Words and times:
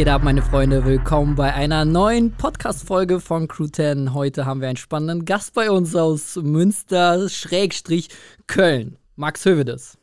geht 0.00 0.08
ab, 0.08 0.22
meine 0.24 0.40
Freunde? 0.40 0.86
Willkommen 0.86 1.34
bei 1.34 1.52
einer 1.52 1.84
neuen 1.84 2.32
Podcast-Folge 2.32 3.20
von 3.20 3.48
Crew 3.48 3.66
10. 3.66 4.14
Heute 4.14 4.46
haben 4.46 4.62
wir 4.62 4.68
einen 4.68 4.78
spannenden 4.78 5.26
Gast 5.26 5.52
bei 5.52 5.70
uns 5.70 5.94
aus 5.94 6.36
Münster-Köln. 6.36 7.28
Max 9.16 9.44
Hövedes. 9.44 9.98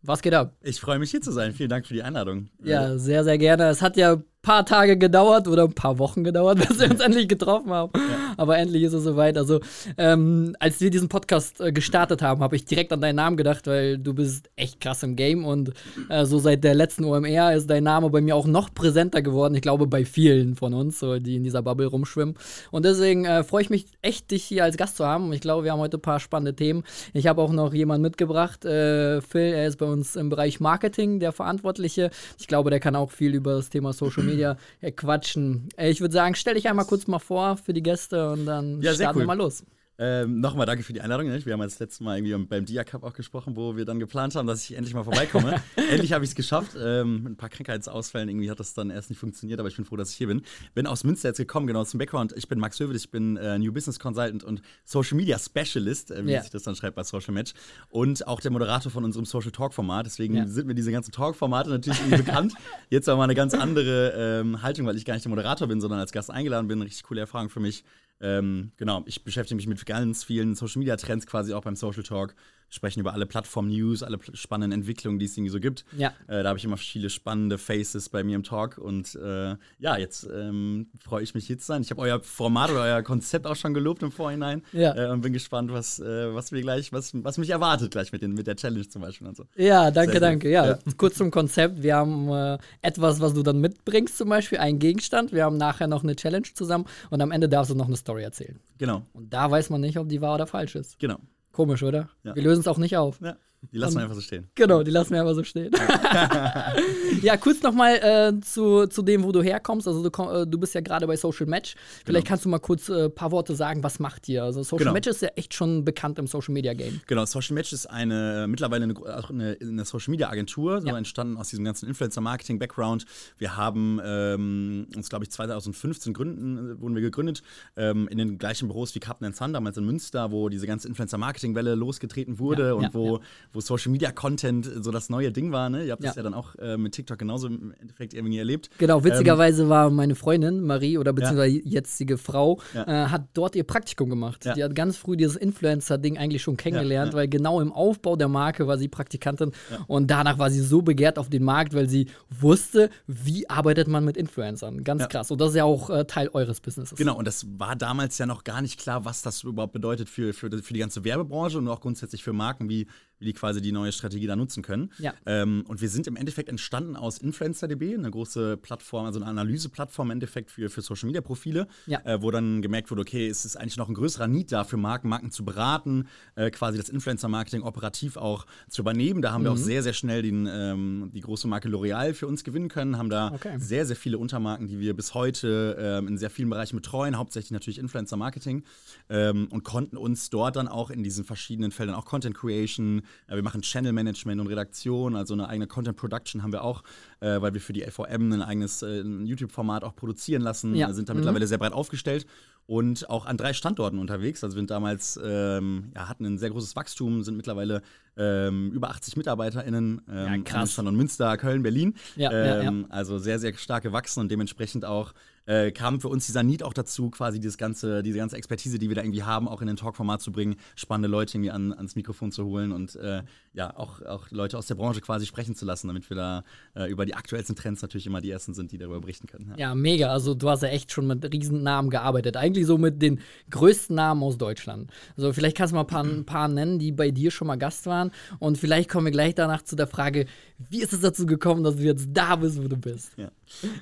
Was 0.00 0.22
geht 0.22 0.32
ab? 0.32 0.54
Ich 0.62 0.80
freue 0.80 0.98
mich 0.98 1.10
hier 1.10 1.20
zu 1.20 1.32
sein. 1.32 1.52
Vielen 1.52 1.68
Dank 1.68 1.86
für 1.86 1.92
die 1.92 2.02
Einladung. 2.02 2.48
Ja, 2.64 2.96
sehr, 2.96 3.24
sehr 3.24 3.36
gerne. 3.36 3.68
Es 3.68 3.82
hat 3.82 3.98
ja 3.98 4.16
paar 4.46 4.64
Tage 4.64 4.96
gedauert 4.96 5.48
oder 5.48 5.64
ein 5.64 5.72
paar 5.72 5.98
Wochen 5.98 6.22
gedauert, 6.22 6.58
bis 6.68 6.78
wir 6.78 6.88
uns 6.88 7.00
endlich 7.00 7.26
getroffen 7.26 7.72
haben. 7.72 7.90
Ja. 7.96 8.34
Aber 8.36 8.56
endlich 8.56 8.84
ist 8.84 8.92
es 8.92 9.02
soweit. 9.02 9.36
Also, 9.36 9.58
ähm, 9.98 10.54
als 10.60 10.80
wir 10.80 10.88
diesen 10.90 11.08
Podcast 11.08 11.60
äh, 11.60 11.72
gestartet 11.72 12.22
haben, 12.22 12.40
habe 12.42 12.54
ich 12.54 12.64
direkt 12.64 12.92
an 12.92 13.00
deinen 13.00 13.16
Namen 13.16 13.36
gedacht, 13.36 13.66
weil 13.66 13.98
du 13.98 14.14
bist 14.14 14.48
echt 14.54 14.80
krass 14.80 15.02
im 15.02 15.16
Game 15.16 15.44
und 15.44 15.72
äh, 16.10 16.24
so 16.26 16.38
seit 16.38 16.62
der 16.62 16.76
letzten 16.76 17.04
OMR 17.04 17.54
ist 17.54 17.68
dein 17.68 17.82
Name 17.82 18.08
bei 18.08 18.20
mir 18.20 18.36
auch 18.36 18.46
noch 18.46 18.72
präsenter 18.72 19.20
geworden. 19.20 19.56
Ich 19.56 19.62
glaube, 19.62 19.88
bei 19.88 20.04
vielen 20.04 20.54
von 20.54 20.74
uns, 20.74 21.00
so, 21.00 21.18
die 21.18 21.34
in 21.34 21.42
dieser 21.42 21.62
Bubble 21.62 21.86
rumschwimmen. 21.86 22.36
Und 22.70 22.84
deswegen 22.84 23.24
äh, 23.24 23.42
freue 23.42 23.62
ich 23.62 23.70
mich 23.70 23.86
echt, 24.00 24.30
dich 24.30 24.44
hier 24.44 24.62
als 24.62 24.76
Gast 24.76 24.96
zu 24.96 25.04
haben. 25.04 25.32
Ich 25.32 25.40
glaube, 25.40 25.64
wir 25.64 25.72
haben 25.72 25.80
heute 25.80 25.96
ein 25.96 26.02
paar 26.02 26.20
spannende 26.20 26.54
Themen. 26.54 26.84
Ich 27.14 27.26
habe 27.26 27.42
auch 27.42 27.50
noch 27.50 27.74
jemanden 27.74 28.02
mitgebracht, 28.02 28.64
äh, 28.64 29.20
Phil, 29.22 29.54
er 29.54 29.66
ist 29.66 29.78
bei 29.78 29.86
uns 29.86 30.14
im 30.14 30.28
Bereich 30.28 30.60
Marketing 30.60 31.18
der 31.18 31.32
Verantwortliche. 31.32 32.10
Ich 32.38 32.46
glaube, 32.46 32.70
der 32.70 32.78
kann 32.78 32.94
auch 32.94 33.10
viel 33.10 33.34
über 33.34 33.54
das 33.56 33.70
Thema 33.70 33.92
Social 33.92 34.22
Media 34.22 34.35
Media 34.36 34.56
quatschen. 34.96 35.68
Ich 35.78 36.00
würde 36.00 36.12
sagen, 36.12 36.34
stell 36.34 36.54
dich 36.54 36.68
einmal 36.68 36.86
kurz 36.86 37.06
mal 37.06 37.18
vor 37.18 37.56
für 37.56 37.72
die 37.72 37.82
Gäste 37.82 38.30
und 38.32 38.46
dann 38.46 38.80
ja, 38.82 38.94
starten 38.94 39.18
cool. 39.18 39.22
wir 39.22 39.26
mal 39.26 39.38
los. 39.38 39.64
Ähm, 39.98 40.40
Nochmal 40.40 40.66
danke 40.66 40.82
für 40.82 40.92
die 40.92 41.00
Einladung. 41.00 41.26
Ne? 41.28 41.44
Wir 41.44 41.54
haben 41.54 41.60
das 41.60 41.78
letzte 41.78 42.04
Mal 42.04 42.18
irgendwie 42.18 42.46
beim 42.46 42.66
Dia 42.66 42.84
Cup 42.84 43.02
auch 43.02 43.14
gesprochen, 43.14 43.56
wo 43.56 43.76
wir 43.76 43.84
dann 43.86 43.98
geplant 43.98 44.34
haben, 44.34 44.46
dass 44.46 44.68
ich 44.68 44.76
endlich 44.76 44.94
mal 44.94 45.04
vorbeikomme. 45.04 45.62
endlich 45.90 46.12
habe 46.12 46.24
ich 46.24 46.30
es 46.30 46.34
geschafft. 46.36 46.72
Ähm, 46.78 47.22
mit 47.22 47.32
ein 47.32 47.36
paar 47.36 47.48
Krankheitsausfällen 47.48 48.28
irgendwie 48.28 48.50
hat 48.50 48.60
das 48.60 48.74
dann 48.74 48.90
erst 48.90 49.08
nicht 49.08 49.18
funktioniert, 49.18 49.58
aber 49.58 49.68
ich 49.68 49.76
bin 49.76 49.86
froh, 49.86 49.96
dass 49.96 50.10
ich 50.10 50.16
hier 50.16 50.26
bin. 50.26 50.42
Bin 50.74 50.86
aus 50.86 51.04
Münster 51.04 51.30
jetzt 51.30 51.38
gekommen, 51.38 51.66
genau 51.66 51.84
zum 51.84 51.98
Background. 51.98 52.34
Ich 52.36 52.46
bin 52.46 52.58
Max 52.58 52.78
Hövel, 52.78 52.94
ich 52.94 53.10
bin 53.10 53.38
äh, 53.38 53.58
New 53.58 53.72
Business 53.72 53.98
Consultant 53.98 54.44
und 54.44 54.60
Social 54.84 55.16
Media 55.16 55.38
Specialist, 55.38 56.10
äh, 56.10 56.26
wie 56.26 56.32
yeah. 56.32 56.42
sich 56.42 56.50
das 56.50 56.64
dann 56.64 56.76
schreibt 56.76 56.96
bei 56.96 57.02
Social 57.02 57.32
Match. 57.32 57.54
Und 57.88 58.26
auch 58.26 58.40
der 58.40 58.50
Moderator 58.50 58.92
von 58.92 59.04
unserem 59.04 59.24
Social 59.24 59.50
Talk 59.50 59.72
Format. 59.72 60.04
Deswegen 60.04 60.34
yeah. 60.34 60.46
sind 60.46 60.66
mir 60.66 60.74
diese 60.74 60.92
ganzen 60.92 61.12
Talk-Formate 61.12 61.70
natürlich 61.70 62.00
irgendwie 62.00 62.22
bekannt. 62.22 62.52
Jetzt 62.90 63.08
aber 63.08 63.18
mal 63.18 63.24
eine 63.24 63.34
ganz 63.34 63.54
andere 63.54 64.12
ähm, 64.14 64.62
Haltung, 64.62 64.86
weil 64.86 64.96
ich 64.96 65.06
gar 65.06 65.14
nicht 65.14 65.24
der 65.24 65.30
Moderator 65.30 65.66
bin, 65.66 65.80
sondern 65.80 66.00
als 66.00 66.12
Gast 66.12 66.30
eingeladen 66.30 66.68
bin. 66.68 66.82
Richtig 66.82 67.04
coole 67.04 67.20
Erfahrung 67.20 67.48
für 67.48 67.60
mich. 67.60 67.82
Ähm, 68.20 68.72
genau, 68.76 69.02
ich 69.06 69.24
beschäftige 69.24 69.56
mich 69.56 69.66
mit 69.66 69.84
ganz 69.84 70.24
vielen 70.24 70.54
Social 70.54 70.78
Media 70.78 70.96
Trends 70.96 71.26
quasi 71.26 71.52
auch 71.52 71.62
beim 71.62 71.76
Social 71.76 72.02
Talk 72.02 72.34
sprechen 72.68 73.00
über 73.00 73.12
alle 73.12 73.26
Plattform-News, 73.26 74.02
alle 74.02 74.18
spannenden 74.34 74.80
Entwicklungen, 74.80 75.18
die 75.18 75.26
es 75.26 75.36
irgendwie 75.36 75.52
so 75.52 75.60
gibt. 75.60 75.84
Ja. 75.96 76.12
Äh, 76.26 76.42
da 76.42 76.48
habe 76.48 76.58
ich 76.58 76.64
immer 76.64 76.76
viele 76.76 77.10
spannende 77.10 77.58
Faces 77.58 78.08
bei 78.08 78.24
mir 78.24 78.36
im 78.36 78.42
Talk. 78.42 78.78
Und 78.78 79.14
äh, 79.14 79.56
ja, 79.78 79.96
jetzt 79.96 80.28
ähm, 80.32 80.88
freue 80.98 81.22
ich 81.22 81.34
mich 81.34 81.46
hier 81.46 81.58
zu 81.58 81.66
sein. 81.66 81.82
Ich 81.82 81.90
habe 81.90 82.00
euer 82.02 82.20
Format 82.20 82.70
oder 82.70 82.82
euer 82.82 83.02
Konzept 83.02 83.46
auch 83.46 83.56
schon 83.56 83.74
gelobt 83.74 84.02
im 84.02 84.10
Vorhinein. 84.10 84.62
Ja. 84.72 84.94
Äh, 84.96 85.10
und 85.10 85.20
bin 85.20 85.32
gespannt, 85.32 85.72
was, 85.72 86.00
äh, 86.00 86.34
was 86.34 86.52
wir 86.52 86.60
gleich, 86.60 86.92
was, 86.92 87.12
was 87.14 87.38
mich 87.38 87.50
erwartet 87.50 87.90
gleich 87.90 88.12
mit, 88.12 88.22
den, 88.22 88.34
mit 88.34 88.46
der 88.46 88.56
Challenge 88.56 88.88
zum 88.88 89.02
Beispiel 89.02 89.26
und 89.26 89.36
so. 89.36 89.44
Ja, 89.56 89.90
danke, 89.90 90.12
Sehr 90.12 90.20
danke. 90.20 90.50
Ja, 90.50 90.66
ja, 90.66 90.78
kurz 90.96 91.16
zum 91.16 91.30
Konzept. 91.30 91.82
Wir 91.82 91.96
haben 91.96 92.28
äh, 92.28 92.58
etwas, 92.82 93.20
was 93.20 93.34
du 93.34 93.42
dann 93.42 93.60
mitbringst, 93.60 94.16
zum 94.16 94.28
Beispiel 94.28 94.58
einen 94.58 94.78
Gegenstand. 94.78 95.32
Wir 95.32 95.44
haben 95.44 95.56
nachher 95.56 95.86
noch 95.86 96.02
eine 96.02 96.16
Challenge 96.16 96.46
zusammen 96.54 96.86
und 97.10 97.20
am 97.20 97.30
Ende 97.30 97.48
darfst 97.48 97.70
du 97.70 97.74
noch 97.74 97.86
eine 97.86 97.96
Story 97.96 98.22
erzählen. 98.22 98.58
Genau. 98.78 99.02
Und 99.12 99.32
da 99.32 99.50
weiß 99.50 99.70
man 99.70 99.80
nicht, 99.80 99.98
ob 99.98 100.08
die 100.08 100.20
wahr 100.20 100.34
oder 100.34 100.46
falsch 100.46 100.74
ist. 100.74 100.98
Genau. 100.98 101.18
Komisch, 101.56 101.82
oder? 101.82 102.10
Ja. 102.22 102.34
Wir 102.34 102.42
lösen 102.42 102.60
es 102.60 102.68
auch 102.68 102.76
nicht 102.76 102.98
auf. 102.98 103.18
Ja. 103.22 103.38
Die 103.72 103.78
lassen 103.78 103.96
wir 103.96 104.02
einfach 104.02 104.14
so 104.14 104.20
stehen. 104.20 104.48
Genau, 104.54 104.82
die 104.82 104.90
lassen 104.90 105.10
wir 105.12 105.20
einfach 105.20 105.34
so 105.34 105.44
stehen. 105.44 105.72
ja, 107.22 107.36
kurz 107.36 107.62
nochmal 107.62 107.94
äh, 107.96 108.40
zu, 108.40 108.86
zu 108.86 109.02
dem, 109.02 109.24
wo 109.24 109.32
du 109.32 109.42
herkommst. 109.42 109.88
Also 109.88 110.08
du, 110.08 110.22
äh, 110.22 110.46
du 110.46 110.58
bist 110.58 110.74
ja 110.74 110.80
gerade 110.80 111.06
bei 111.06 111.16
Social 111.16 111.46
Match. 111.46 111.74
Vielleicht 112.04 112.24
genau. 112.24 112.28
kannst 112.28 112.44
du 112.44 112.48
mal 112.48 112.58
kurz 112.58 112.88
ein 112.88 113.06
äh, 113.06 113.08
paar 113.08 113.32
Worte 113.32 113.54
sagen, 113.54 113.82
was 113.82 113.98
macht 113.98 114.28
ihr? 114.28 114.44
Also 114.44 114.62
Social 114.62 114.78
genau. 114.78 114.92
Match 114.92 115.08
ist 115.08 115.22
ja 115.22 115.28
echt 115.36 115.54
schon 115.54 115.84
bekannt 115.84 116.18
im 116.18 116.26
Social 116.26 116.52
Media 116.52 116.74
Game. 116.74 117.00
Genau, 117.06 117.24
Social 117.26 117.54
Match 117.54 117.72
ist 117.72 117.86
eine 117.86 118.46
mittlerweile 118.48 118.84
eine, 118.84 119.28
eine, 119.28 119.56
eine 119.60 119.84
Social 119.84 120.10
Media 120.10 120.28
Agentur, 120.30 120.80
so 120.80 120.88
ja. 120.88 120.96
entstanden 120.96 121.36
aus 121.36 121.48
diesem 121.48 121.64
ganzen 121.64 121.88
Influencer-Marketing-Background. 121.88 123.04
Wir 123.38 123.56
haben 123.56 124.00
ähm, 124.04 124.86
uns, 124.94 125.08
glaube 125.08 125.24
ich, 125.24 125.30
2015 125.30 126.12
gründen, 126.12 126.72
äh, 126.72 126.80
wurden 126.80 126.94
wir 126.94 127.02
gegründet, 127.02 127.42
ähm, 127.76 128.08
in 128.08 128.18
den 128.18 128.38
gleichen 128.38 128.68
Büros 128.68 128.94
wie 128.94 129.00
Captain 129.00 129.32
Sun, 129.32 129.52
damals 129.52 129.76
in 129.76 129.84
Münster, 129.84 130.30
wo 130.30 130.48
diese 130.48 130.66
ganze 130.66 130.88
Influencer-Marketing-Welle 130.88 131.74
losgetreten 131.74 132.38
wurde 132.38 132.68
ja, 132.68 132.72
und 132.74 132.82
ja, 132.82 132.94
wo, 132.94 133.20
wo 133.52 133.60
Social 133.60 133.92
Media 133.92 134.12
Content 134.12 134.68
so 134.82 134.90
das 134.90 135.08
neue 135.10 135.32
Ding 135.32 135.52
war. 135.52 135.70
Ne? 135.70 135.84
Ihr 135.84 135.92
habt 135.92 136.02
ja. 136.02 136.10
das 136.10 136.16
ja 136.16 136.22
dann 136.22 136.34
auch 136.34 136.54
äh, 136.56 136.76
mit 136.76 136.92
TikTok 136.92 137.18
genauso 137.18 137.48
im 137.48 137.74
Endeffekt 137.80 138.14
irgendwie 138.14 138.38
erlebt. 138.38 138.70
Genau, 138.78 139.04
witzigerweise 139.04 139.64
ähm, 139.64 139.68
war 139.68 139.90
meine 139.90 140.14
Freundin 140.14 140.62
Marie 140.62 140.98
oder 140.98 141.12
beziehungsweise 141.12 141.56
ja. 141.56 141.62
jetzige 141.64 142.18
Frau, 142.18 142.60
ja. 142.74 143.06
äh, 143.06 143.08
hat 143.08 143.28
dort 143.34 143.56
ihr 143.56 143.64
Praktikum 143.64 144.10
gemacht. 144.10 144.48
Die 144.56 144.62
hat 144.62 144.74
ganz 144.74 144.96
früh 144.96 145.16
dieses 145.16 145.36
Influencer-Ding 145.36 146.18
eigentlich 146.18 146.42
schon 146.42 146.56
kennengelernt, 146.56 147.14
weil 147.14 147.28
genau 147.28 147.60
im 147.60 147.72
Aufbau 147.72 148.16
der 148.16 148.28
Marke 148.28 148.66
war 148.66 148.78
sie 148.78 148.88
Praktikantin 148.88 149.52
und 149.86 150.10
danach 150.10 150.38
war 150.38 150.50
sie 150.50 150.60
so 150.60 150.82
begehrt 150.82 151.18
auf 151.18 151.28
den 151.28 151.44
Markt, 151.44 151.74
weil 151.74 151.88
sie 151.88 152.08
wusste, 152.30 152.90
wie 153.06 153.48
arbeitet 153.48 153.88
man 153.88 154.04
mit 154.04 154.16
Influencern. 154.16 154.84
Ganz 154.84 155.08
krass. 155.08 155.30
Und 155.30 155.40
das 155.40 155.50
ist 155.50 155.56
ja 155.56 155.64
auch 155.64 155.90
äh, 155.90 156.04
Teil 156.04 156.28
eures 156.32 156.60
Businesses. 156.60 156.96
Genau, 156.96 157.16
und 157.16 157.26
das 157.26 157.46
war 157.58 157.76
damals 157.76 158.18
ja 158.18 158.26
noch 158.26 158.44
gar 158.44 158.62
nicht 158.62 158.78
klar, 158.78 159.04
was 159.04 159.22
das 159.22 159.42
überhaupt 159.42 159.72
bedeutet 159.72 160.08
für, 160.08 160.32
für, 160.32 160.50
für 160.50 160.74
die 160.74 160.80
ganze 160.80 161.04
Werbebranche 161.04 161.58
und 161.58 161.68
auch 161.68 161.80
grundsätzlich 161.80 162.22
für 162.22 162.32
Marken 162.32 162.68
wie 162.68 162.86
wie 163.18 163.26
die 163.26 163.32
quasi 163.32 163.60
die 163.60 163.72
neue 163.72 163.92
Strategie 163.92 164.26
da 164.26 164.36
nutzen 164.36 164.62
können. 164.62 164.92
Ja. 164.98 165.14
Ähm, 165.24 165.64
und 165.68 165.80
wir 165.80 165.88
sind 165.88 166.06
im 166.06 166.16
Endeffekt 166.16 166.48
entstanden 166.48 166.96
aus 166.96 167.18
InfluencerDB, 167.18 167.94
eine 167.94 168.10
große 168.10 168.56
Plattform, 168.56 169.06
also 169.06 169.20
eine 169.20 169.28
Analyseplattform 169.28 170.08
im 170.08 170.12
Endeffekt 170.12 170.50
für, 170.50 170.68
für 170.70 170.82
Social 170.82 171.06
Media 171.06 171.20
Profile, 171.20 171.66
ja. 171.86 172.00
äh, 172.04 172.20
wo 172.20 172.30
dann 172.30 172.62
gemerkt 172.62 172.90
wurde, 172.90 173.02
okay, 173.02 173.26
es 173.26 173.44
ist 173.44 173.56
eigentlich 173.56 173.76
noch 173.76 173.88
ein 173.88 173.94
größerer 173.94 174.28
Need 174.28 174.52
da 174.52 174.64
für 174.64 174.76
Marken, 174.76 175.08
Marken 175.08 175.30
zu 175.30 175.44
beraten, 175.44 176.08
äh, 176.34 176.50
quasi 176.50 176.78
das 176.78 176.88
Influencer-Marketing 176.88 177.62
operativ 177.62 178.16
auch 178.16 178.46
zu 178.68 178.82
übernehmen. 178.82 179.22
Da 179.22 179.32
haben 179.32 179.42
mhm. 179.42 179.46
wir 179.46 179.52
auch 179.52 179.56
mhm. 179.56 179.62
sehr, 179.62 179.82
sehr 179.82 179.92
schnell 179.92 180.22
den, 180.22 180.48
ähm, 180.50 181.10
die 181.14 181.20
große 181.20 181.48
Marke 181.48 181.68
L'Oreal 181.68 182.12
für 182.14 182.26
uns 182.26 182.44
gewinnen 182.44 182.68
können, 182.68 182.98
haben 182.98 183.10
da 183.10 183.32
okay. 183.32 183.54
sehr, 183.58 183.86
sehr 183.86 183.96
viele 183.96 184.18
Untermarken, 184.18 184.66
die 184.66 184.78
wir 184.78 184.94
bis 184.94 185.14
heute 185.14 185.76
ähm, 185.78 186.08
in 186.08 186.18
sehr 186.18 186.30
vielen 186.30 186.50
Bereichen 186.50 186.76
betreuen, 186.76 187.16
hauptsächlich 187.16 187.52
natürlich 187.52 187.78
Influencer-Marketing 187.78 188.64
ähm, 189.08 189.48
und 189.50 189.64
konnten 189.64 189.96
uns 189.96 190.30
dort 190.30 190.56
dann 190.56 190.68
auch 190.68 190.90
in 190.90 191.02
diesen 191.02 191.24
verschiedenen 191.24 191.70
Feldern 191.70 191.94
auch 191.94 192.04
Content 192.04 192.36
Creation, 192.36 193.02
wir 193.28 193.42
machen 193.42 193.62
Channel 193.62 193.92
Management 193.92 194.40
und 194.40 194.46
Redaktion, 194.46 195.16
also 195.16 195.34
eine 195.34 195.48
eigene 195.48 195.66
Content 195.66 195.96
Production 195.96 196.42
haben 196.42 196.52
wir 196.52 196.62
auch, 196.62 196.82
äh, 197.20 197.40
weil 197.40 197.54
wir 197.54 197.60
für 197.60 197.72
die 197.72 197.82
LVM 197.82 198.32
ein 198.32 198.42
eigenes 198.42 198.82
äh, 198.82 199.00
YouTube-Format 199.02 199.84
auch 199.84 199.94
produzieren 199.96 200.42
lassen, 200.42 200.74
ja. 200.74 200.92
sind 200.92 201.08
da 201.08 201.14
mhm. 201.14 201.20
mittlerweile 201.20 201.46
sehr 201.46 201.58
breit 201.58 201.72
aufgestellt 201.72 202.26
und 202.66 203.08
auch 203.08 203.26
an 203.26 203.36
drei 203.36 203.52
Standorten 203.52 203.98
unterwegs. 203.98 204.42
Also 204.42 204.56
wir 204.56 204.60
sind 204.60 204.70
damals, 204.70 205.18
ähm, 205.22 205.92
ja, 205.94 206.08
hatten 206.08 206.24
ein 206.24 206.38
sehr 206.38 206.50
großes 206.50 206.74
Wachstum, 206.74 207.22
sind 207.22 207.36
mittlerweile 207.36 207.82
ähm, 208.16 208.72
über 208.72 208.90
80 208.90 209.16
MitarbeiterInnen, 209.16 210.02
ähm, 210.08 210.16
ja, 210.16 210.38
krass. 210.38 210.72
Standort 210.72 210.96
Münster, 210.96 211.36
Köln, 211.36 211.62
Berlin. 211.62 211.94
Ja, 212.16 212.32
ja, 212.32 212.44
ja. 212.44 212.60
Ähm, 212.62 212.86
also 212.88 213.18
sehr, 213.18 213.38
sehr 213.38 213.54
stark 213.54 213.84
gewachsen 213.84 214.20
und 214.20 214.30
dementsprechend 214.30 214.84
auch 214.84 215.12
äh, 215.46 215.70
kam 215.70 216.00
für 216.00 216.08
uns 216.08 216.26
dieser 216.26 216.42
Need 216.42 216.62
auch 216.62 216.74
dazu, 216.74 217.10
quasi 217.10 217.40
dieses 217.40 217.56
ganze, 217.58 218.02
diese 218.02 218.18
ganze 218.18 218.36
Expertise, 218.36 218.78
die 218.78 218.88
wir 218.88 218.96
da 218.96 219.02
irgendwie 219.02 219.22
haben, 219.22 219.48
auch 219.48 219.60
in 219.60 219.66
den 219.66 219.76
Talk-Format 219.76 220.20
zu 220.20 220.32
bringen, 220.32 220.56
spannende 220.74 221.08
Leute 221.08 221.36
irgendwie 221.36 221.50
an, 221.50 221.72
ans 221.72 221.96
Mikrofon 221.96 222.32
zu 222.32 222.44
holen 222.44 222.72
und 222.72 222.96
äh, 222.96 223.22
ja, 223.54 223.74
auch, 223.76 224.02
auch 224.02 224.30
Leute 224.30 224.58
aus 224.58 224.66
der 224.66 224.74
Branche 224.74 225.00
quasi 225.00 225.26
sprechen 225.26 225.54
zu 225.54 225.64
lassen, 225.64 225.88
damit 225.88 226.08
wir 226.10 226.16
da 226.16 226.44
äh, 226.74 226.90
über 226.90 227.06
die 227.06 227.14
aktuellsten 227.14 227.56
Trends 227.56 227.80
natürlich 227.82 228.06
immer 228.06 228.20
die 228.20 228.30
ersten 228.30 228.54
sind, 228.54 228.72
die 228.72 228.78
darüber 228.78 229.00
berichten 229.00 229.26
können. 229.26 229.50
Ja. 229.50 229.68
ja, 229.68 229.74
mega. 229.74 230.08
Also 230.08 230.34
du 230.34 230.50
hast 230.50 230.62
ja 230.62 230.68
echt 230.68 230.92
schon 230.92 231.06
mit 231.06 231.24
Riesennamen 231.32 231.90
gearbeitet. 231.90 232.36
Eigentlich 232.36 232.66
so 232.66 232.76
mit 232.76 233.00
den 233.00 233.20
größten 233.50 233.96
Namen 233.96 234.22
aus 234.22 234.36
Deutschland. 234.36 234.90
Also 235.16 235.32
vielleicht 235.32 235.56
kannst 235.56 235.72
du 235.72 235.76
mal 235.76 235.82
ein 235.82 235.86
paar, 235.86 236.04
ein 236.04 236.26
paar 236.26 236.48
nennen, 236.48 236.78
die 236.78 236.92
bei 236.92 237.10
dir 237.10 237.30
schon 237.30 237.46
mal 237.46 237.56
Gast 237.56 237.86
waren. 237.86 238.10
Und 238.38 238.58
vielleicht 238.58 238.90
kommen 238.90 239.06
wir 239.06 239.12
gleich 239.12 239.34
danach 239.34 239.62
zu 239.62 239.76
der 239.76 239.86
Frage, 239.86 240.26
wie 240.70 240.82
ist 240.82 240.92
es 240.92 241.00
dazu 241.00 241.26
gekommen, 241.26 241.64
dass 241.64 241.76
du 241.76 241.82
jetzt 241.82 242.08
da 242.12 242.36
bist, 242.36 242.62
wo 242.62 242.68
du 242.68 242.76
bist? 242.76 243.12
Ja. 243.16 243.30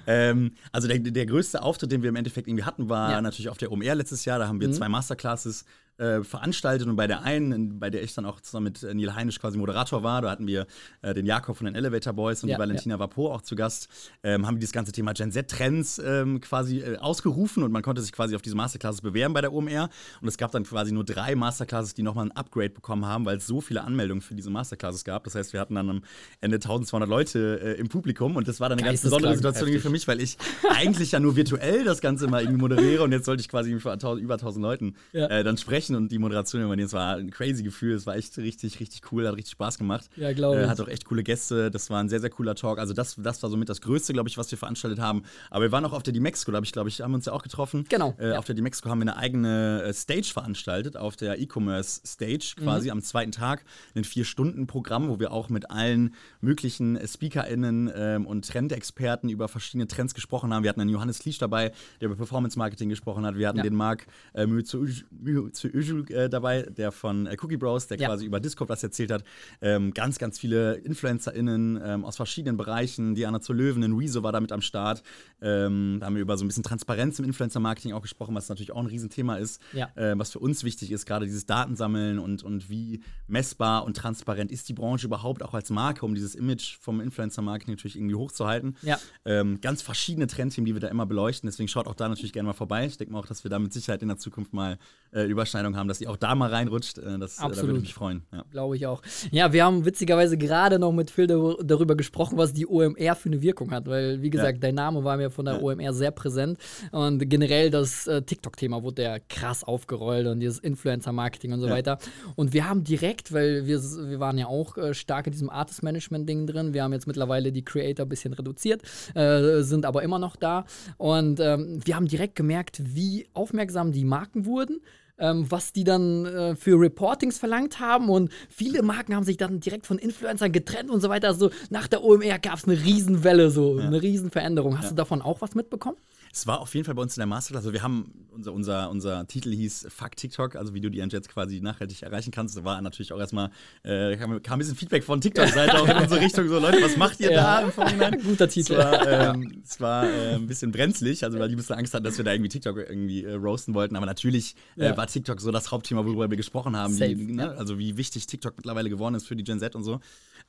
Ähm, 0.06 0.52
also 0.72 0.88
der, 0.88 0.98
der 0.98 1.26
größte 1.26 1.53
Auftritt, 1.62 1.92
den 1.92 2.02
wir 2.02 2.08
im 2.08 2.16
Endeffekt 2.16 2.48
irgendwie 2.48 2.64
hatten, 2.64 2.88
war 2.88 3.10
ja. 3.10 3.20
natürlich 3.20 3.48
auf 3.48 3.58
der 3.58 3.70
OMR 3.70 3.94
letztes 3.94 4.24
Jahr. 4.24 4.38
Da 4.38 4.48
haben 4.48 4.60
wir 4.60 4.68
mhm. 4.68 4.72
zwei 4.72 4.88
Masterclasses 4.88 5.64
äh, 5.98 6.22
veranstaltet 6.22 6.88
und 6.88 6.96
bei 6.96 7.06
der 7.06 7.22
einen, 7.22 7.78
bei 7.78 7.90
der 7.90 8.02
ich 8.02 8.14
dann 8.14 8.26
auch 8.26 8.40
zusammen 8.40 8.64
mit 8.64 8.82
äh, 8.82 8.94
Neil 8.94 9.14
Heinisch 9.14 9.38
quasi 9.38 9.58
Moderator 9.58 10.02
war, 10.02 10.22
da 10.22 10.30
hatten 10.30 10.46
wir 10.46 10.66
äh, 11.02 11.14
den 11.14 11.26
Jakob 11.26 11.56
von 11.56 11.66
den 11.66 11.74
Elevator 11.74 12.12
Boys 12.12 12.42
und 12.42 12.48
ja, 12.48 12.56
die 12.56 12.60
Valentina 12.60 12.96
ja. 12.96 12.98
Vapo 12.98 13.32
auch 13.32 13.42
zu 13.42 13.56
Gast, 13.56 13.88
ähm, 14.22 14.46
haben 14.46 14.56
wir 14.56 14.60
das 14.60 14.72
ganze 14.72 14.92
Thema 14.92 15.12
Gen 15.12 15.30
Z-Trends 15.32 16.00
ähm, 16.04 16.40
quasi 16.40 16.80
äh, 16.80 16.98
ausgerufen 16.98 17.62
und 17.62 17.72
man 17.72 17.82
konnte 17.82 18.02
sich 18.02 18.12
quasi 18.12 18.34
auf 18.34 18.42
diese 18.42 18.56
Masterclasses 18.56 19.00
bewerben 19.00 19.34
bei 19.34 19.40
der 19.40 19.52
OMR 19.52 19.88
und 20.20 20.28
es 20.28 20.36
gab 20.36 20.50
dann 20.52 20.64
quasi 20.64 20.92
nur 20.92 21.04
drei 21.04 21.34
Masterclasses, 21.34 21.94
die 21.94 22.02
nochmal 22.02 22.26
ein 22.26 22.32
Upgrade 22.32 22.70
bekommen 22.70 23.06
haben, 23.06 23.24
weil 23.24 23.36
es 23.36 23.46
so 23.46 23.60
viele 23.60 23.84
Anmeldungen 23.84 24.20
für 24.20 24.34
diese 24.34 24.50
Masterclasses 24.50 25.04
gab. 25.04 25.24
Das 25.24 25.34
heißt, 25.34 25.52
wir 25.52 25.60
hatten 25.60 25.74
dann 25.74 25.90
am 25.90 26.02
Ende 26.40 26.56
1200 26.56 27.08
Leute 27.08 27.60
äh, 27.62 27.80
im 27.80 27.88
Publikum 27.88 28.36
und 28.36 28.48
das 28.48 28.60
war 28.60 28.68
dann 28.68 28.78
eine 28.78 28.88
ganz 28.88 29.02
besondere 29.02 29.34
Situation 29.34 29.78
für 29.78 29.90
mich, 29.90 30.08
weil 30.08 30.20
ich 30.20 30.38
eigentlich 30.70 31.12
ja 31.12 31.20
nur 31.20 31.36
virtuell 31.36 31.84
das 31.84 32.00
Ganze 32.00 32.26
mal 32.26 32.42
irgendwie 32.42 32.60
moderiere 32.60 33.02
und 33.02 33.12
jetzt 33.12 33.26
sollte 33.26 33.40
ich 33.40 33.48
quasi 33.48 33.72
über 33.72 33.92
1000 33.92 34.62
Leuten 34.62 34.94
ja. 35.12 35.26
Äh, 35.26 35.44
dann 35.44 35.56
sprechen 35.56 35.83
sprechen 35.84 35.96
und 35.96 36.10
die 36.10 36.18
Moderation 36.18 36.62
übernehmen. 36.62 36.86
Es 36.86 36.92
war 36.92 37.16
ein 37.16 37.30
crazy 37.30 37.62
Gefühl, 37.62 37.94
es 37.94 38.06
war 38.06 38.16
echt 38.16 38.36
richtig, 38.38 38.80
richtig 38.80 39.12
cool, 39.12 39.26
hat 39.26 39.36
richtig 39.36 39.52
Spaß 39.52 39.78
gemacht. 39.78 40.08
Ja, 40.16 40.32
glaube 40.32 40.60
ich. 40.60 40.66
Äh, 40.66 40.68
hat 40.68 40.80
auch 40.80 40.88
echt 40.88 41.04
coole 41.04 41.22
Gäste, 41.22 41.70
das 41.70 41.90
war 41.90 42.00
ein 42.00 42.08
sehr, 42.08 42.20
sehr 42.20 42.30
cooler 42.30 42.54
Talk. 42.54 42.78
Also 42.78 42.94
das, 42.94 43.16
das 43.18 43.42
war 43.42 43.50
somit 43.50 43.68
das 43.68 43.80
Größte, 43.80 44.12
glaube 44.12 44.28
ich, 44.28 44.38
was 44.38 44.50
wir 44.50 44.58
veranstaltet 44.58 45.00
haben. 45.00 45.22
Aber 45.50 45.64
wir 45.64 45.72
waren 45.72 45.84
auch 45.84 45.92
auf 45.92 46.02
der 46.02 46.12
Dimexco, 46.12 46.50
da 46.50 46.56
habe 46.56 46.66
ich, 46.66 46.72
glaube 46.72 46.88
ich, 46.88 47.00
haben 47.00 47.12
wir 47.12 47.16
uns 47.16 47.26
ja 47.26 47.32
auch 47.32 47.42
getroffen. 47.42 47.84
Genau. 47.88 48.14
Äh, 48.18 48.30
ja. 48.30 48.38
Auf 48.38 48.44
der 48.44 48.54
Dimexco 48.54 48.88
haben 48.88 48.98
wir 48.98 49.12
eine 49.12 49.16
eigene 49.16 49.82
äh, 49.82 49.92
Stage 49.92 50.30
veranstaltet, 50.32 50.96
auf 50.96 51.16
der 51.16 51.38
E-Commerce 51.38 52.00
Stage 52.06 52.54
quasi 52.56 52.88
mhm. 52.88 52.92
am 52.92 53.02
zweiten 53.02 53.32
Tag. 53.32 53.64
Ein 53.94 54.04
Vier-Stunden-Programm, 54.04 55.08
wo 55.08 55.18
wir 55.20 55.32
auch 55.32 55.48
mit 55.48 55.70
allen 55.70 56.14
möglichen 56.40 56.98
SpeakerInnen 57.06 57.90
ähm, 57.94 58.26
und 58.26 58.48
Trendexperten 58.48 59.28
über 59.28 59.48
verschiedene 59.48 59.86
Trends 59.86 60.14
gesprochen 60.14 60.52
haben. 60.52 60.62
Wir 60.62 60.70
hatten 60.70 60.80
einen 60.80 60.90
Johannes 60.90 61.18
Kliesch 61.18 61.38
dabei, 61.38 61.72
der 62.00 62.06
über 62.06 62.16
Performance-Marketing 62.16 62.88
gesprochen 62.88 63.26
hat. 63.26 63.36
Wir 63.36 63.48
hatten 63.48 63.58
ja. 63.58 63.64
den 63.64 63.74
Marc 63.74 64.06
äh, 64.34 64.46
Mühe 64.46 64.64
zu 64.64 65.68
Üjul 65.74 66.10
äh, 66.10 66.28
dabei, 66.28 66.62
der 66.62 66.92
von 66.92 67.26
äh, 67.26 67.36
Cookie 67.42 67.56
Bros, 67.56 67.86
der 67.86 67.98
ja. 67.98 68.08
quasi 68.08 68.24
über 68.24 68.40
Discord 68.40 68.70
was 68.70 68.82
erzählt 68.82 69.10
hat. 69.10 69.24
Ähm, 69.60 69.92
ganz, 69.92 70.18
ganz 70.18 70.38
viele 70.38 70.74
InfluencerInnen 70.74 71.80
ähm, 71.84 72.04
aus 72.04 72.16
verschiedenen 72.16 72.56
Bereichen. 72.56 73.14
Diana 73.14 73.40
zur 73.40 73.56
Löwen, 73.56 73.82
ein 73.82 73.92
Rezo 73.92 74.22
war 74.22 74.32
damit 74.32 74.52
am 74.52 74.60
Start. 74.60 75.02
Ähm, 75.42 75.98
da 76.00 76.06
haben 76.06 76.14
wir 76.14 76.22
über 76.22 76.36
so 76.36 76.44
ein 76.44 76.48
bisschen 76.48 76.62
Transparenz 76.62 77.18
im 77.18 77.24
Influencer-Marketing 77.24 77.92
auch 77.92 78.02
gesprochen, 78.02 78.34
was 78.34 78.48
natürlich 78.48 78.72
auch 78.72 78.80
ein 78.80 78.86
Riesenthema 78.86 79.36
ist, 79.36 79.60
ja. 79.72 79.90
äh, 79.96 80.18
was 80.18 80.30
für 80.32 80.38
uns 80.38 80.64
wichtig 80.64 80.92
ist, 80.92 81.06
gerade 81.06 81.26
dieses 81.26 81.46
Datensammeln 81.46 82.18
und, 82.18 82.42
und 82.42 82.70
wie 82.70 83.02
messbar 83.26 83.84
und 83.84 83.96
transparent 83.96 84.50
ist 84.50 84.68
die 84.68 84.74
Branche 84.74 85.06
überhaupt 85.06 85.42
auch 85.42 85.54
als 85.54 85.70
Marke, 85.70 86.06
um 86.06 86.14
dieses 86.14 86.34
Image 86.34 86.78
vom 86.80 87.00
Influencer-Marketing 87.00 87.74
natürlich 87.74 87.96
irgendwie 87.96 88.14
hochzuhalten. 88.14 88.76
Ja. 88.82 88.98
Ähm, 89.24 89.60
ganz 89.60 89.82
verschiedene 89.82 90.26
Trendthemen, 90.26 90.66
die 90.66 90.74
wir 90.74 90.80
da 90.80 90.88
immer 90.88 91.06
beleuchten. 91.06 91.48
Deswegen 91.48 91.68
schaut 91.68 91.86
auch 91.86 91.94
da 91.94 92.08
natürlich 92.08 92.32
gerne 92.32 92.46
mal 92.48 92.52
vorbei. 92.52 92.86
Ich 92.86 92.96
denke 92.96 93.12
mal 93.12 93.20
auch, 93.20 93.26
dass 93.26 93.44
wir 93.44 93.50
da 93.50 93.58
mit 93.58 93.72
Sicherheit 93.72 94.02
in 94.02 94.08
der 94.08 94.18
Zukunft 94.18 94.52
mal 94.52 94.78
äh, 95.12 95.22
Überschneidung 95.64 95.76
haben, 95.76 95.88
dass 95.88 96.00
ihr 96.00 96.10
auch 96.10 96.16
da 96.16 96.34
mal 96.34 96.50
reinrutscht. 96.50 96.98
Äh, 96.98 97.18
das, 97.18 97.38
Absolut. 97.38 97.52
Äh, 97.52 97.56
da 97.56 97.66
würde 97.66 97.78
ich 97.78 97.82
mich 97.82 97.94
freuen. 97.94 98.22
Ja. 98.32 98.44
Glaube 98.50 98.76
ich 98.76 98.86
auch. 98.86 99.02
Ja, 99.30 99.52
wir 99.52 99.64
haben 99.64 99.84
witzigerweise 99.84 100.36
gerade 100.36 100.78
noch 100.78 100.92
mit 100.92 101.10
Phil 101.10 101.26
darüber 101.26 101.96
gesprochen, 101.96 102.38
was 102.38 102.52
die 102.52 102.66
OMR 102.66 103.14
für 103.14 103.28
eine 103.28 103.42
Wirkung 103.42 103.70
hat, 103.70 103.86
weil, 103.86 104.22
wie 104.22 104.30
gesagt, 104.30 104.54
ja. 104.54 104.60
dein 104.60 104.74
Name 104.74 105.04
war 105.04 105.16
mir 105.16 105.30
von 105.30 105.44
der 105.44 105.54
ja. 105.54 105.60
OMR 105.60 105.92
sehr 105.92 106.10
präsent 106.10 106.58
und 106.92 107.28
generell 107.28 107.70
das 107.70 108.06
äh, 108.06 108.22
TikTok-Thema 108.22 108.82
wurde 108.82 109.02
ja 109.02 109.18
krass 109.18 109.64
aufgerollt 109.64 110.26
und 110.26 110.40
dieses 110.40 110.58
Influencer-Marketing 110.58 111.52
und 111.52 111.60
so 111.60 111.68
weiter. 111.68 111.98
Und 112.36 112.52
wir 112.52 112.68
haben 112.68 112.84
direkt, 112.84 113.32
weil 113.32 113.66
wir, 113.66 113.80
wir 113.80 114.20
waren 114.20 114.38
ja 114.38 114.46
auch 114.46 114.76
äh, 114.76 114.94
stark 114.94 115.26
in 115.26 115.32
diesem 115.32 115.50
Artist-Management-Ding 115.50 116.46
drin, 116.46 116.74
wir 116.74 116.82
haben 116.82 116.92
jetzt 116.92 117.06
mittlerweile 117.06 117.52
die 117.52 117.64
Creator 117.64 118.06
ein 118.06 118.08
bisschen 118.08 118.32
reduziert, 118.32 118.82
äh, 119.14 119.62
sind 119.62 119.86
aber 119.86 120.02
immer 120.02 120.18
noch 120.18 120.36
da 120.36 120.64
und 120.98 121.40
ähm, 121.40 121.80
wir 121.84 121.96
haben 121.96 122.06
direkt 122.06 122.36
gemerkt, 122.36 122.80
wie 122.84 123.26
aufmerksam 123.32 123.92
die 123.92 124.04
Marken 124.04 124.46
wurden 124.46 124.80
ähm, 125.18 125.50
was 125.50 125.72
die 125.72 125.84
dann 125.84 126.26
äh, 126.26 126.56
für 126.56 126.78
Reportings 126.78 127.38
verlangt 127.38 127.80
haben. 127.80 128.08
Und 128.08 128.30
viele 128.48 128.82
Marken 128.82 129.14
haben 129.14 129.24
sich 129.24 129.36
dann 129.36 129.60
direkt 129.60 129.86
von 129.86 129.98
Influencern 129.98 130.52
getrennt 130.52 130.90
und 130.90 131.00
so 131.00 131.08
weiter. 131.08 131.28
Also 131.28 131.50
nach 131.70 131.88
der 131.88 132.02
OMR 132.02 132.38
gab 132.38 132.56
es 132.56 132.64
eine 132.64 132.78
Riesenwelle, 132.82 133.50
so 133.50 133.78
ja. 133.78 133.86
eine 133.86 134.02
Riesenveränderung. 134.02 134.76
Hast 134.76 134.84
ja. 134.84 134.90
du 134.90 134.96
davon 134.96 135.22
auch 135.22 135.40
was 135.40 135.54
mitbekommen? 135.54 135.96
Es 136.34 136.48
war 136.48 136.60
auf 136.60 136.74
jeden 136.74 136.84
Fall 136.84 136.96
bei 136.96 137.02
uns 137.02 137.16
in 137.16 137.20
der 137.20 137.28
Masterclass. 137.28 137.64
Also 137.64 137.72
wir 137.72 137.84
haben, 137.84 138.26
unser, 138.32 138.52
unser, 138.52 138.90
unser 138.90 139.24
Titel 139.28 139.52
hieß 139.52 139.86
Fuck 139.88 140.16
TikTok, 140.16 140.56
also 140.56 140.74
wie 140.74 140.80
du 140.80 140.90
die 140.90 140.98
jetzt 140.98 141.28
quasi 141.28 141.60
nachhaltig 141.60 142.02
erreichen 142.02 142.32
kannst. 142.32 142.56
Da 142.56 142.64
war 142.64 142.82
natürlich 142.82 143.12
auch 143.12 143.20
erstmal, 143.20 143.50
äh, 143.84 144.16
kam, 144.16 144.42
kam, 144.42 144.56
ein 144.56 144.58
bisschen 144.58 144.74
Feedback 144.74 145.04
von 145.04 145.20
TikTok-Seite 145.20 145.80
auch 145.80 145.86
in 145.86 145.96
unsere 145.96 146.20
Richtung. 146.20 146.48
So, 146.48 146.58
Leute, 146.58 146.82
was 146.82 146.96
macht 146.96 147.20
ihr 147.20 147.30
ja. 147.30 147.60
da 147.60 147.60
im 147.60 147.70
Vorhinein? 147.70 148.20
Guter 148.24 148.48
Titel. 148.48 148.72
Es 148.72 148.78
war, 148.78 149.06
ähm, 149.06 149.62
es 149.62 149.80
war 149.80 150.10
äh, 150.10 150.34
ein 150.34 150.48
bisschen 150.48 150.72
brenzlig, 150.72 151.22
also 151.22 151.38
weil 151.38 151.48
die 151.48 151.54
ein 151.54 151.58
bisschen 151.58 151.76
Angst 151.76 151.94
hatten, 151.94 152.04
dass 152.04 152.18
wir 152.18 152.24
da 152.24 152.32
irgendwie 152.32 152.48
TikTok 152.48 152.78
irgendwie 152.78 153.22
äh, 153.22 153.34
roasten 153.34 153.72
wollten. 153.74 153.94
Aber 153.94 154.06
natürlich 154.06 154.56
äh, 154.76 154.86
ja. 154.86 154.96
war 154.96 155.06
TikTok 155.06 155.40
so 155.40 155.52
das 155.52 155.70
Hauptthema, 155.70 156.04
worüber 156.04 156.28
wir 156.28 156.36
gesprochen 156.36 156.74
haben. 156.74 156.98
Die, 156.98 157.14
ne? 157.14 157.52
Also 157.56 157.78
wie 157.78 157.96
wichtig 157.96 158.26
TikTok 158.26 158.56
mittlerweile 158.56 158.90
geworden 158.90 159.14
ist 159.14 159.28
für 159.28 159.36
die 159.36 159.44
Gen 159.44 159.60
Z 159.60 159.76
und 159.76 159.84
so. 159.84 160.00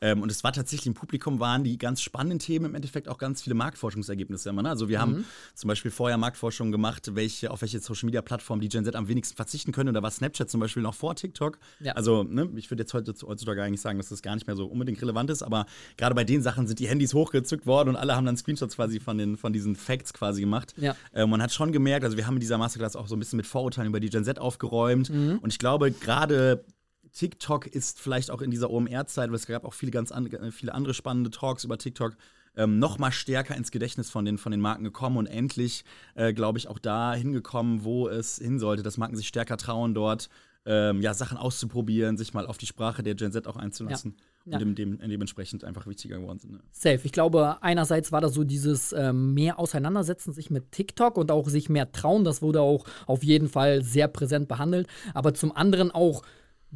Ähm, 0.02 0.22
und 0.22 0.32
es 0.32 0.44
war 0.44 0.52
tatsächlich 0.52 0.88
im 0.88 0.94
Publikum 0.94 1.40
waren 1.40 1.64
die 1.64 1.78
ganz 1.78 2.02
spannenden 2.02 2.40
Themen 2.40 2.66
im 2.66 2.76
Endeffekt 2.76 3.08
auch 3.08 3.18
ganz 3.18 3.42
viele 3.42 3.56
Marktforschungsergebnisse 3.56 4.50
immer. 4.50 4.62
Ne? 4.62 4.70
Also 4.70 4.90
wir 4.90 4.98
mhm. 4.98 5.02
haben 5.02 5.26
zum 5.54 5.68
Beispiel 5.68 5.92
vorher 5.92 6.18
Marktforschung 6.18 6.72
gemacht, 6.72 7.16
welche, 7.16 7.52
auf 7.52 7.62
welche 7.62 7.80
Social 7.80 8.06
Media 8.06 8.22
Plattform 8.22 8.60
die 8.60 8.70
Gen 8.70 8.84
Z 8.84 8.96
am 8.96 9.08
wenigsten 9.08 9.36
verzichten 9.36 9.72
können. 9.72 9.90
Und 9.90 9.96
da 9.96 10.04
war 10.04 10.12
Snapchat 10.12 10.50
zum 10.50 10.60
Beispiel 10.60 10.84
noch 10.84 10.94
vor 10.94 11.16
TikTok. 11.16 11.58
Ja. 11.80 11.94
Also, 11.94 12.24
ne, 12.24 12.50
ich 12.56 12.70
würde 12.70 12.84
jetzt 12.84 12.94
heutzutage 12.94 13.64
eigentlich 13.64 13.82
sagen, 13.82 13.98
dass 13.98 14.10
das 14.10 14.22
gar 14.22 14.36
nicht 14.36 14.48
mehr 14.48 14.56
so 14.56 14.66
unbedingt 14.66 15.02
relevant 15.02 15.30
ist, 15.30 15.44
aber 15.44 15.66
gerade 15.98 16.16
bei 16.16 16.24
den 16.24 16.42
Sachen 16.42 16.68
sind 16.68 16.80
die 16.80 16.88
Handys 16.88 17.14
hochgezückt 17.14 17.66
worden 17.66 17.90
und 17.90 17.96
alle 17.96 18.16
haben 18.16 18.26
dann 18.26 18.38
Screenshots 18.38 18.76
quasi 18.76 19.00
von, 19.00 19.18
den, 19.18 19.38
von 19.38 19.54
diesen 19.54 19.76
Facts 19.76 20.14
quasi 20.14 20.42
gemacht. 20.42 20.74
Ja. 20.78 20.96
Äh, 21.14 21.26
man 21.26 21.42
hat 21.42 21.52
schon 21.52 21.72
gemerkt, 21.72 22.04
also 22.04 22.18
wir 22.18 22.28
haben 22.28 22.36
in 22.36 22.42
dieser 22.42 22.58
Masterclass 22.58 22.96
auch 22.96 23.08
so 23.08 23.16
ein 23.16 23.20
bisschen 23.20 23.38
mit 23.38 23.48
Vorurteilen 23.48 23.90
über 23.90 24.00
die 24.00 24.10
Gen 24.10 24.26
Z 24.26 24.40
aufgeräumt. 24.40 25.10
Mhm. 25.10 25.40
Und 25.42 25.52
ich 25.52 25.60
glaube, 25.60 25.92
gerade 25.92 26.64
TikTok 27.16 27.68
ist 27.68 28.00
vielleicht 28.00 28.30
auch 28.30 28.42
in 28.42 28.52
dieser 28.52 28.70
OMR-Zeit, 28.70 29.30
weil 29.30 29.36
es 29.36 29.48
gab 29.48 29.66
auch 29.66 29.74
viele 29.74 29.92
ganz 29.92 30.12
an, 30.12 30.28
äh, 30.28 30.52
viele 30.52 30.74
andere 30.74 30.94
spannende 30.94 31.32
Talks 31.32 31.64
über 31.64 31.78
TikTok, 31.78 32.16
ähm, 32.58 32.80
noch 32.80 33.00
mal 33.00 33.12
stärker 33.12 33.56
ins 33.56 33.72
Gedächtnis 33.72 34.10
von 34.10 34.26
den, 34.26 34.38
von 34.38 34.52
den 34.52 34.62
Marken 34.62 34.84
gekommen 34.84 35.18
und 35.18 35.26
endlich, 35.26 35.84
äh, 36.16 36.34
glaube 36.34 36.58
ich, 36.58 36.68
auch 36.68 36.80
da 36.80 37.14
hingekommen, 37.14 37.84
wo 37.84 38.08
es 38.08 38.38
hin 38.38 38.60
sollte, 38.60 38.84
dass 38.84 38.98
Marken 38.98 39.16
sich 39.16 39.28
stärker 39.28 39.58
trauen, 39.58 39.94
dort 39.94 40.30
ähm, 40.66 41.02
ja, 41.02 41.14
Sachen 41.14 41.38
auszuprobieren, 41.38 42.18
sich 42.18 42.34
mal 42.34 42.48
auf 42.48 42.58
die 42.58 42.66
Sprache 42.66 43.04
der 43.04 43.16
Gen 43.16 43.32
Z 43.32 43.48
auch 43.48 43.56
einzulassen. 43.56 44.16
Ja. 44.46 44.58
Und 44.58 44.62
dem, 44.62 44.76
dem, 44.76 45.10
dementsprechend 45.10 45.64
einfach 45.64 45.88
wichtiger 45.88 46.20
geworden 46.20 46.40
sind. 46.40 46.54
Ne? 46.54 46.60
Safe. 46.72 47.00
Ich 47.04 47.12
glaube, 47.12 47.58
einerseits 47.62 48.12
war 48.12 48.22
das 48.22 48.34
so 48.34 48.44
dieses 48.44 48.94
ähm, 48.94 49.34
mehr 49.34 49.58
Auseinandersetzen 49.58 50.34
sich 50.34 50.52
mit 50.52 50.72
TikTok 50.72 51.18
und 51.18 51.32
auch 51.32 51.50
sich 51.50 51.70
mehr 51.70 51.92
trauen. 51.92 52.24
Das 52.24 52.42
wurde 52.42 52.62
auch 52.62 52.86
auf 53.08 53.24
jeden 53.24 53.50
Fall 53.50 53.82
sehr 53.84 54.08
präsent 54.08 54.48
behandelt. 54.48 54.88
Aber 55.16 55.34
zum 55.34 55.56
anderen 55.56 55.90
auch 55.92 56.24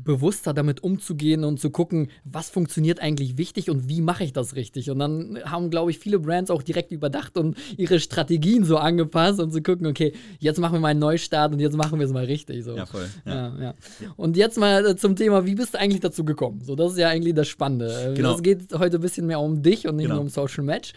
bewusster 0.03 0.53
damit 0.53 0.83
umzugehen 0.83 1.43
und 1.43 1.59
zu 1.59 1.69
gucken, 1.69 2.09
was 2.23 2.49
funktioniert 2.49 2.99
eigentlich 2.99 3.37
wichtig 3.37 3.69
und 3.69 3.87
wie 3.87 4.01
mache 4.01 4.23
ich 4.23 4.33
das 4.33 4.55
richtig. 4.55 4.89
Und 4.89 4.99
dann 4.99 5.39
haben, 5.45 5.69
glaube 5.69 5.91
ich, 5.91 5.99
viele 5.99 6.19
Brands 6.19 6.51
auch 6.51 6.63
direkt 6.63 6.91
überdacht 6.91 7.37
und 7.37 7.57
ihre 7.77 7.99
Strategien 7.99 8.63
so 8.63 8.77
angepasst 8.77 9.39
und 9.39 9.51
zu 9.51 9.61
gucken, 9.61 9.87
okay, 9.87 10.13
jetzt 10.39 10.59
machen 10.59 10.73
wir 10.73 10.79
mal 10.79 10.89
einen 10.89 10.99
Neustart 10.99 11.53
und 11.53 11.59
jetzt 11.59 11.75
machen 11.75 11.99
wir 11.99 12.05
es 12.05 12.13
mal 12.13 12.25
richtig. 12.25 12.63
So. 12.63 12.75
Ja, 12.75 12.85
voll. 12.85 13.07
Ja. 13.25 13.35
Ja, 13.35 13.61
ja. 13.61 13.73
Und 14.15 14.37
jetzt 14.37 14.57
mal 14.57 14.85
äh, 14.85 14.95
zum 14.95 15.15
Thema, 15.15 15.45
wie 15.45 15.55
bist 15.55 15.73
du 15.73 15.79
eigentlich 15.79 16.01
dazu 16.01 16.23
gekommen? 16.23 16.61
So, 16.63 16.75
das 16.75 16.93
ist 16.93 16.97
ja 16.97 17.09
eigentlich 17.09 17.35
das 17.35 17.47
Spannende. 17.47 18.11
Äh, 18.11 18.13
genau. 18.15 18.35
Es 18.35 18.43
geht 18.43 18.73
heute 18.73 18.97
ein 18.97 19.01
bisschen 19.01 19.27
mehr 19.27 19.39
um 19.39 19.61
dich 19.61 19.87
und 19.87 19.95
nicht 19.95 20.05
genau. 20.05 20.15
nur 20.15 20.23
um 20.23 20.29
Social 20.29 20.63
Match. 20.63 20.93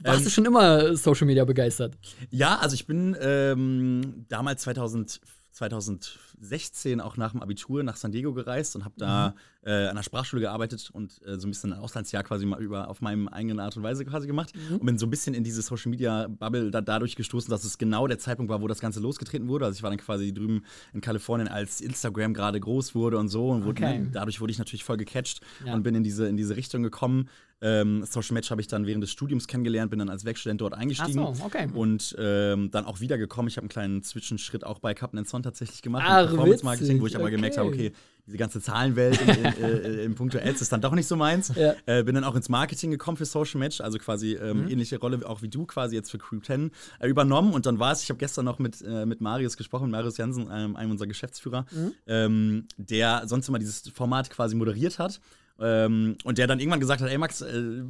Warst 0.00 0.18
ähm, 0.18 0.24
du 0.24 0.30
schon 0.30 0.44
immer 0.44 0.96
Social 0.96 1.26
Media 1.26 1.44
begeistert? 1.44 1.94
Ja, 2.30 2.58
also 2.58 2.74
ich 2.74 2.86
bin 2.86 3.16
ähm, 3.20 4.26
damals 4.28 4.62
2000 4.62 5.20
2016 6.40 7.00
auch 7.00 7.16
nach 7.16 7.32
dem 7.32 7.42
Abitur 7.42 7.82
nach 7.82 7.96
San 7.96 8.12
Diego 8.12 8.32
gereist 8.32 8.76
und 8.76 8.84
habe 8.84 8.94
da 8.98 9.34
mhm. 9.62 9.68
äh, 9.68 9.86
an 9.88 9.96
der 9.96 10.02
Sprachschule 10.02 10.42
gearbeitet 10.42 10.90
und 10.92 11.20
äh, 11.26 11.38
so 11.38 11.46
ein 11.46 11.50
bisschen 11.50 11.72
ein 11.72 11.78
Auslandsjahr 11.78 12.22
quasi 12.22 12.46
mal 12.46 12.60
über 12.60 12.88
auf 12.88 13.00
meinem 13.00 13.28
eigenen 13.28 13.60
Art 13.60 13.76
und 13.76 13.82
Weise 13.82 14.04
quasi 14.04 14.26
gemacht 14.26 14.52
mhm. 14.54 14.76
und 14.76 14.86
bin 14.86 14.98
so 14.98 15.06
ein 15.06 15.10
bisschen 15.10 15.34
in 15.34 15.44
diese 15.44 15.62
Social 15.62 15.90
Media 15.90 16.28
Bubble 16.28 16.70
da, 16.70 16.80
dadurch 16.80 17.16
gestoßen, 17.16 17.50
dass 17.50 17.64
es 17.64 17.78
genau 17.78 18.06
der 18.06 18.18
Zeitpunkt 18.18 18.50
war, 18.50 18.60
wo 18.62 18.68
das 18.68 18.80
Ganze 18.80 19.00
losgetreten 19.00 19.48
wurde. 19.48 19.64
Also 19.64 19.76
ich 19.76 19.82
war 19.82 19.90
dann 19.90 19.98
quasi 19.98 20.32
drüben 20.32 20.64
in 20.92 21.00
Kalifornien, 21.00 21.48
als 21.48 21.80
Instagram 21.80 22.34
gerade 22.34 22.60
groß 22.60 22.94
wurde 22.94 23.18
und 23.18 23.28
so 23.28 23.50
und 23.50 23.64
wurde, 23.64 23.82
okay. 23.82 24.06
dadurch 24.12 24.40
wurde 24.40 24.52
ich 24.52 24.58
natürlich 24.58 24.84
voll 24.84 24.96
gecatcht 24.96 25.40
ja. 25.64 25.74
und 25.74 25.82
bin 25.82 25.94
in 25.94 26.04
diese 26.04 26.26
in 26.28 26.36
diese 26.36 26.56
Richtung 26.56 26.82
gekommen. 26.82 27.28
Ähm, 27.62 28.04
Social 28.04 28.34
Match 28.34 28.50
habe 28.50 28.60
ich 28.60 28.66
dann 28.66 28.86
während 28.86 29.02
des 29.02 29.10
Studiums 29.10 29.48
kennengelernt, 29.48 29.88
bin 29.90 29.98
dann 29.98 30.10
als 30.10 30.26
Werkstudent 30.26 30.60
dort 30.60 30.74
eingestiegen. 30.74 31.18
Ach 31.20 31.34
so, 31.34 31.44
okay. 31.44 31.68
Und 31.72 32.14
ähm, 32.18 32.70
dann 32.70 32.84
auch 32.84 33.00
wiedergekommen. 33.00 33.48
Ich 33.48 33.56
habe 33.56 33.62
einen 33.62 33.70
kleinen 33.70 34.02
Zwischenschritt 34.02 34.64
auch 34.64 34.78
bei 34.78 34.92
Captain 34.92 35.24
Son 35.24 35.42
tatsächlich 35.42 35.80
gemacht. 35.80 36.04
Ah, 36.06 36.20
Performance 36.28 36.64
Marketing, 36.64 37.00
wo 37.00 37.06
ich 37.06 37.14
aber 37.14 37.24
okay. 37.24 37.36
gemerkt 37.36 37.58
habe, 37.58 37.68
okay, 37.68 37.92
diese 38.26 38.38
ganze 38.38 38.60
Zahlenwelt 38.60 39.20
in, 39.20 39.44
äh, 39.44 40.04
in 40.04 40.14
puncto 40.14 40.38
Ads 40.38 40.60
ist 40.60 40.72
dann 40.72 40.80
doch 40.80 40.92
nicht 40.92 41.06
so 41.06 41.16
meins. 41.16 41.52
Ja. 41.54 41.74
Äh, 41.86 42.02
bin 42.02 42.14
dann 42.14 42.24
auch 42.24 42.34
ins 42.34 42.48
Marketing 42.48 42.90
gekommen 42.90 43.16
für 43.16 43.24
Social 43.24 43.60
Match, 43.60 43.80
also 43.80 43.98
quasi 43.98 44.34
ähm, 44.34 44.62
mhm. 44.62 44.68
ähnliche 44.68 44.98
Rolle 44.98 45.20
auch 45.28 45.42
wie 45.42 45.48
du 45.48 45.64
quasi 45.64 45.94
jetzt 45.94 46.10
für 46.10 46.18
Crew 46.18 46.40
10 46.40 46.70
äh, 46.98 47.08
übernommen. 47.08 47.52
Und 47.52 47.66
dann 47.66 47.78
war 47.78 47.92
es, 47.92 48.02
ich 48.02 48.10
habe 48.10 48.18
gestern 48.18 48.44
noch 48.44 48.58
mit, 48.58 48.82
äh, 48.82 49.06
mit 49.06 49.20
Marius 49.20 49.56
gesprochen, 49.56 49.90
Marius 49.90 50.16
Jansen, 50.16 50.48
einem, 50.48 50.74
einem 50.74 50.90
unserer 50.90 51.08
Geschäftsführer, 51.08 51.66
mhm. 51.70 51.92
ähm, 52.06 52.64
der 52.76 53.22
sonst 53.26 53.48
immer 53.48 53.60
dieses 53.60 53.88
Format 53.90 54.28
quasi 54.30 54.56
moderiert 54.56 54.98
hat. 54.98 55.20
Ähm, 55.58 56.18
und 56.24 56.38
der 56.38 56.46
dann 56.46 56.58
irgendwann 56.58 56.80
gesagt 56.80 57.00
hat, 57.00 57.08
ey 57.08 57.18
Max, 57.18 57.40
äh, 57.40 57.82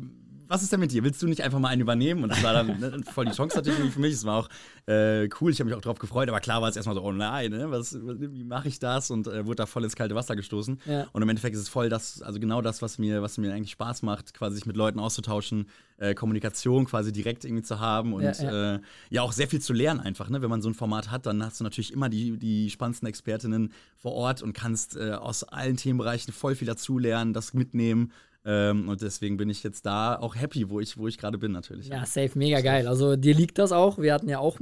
was 0.49 0.63
ist 0.63 0.73
denn 0.73 0.81
mit 0.81 0.93
dir? 0.93 1.05
Willst 1.05 1.23
du 1.23 1.27
nicht 1.27 1.43
einfach 1.43 1.59
mal 1.59 1.69
einen 1.69 1.81
übernehmen? 1.81 2.23
Und 2.23 2.31
das 2.31 2.43
war 2.43 2.53
dann 2.53 2.79
ne, 2.79 3.01
voll 3.13 3.27
die 3.27 3.33
Chance 3.33 3.57
natürlich 3.57 3.93
für 3.93 4.01
mich. 4.01 4.15
Es 4.15 4.25
war 4.25 4.39
auch 4.39 4.49
äh, 4.87 5.29
cool, 5.41 5.51
ich 5.51 5.61
habe 5.61 5.69
mich 5.69 5.77
auch 5.77 5.83
darauf 5.83 5.99
gefreut, 5.99 6.29
aber 6.29 6.41
klar 6.41 6.63
war 6.63 6.69
es 6.69 6.77
erstmal 6.77 6.95
so, 6.95 7.03
oh 7.03 7.13
nein, 7.13 7.51
ne? 7.51 7.71
was, 7.71 7.99
wie 8.01 8.45
mache 8.45 8.69
ich 8.69 8.79
das? 8.79 9.11
Und 9.11 9.27
äh, 9.27 9.47
wurde 9.47 9.57
da 9.57 9.67
voll 9.67 9.85
ins 9.85 9.97
kalte 9.97 10.15
Wasser 10.15 10.37
gestoßen. 10.37 10.81
Ja. 10.87 11.07
Und 11.13 11.23
im 11.23 11.29
Endeffekt 11.29 11.57
ist 11.57 11.63
es 11.63 11.69
voll 11.69 11.89
das, 11.89 12.23
also 12.23 12.39
genau 12.41 12.63
das, 12.63 12.83
was 12.83 12.99
mir, 12.99 13.23
was 13.23 13.39
mir 13.39 13.53
eigentlich 13.53 13.73
Spaß 13.73 14.03
macht, 14.03 14.35
quasi 14.35 14.57
sich 14.57 14.67
mit 14.67 14.77
Leuten 14.77 14.99
auszutauschen, 14.99 15.67
äh, 15.99 16.15
Kommunikation 16.15 16.85
quasi 16.85 17.13
direkt 17.13 17.45
irgendwie 17.45 17.63
zu 17.63 17.81
haben 17.81 18.13
und 18.13 18.23
ja, 18.23 18.33
ja. 18.33 18.75
Äh, 18.75 18.81
ja, 19.11 19.23
auch 19.23 19.33
sehr 19.33 19.49
viel 19.49 19.61
zu 19.61 19.73
lernen 19.73 20.01
einfach. 20.01 20.29
Ne? 20.29 20.43
Wenn 20.43 20.51
man 20.51 20.63
so 20.63 20.69
ein 20.69 20.75
Format 20.75 21.11
hat, 21.11 21.27
dann 21.27 21.43
hast 21.45 21.61
du 21.61 21.65
natürlich 21.65 21.93
immer 21.93 22.09
die, 22.09 22.37
die 22.39 22.71
spannendsten 22.71 23.09
Expertinnen 23.09 23.73
vor 23.97 24.13
Ort 24.13 24.43
und 24.43 24.53
kannst 24.53 24.97
äh, 24.97 25.13
aus 25.13 25.45
allen 25.45 25.77
Themenbereichen 25.77 26.33
voll 26.33 26.55
viel 26.55 26.67
dazulernen, 26.67 27.33
das 27.33 27.55
mitnehmen. 27.55 28.13
Ähm, 28.49 28.89
und 28.89 29.03
deswegen 29.03 29.37
bin 29.37 29.51
ich 29.51 29.65
jetzt 29.65 29.85
da 29.85 30.17
auch 30.17 30.37
happy, 30.37 30.71
wo 30.71 30.79
ich, 30.79 30.97
wo 30.97 31.09
ich 31.09 31.19
gerade 31.19 31.37
bin, 31.37 31.51
natürlich. 31.51 31.89
Ja, 31.89 32.07
safe, 32.07 32.31
mega 32.39 32.61
geil. 32.61 32.87
Also 32.87 33.17
dir 33.17 33.35
liegt 33.35 33.59
das 33.59 33.73
auch. 33.73 33.99
Wir 33.99 34.15
hatten 34.15 34.29
ja 34.29 34.39
auch 34.39 34.59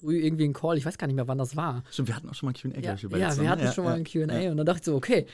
früh 0.00 0.18
irgendwie 0.18 0.44
einen 0.44 0.52
Call, 0.52 0.76
ich 0.76 0.84
weiß 0.84 0.98
gar 0.98 1.06
nicht 1.06 1.16
mehr, 1.16 1.28
wann 1.28 1.38
das 1.38 1.56
war. 1.56 1.84
Stimmt, 1.90 2.08
wir 2.08 2.16
hatten 2.16 2.28
auch 2.28 2.34
schon 2.34 2.48
mal 2.48 2.52
ein 2.52 2.72
QA, 2.72 2.80
ja, 2.80 2.94
Ja, 2.94 3.36
wir 3.36 3.42
ne? 3.44 3.48
hatten 3.48 3.64
ja, 3.64 3.72
schon 3.72 3.84
mal 3.84 3.94
ein 3.94 4.04
QA 4.04 4.50
und 4.50 4.56
dann 4.56 4.66
dachte 4.66 4.80
ich 4.80 4.84
so, 4.84 4.94
okay, 4.96 5.26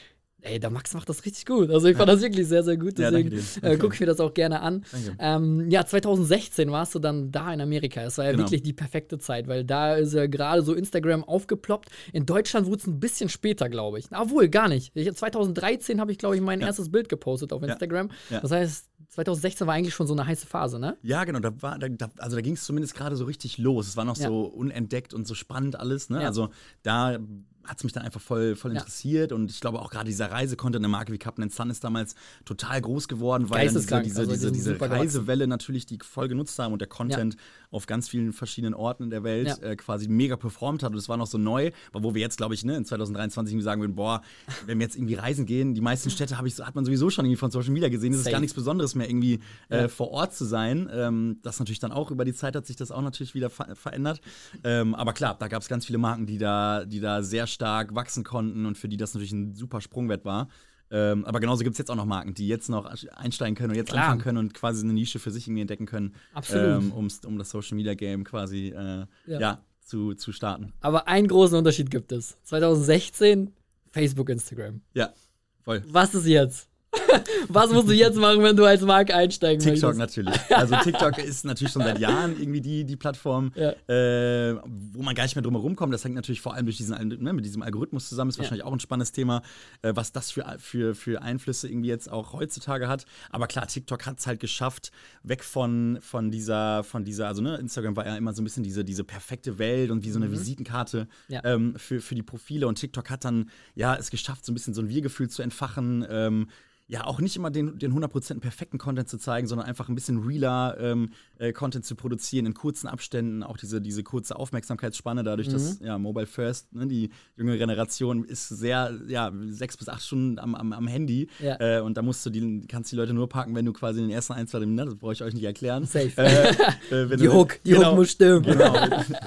ey, 0.43 0.61
der 0.61 0.71
Max 0.71 0.93
macht 0.95 1.09
das 1.09 1.25
richtig 1.25 1.47
gut. 1.47 1.71
Also 1.71 1.87
ich 1.89 1.97
fand 1.97 2.09
das 2.09 2.21
wirklich 2.21 2.47
sehr, 2.47 2.63
sehr 2.63 2.77
gut. 2.77 2.99
Deswegen 2.99 3.33
ja, 3.63 3.69
äh, 3.71 3.77
gucke 3.77 3.95
ich 3.95 4.01
mir 4.01 4.07
das 4.07 4.21
auch 4.21 4.35
gerne 4.35 4.61
an. 4.61 4.85
Ähm, 5.19 5.71
ja, 5.71 5.87
2016 5.87 6.71
warst 6.71 6.95
du 6.95 6.99
dann 6.99 7.31
da 7.31 7.53
in 7.53 7.61
Amerika. 7.61 8.03
Es 8.03 8.19
war 8.19 8.25
ja 8.25 8.33
genau. 8.33 8.45
wirklich 8.45 8.63
die 8.63 8.73
perfekte 8.73 9.19
Zeit, 9.19 9.49
weil 9.49 9.65
da 9.65 9.95
ist 9.95 10.13
ja 10.15 10.27
gerade 10.27 10.63
so 10.63 10.75
Instagram 10.75 11.25
aufgeploppt. 11.25 11.91
In 12.13 12.27
Deutschland 12.27 12.67
wurde 12.67 12.79
es 12.79 12.87
ein 12.87 13.01
bisschen 13.01 13.29
später, 13.29 13.69
glaube 13.69 13.99
ich. 13.99 14.07
Obwohl, 14.11 14.49
gar 14.49 14.69
nicht. 14.69 14.93
Ich, 14.95 15.13
2013 15.13 16.01
habe 16.01 16.13
ich, 16.13 16.19
glaube 16.19 16.37
ich, 16.37 16.43
mein 16.43 16.61
ja. 16.61 16.67
erstes 16.67 16.91
Bild 16.91 17.09
gepostet 17.09 17.53
auf 17.53 17.63
Instagram. 17.63 18.11
Ja. 18.31 18.41
Das 18.41 18.51
heißt, 18.51 18.89
2016 19.09 19.67
war 19.67 19.75
eigentlich 19.75 19.95
schon 19.95 20.07
so 20.07 20.15
eine 20.15 20.27
heiße 20.27 20.47
Phase, 20.47 20.79
ne? 20.79 20.97
Ja, 21.03 21.25
genau. 21.25 21.41
Da 21.41 21.53
war, 21.61 21.79
da, 21.79 22.09
also 22.19 22.37
da 22.37 22.43
ging 22.43 22.55
es 22.55 22.65
zumindest 22.65 22.95
gerade 22.95 23.15
so 23.15 23.27
richtig 23.27 23.59
los. 23.59 23.87
Es 23.87 23.97
war 23.97 24.05
noch 24.05 24.17
so 24.17 24.45
unentdeckt 24.45 25.13
und 25.13 25.29
so 25.29 25.35
spannend 25.35 25.79
alles. 25.79 26.09
Ne? 26.09 26.21
Also 26.21 26.49
da 26.83 27.19
hat 27.65 27.79
es 27.79 27.85
mich 27.85 27.93
dann 27.93 28.03
einfach 28.03 28.21
voll, 28.21 28.57
voll 28.57 28.73
interessiert 28.73 29.31
ja. 29.31 29.37
und 29.37 29.51
ich 29.51 29.61
glaube 29.61 29.81
auch 29.81 29.91
gerade 29.91 30.07
dieser 30.07 30.31
Reise-Content, 30.31 30.85
eine 30.85 30.89
Marke 30.89 31.13
wie 31.13 31.19
Captain 31.19 31.49
Sun 31.51 31.71
ist 31.71 31.85
damals 31.85 32.15
total 32.45 32.81
groß 32.81 33.09
geworden, 33.09 33.51
weil 33.51 33.67
dann 33.67 33.75
diese, 33.75 34.03
diese, 34.03 34.21
also 34.21 34.33
diese, 34.33 34.53
diese 34.53 34.81
Reisewelle 34.81 35.47
natürlich, 35.47 35.87
die 35.87 35.99
voll 36.03 36.29
genutzt 36.29 36.59
haben 36.59 36.73
und 36.73 36.81
der 36.81 36.89
Content 36.89 37.35
ja. 37.35 37.41
auf 37.71 37.87
ganz 37.87 38.09
vielen 38.09 38.33
verschiedenen 38.33 38.75
Orten 38.75 39.05
in 39.05 39.11
der 39.11 39.25
Welt 39.25 39.49
ja. 39.49 39.57
äh, 39.59 39.77
quasi 39.77 40.09
mega 40.09 40.37
performt 40.37 40.83
hat 40.83 40.93
und 40.93 40.99
es 40.99 41.09
war 41.09 41.17
noch 41.17 41.27
so 41.27 41.39
neu, 41.39 41.71
wo 41.93 42.15
wir 42.15 42.21
jetzt, 42.21 42.37
glaube 42.37 42.55
ich, 42.55 42.65
ne, 42.65 42.77
in 42.77 42.85
2023 42.85 43.53
irgendwie 43.53 43.65
sagen 43.65 43.81
würden, 43.81 43.95
boah, 43.95 44.23
wenn 44.67 44.79
wir 44.79 44.87
jetzt 44.87 44.97
irgendwie 44.97 45.15
reisen 45.15 45.47
gehen, 45.47 45.75
die 45.75 45.81
meisten 45.81 46.11
Städte 46.11 46.37
ich, 46.45 46.59
hat 46.61 46.75
man 46.75 46.85
sowieso 46.85 47.11
schon 47.11 47.25
irgendwie 47.25 47.39
von 47.39 47.51
Social 47.51 47.73
Media 47.73 47.89
gesehen, 47.89 48.13
es 48.13 48.21
ist 48.21 48.31
gar 48.31 48.41
nichts 48.41 48.55
Besonderes 48.55 48.95
mehr, 48.95 49.09
irgendwie 49.09 49.41
äh, 49.69 49.89
vor 49.89 50.11
Ort 50.11 50.35
zu 50.35 50.45
sein. 50.45 50.91
Ähm, 50.93 51.39
das 51.43 51.59
natürlich 51.59 51.79
dann 51.79 51.93
auch 51.93 52.11
über 52.11 52.25
die 52.25 52.35
Zeit 52.35 52.57
hat 52.57 52.67
sich 52.67 52.77
das 52.77 52.91
auch 52.91 53.03
natürlich 53.03 53.35
wieder 53.35 53.51
ver 53.51 53.75
verändert. 53.75 54.21
Ähm, 54.65 54.95
aber 54.95 55.13
klar, 55.13 55.37
da 55.39 55.49
gab 55.49 55.63
es 55.63 55.69
ganz 55.69 55.87
viele 55.87 55.99
Marken, 55.99 56.27
die 56.27 56.39
da, 56.39 56.85
die 56.85 57.01
da 57.01 57.23
sehr 57.23 57.47
stark 57.53 57.95
wachsen 57.95 58.25
konnten 58.25 58.67
und 58.67 58.77
für 58.77 58.89
die 58.89 58.97
das 58.97 59.15
natürlich 59.15 59.33
ein 59.33 59.55
super 59.55 59.81
Sprungwert 59.81 60.25
war. 60.25 60.49
Ähm, 60.91 61.25
aber 61.25 61.41
genauso 61.41 61.65
gibt 61.65 61.73
es 61.73 61.79
jetzt 61.79 61.91
auch 61.91 61.97
noch 61.97 62.05
Marken, 62.05 62.35
die 62.35 62.47
jetzt 62.47 62.69
noch 62.69 62.85
einsteigen 63.17 63.55
können 63.55 63.71
und 63.71 63.77
jetzt 63.77 63.91
Klar. 63.91 64.05
anfangen 64.05 64.21
können 64.21 64.39
und 64.39 64.53
quasi 64.53 64.85
eine 64.85 64.93
Nische 64.93 65.19
für 65.19 65.31
sich 65.31 65.47
irgendwie 65.47 65.63
entdecken 65.63 65.87
können, 65.87 66.15
ähm, 66.53 66.93
um 66.93 67.39
das 67.39 67.49
Social 67.49 67.77
Media 67.77 67.95
Game 67.95 68.25
quasi 68.25 68.69
äh, 68.69 69.07
ja. 69.27 69.41
ja. 69.41 69.65
zu, 69.81 70.13
zu 70.15 70.33
starten. 70.33 70.75
Aber 70.81 71.09
einen 71.09 71.29
großen 71.29 71.57
Unterschied 71.57 71.91
gibt 71.91 72.13
es. 72.13 72.37
2016 72.43 73.53
Facebook, 73.91 74.29
Instagram. 74.29 74.83
Ja, 74.93 75.15
voll. 75.63 75.83
Was 75.87 76.15
ist 76.15 76.27
jetzt? 76.27 76.69
Was 77.49 77.71
musst 77.71 77.89
du 77.89 77.93
jetzt 77.93 78.17
machen, 78.17 78.43
wenn 78.43 78.57
du 78.57 78.65
als 78.65 78.83
Marke 78.83 79.15
einsteigen 79.15 79.61
TikTok 79.63 79.97
möchtest? 79.97 79.99
natürlich. 79.99 80.41
Also 80.51 80.77
TikTok 80.77 81.19
ist 81.19 81.45
natürlich 81.45 81.73
schon 81.73 81.83
seit 81.83 81.99
Jahren 81.99 82.39
irgendwie 82.39 82.61
die, 82.61 82.85
die 82.85 82.97
Plattform, 82.97 83.53
ja. 83.55 83.71
äh, 83.89 84.57
wo 84.93 85.03
man 85.03 85.15
gar 85.15 85.25
nicht 85.25 85.35
mehr 85.35 85.43
drum 85.43 85.55
herum 85.55 85.75
kommt. 85.75 85.93
Das 85.95 86.05
hängt 86.05 86.15
natürlich 86.15 86.41
vor 86.41 86.55
allem 86.55 86.67
durch 86.67 86.77
diesen, 86.77 87.09
ne, 87.09 87.33
mit 87.33 87.45
diesem 87.45 87.63
Algorithmus 87.63 88.09
zusammen. 88.09 88.31
Ist 88.31 88.39
wahrscheinlich 88.39 88.61
ja. 88.61 88.67
auch 88.67 88.73
ein 88.73 88.81
spannendes 88.81 89.13
Thema, 89.13 89.43
äh, 89.81 89.93
was 89.95 90.13
das 90.13 90.31
für, 90.31 90.57
für, 90.59 90.95
für 90.95 91.23
Einflüsse 91.23 91.69
irgendwie 91.69 91.89
jetzt 91.89 92.11
auch 92.11 92.33
heutzutage 92.35 92.89
hat. 92.89 93.07
Aber 93.31 93.47
klar, 93.47 93.67
TikTok 93.67 94.07
hat 94.07 94.19
es 94.19 94.27
halt 94.27 94.41
geschafft, 94.41 94.93
weg 95.23 95.43
von, 95.43 95.99
von 96.01 96.31
dieser, 96.31 96.85
von 96.85 97.05
dieser, 97.05 97.29
also 97.29 97.43
ne, 97.43 97.57
Instagram 97.57 97.97
war 97.97 98.07
ja 98.07 98.17
immer 98.17 98.35
so 98.35 98.43
ein 98.43 98.45
bisschen 98.45 98.63
diese, 98.63 98.85
diese 98.85 99.05
perfekte 99.05 99.59
Welt 99.59 99.91
und 99.91 100.05
wie 100.05 100.11
so 100.11 100.19
eine 100.19 100.29
mhm. 100.29 100.33
Visitenkarte 100.33 101.09
ja. 101.29 101.41
ähm, 101.45 101.75
für, 101.77 102.01
für 102.01 102.15
die 102.15 102.23
Profile. 102.23 102.69
Und 102.69 102.77
TikTok 102.77 103.09
hat 103.11 103.25
dann 103.25 103.51
ja 103.75 103.97
es 103.97 104.11
geschafft, 104.11 104.45
so 104.45 104.53
ein 104.53 104.55
bisschen 104.55 104.75
so 104.75 104.83
ein 104.83 104.89
Wir-Gefühl 104.89 105.31
zu 105.31 105.43
entfachen. 105.43 106.07
Ähm, 106.09 106.49
ja 106.93 107.07
auch 107.07 107.21
nicht 107.21 107.37
immer 107.37 107.51
den, 107.51 107.79
den 107.79 107.95
100% 107.95 108.41
perfekten 108.41 108.77
Content 108.77 109.09
zu 109.09 109.17
zeigen, 109.17 109.47
sondern 109.47 109.67
einfach 109.67 109.89
ein 109.89 109.95
bisschen 109.95 110.19
realer 110.19 110.77
ähm, 110.79 111.13
äh, 111.39 111.51
Content 111.53 111.87
zu 111.87 111.95
produzieren 111.95 112.45
in 112.45 112.53
kurzen 112.53 112.87
Abständen, 112.87 113.43
auch 113.43 113.57
diese, 113.57 113.81
diese 113.81 114.03
kurze 114.03 114.37
Aufmerksamkeitsspanne, 114.37 115.23
dadurch, 115.23 115.49
mhm. 115.49 115.53
dass 115.53 115.81
ja, 115.81 115.97
Mobile 115.97 116.27
First, 116.27 116.71
ne, 116.75 116.87
die 116.87 117.09
junge 117.39 117.57
Generation 117.57 118.25
ist 118.25 118.47
sehr, 118.47 118.95
ja, 119.09 119.33
sechs 119.47 119.79
bis 119.79 119.89
acht 119.89 120.03
Stunden 120.03 120.39
am, 120.39 120.55
am, 120.55 120.75
am 120.75 120.87
Handy 120.87 121.29
ja. 121.41 121.79
äh, 121.79 121.81
und 121.81 121.97
da 121.97 122.03
musst 122.03 122.27
du 122.27 122.31
die, 122.31 122.67
kannst 122.69 122.93
die 122.93 122.97
Leute 122.97 123.15
nur 123.15 123.27
parken, 123.27 123.55
wenn 123.55 123.65
du 123.65 123.73
quasi 123.73 124.01
in 124.01 124.09
den 124.09 124.15
ersten 124.15 124.35
ein, 124.35 124.47
zwei 124.47 124.61
Minuten, 124.61 124.91
das 124.91 124.97
brauche 124.97 125.15
ich 125.15 125.23
euch 125.23 125.33
nicht 125.33 125.45
erklären. 125.45 125.87
Safe. 125.87 126.13
Äh, 126.19 126.95
äh 126.95 127.17
die 127.17 127.29
Hook, 127.31 127.59
die 127.65 127.71
genau, 127.71 127.93
Hook 127.93 127.97
muss 127.97 128.11
stimmen. 128.11 128.43
Genau, 128.43 128.75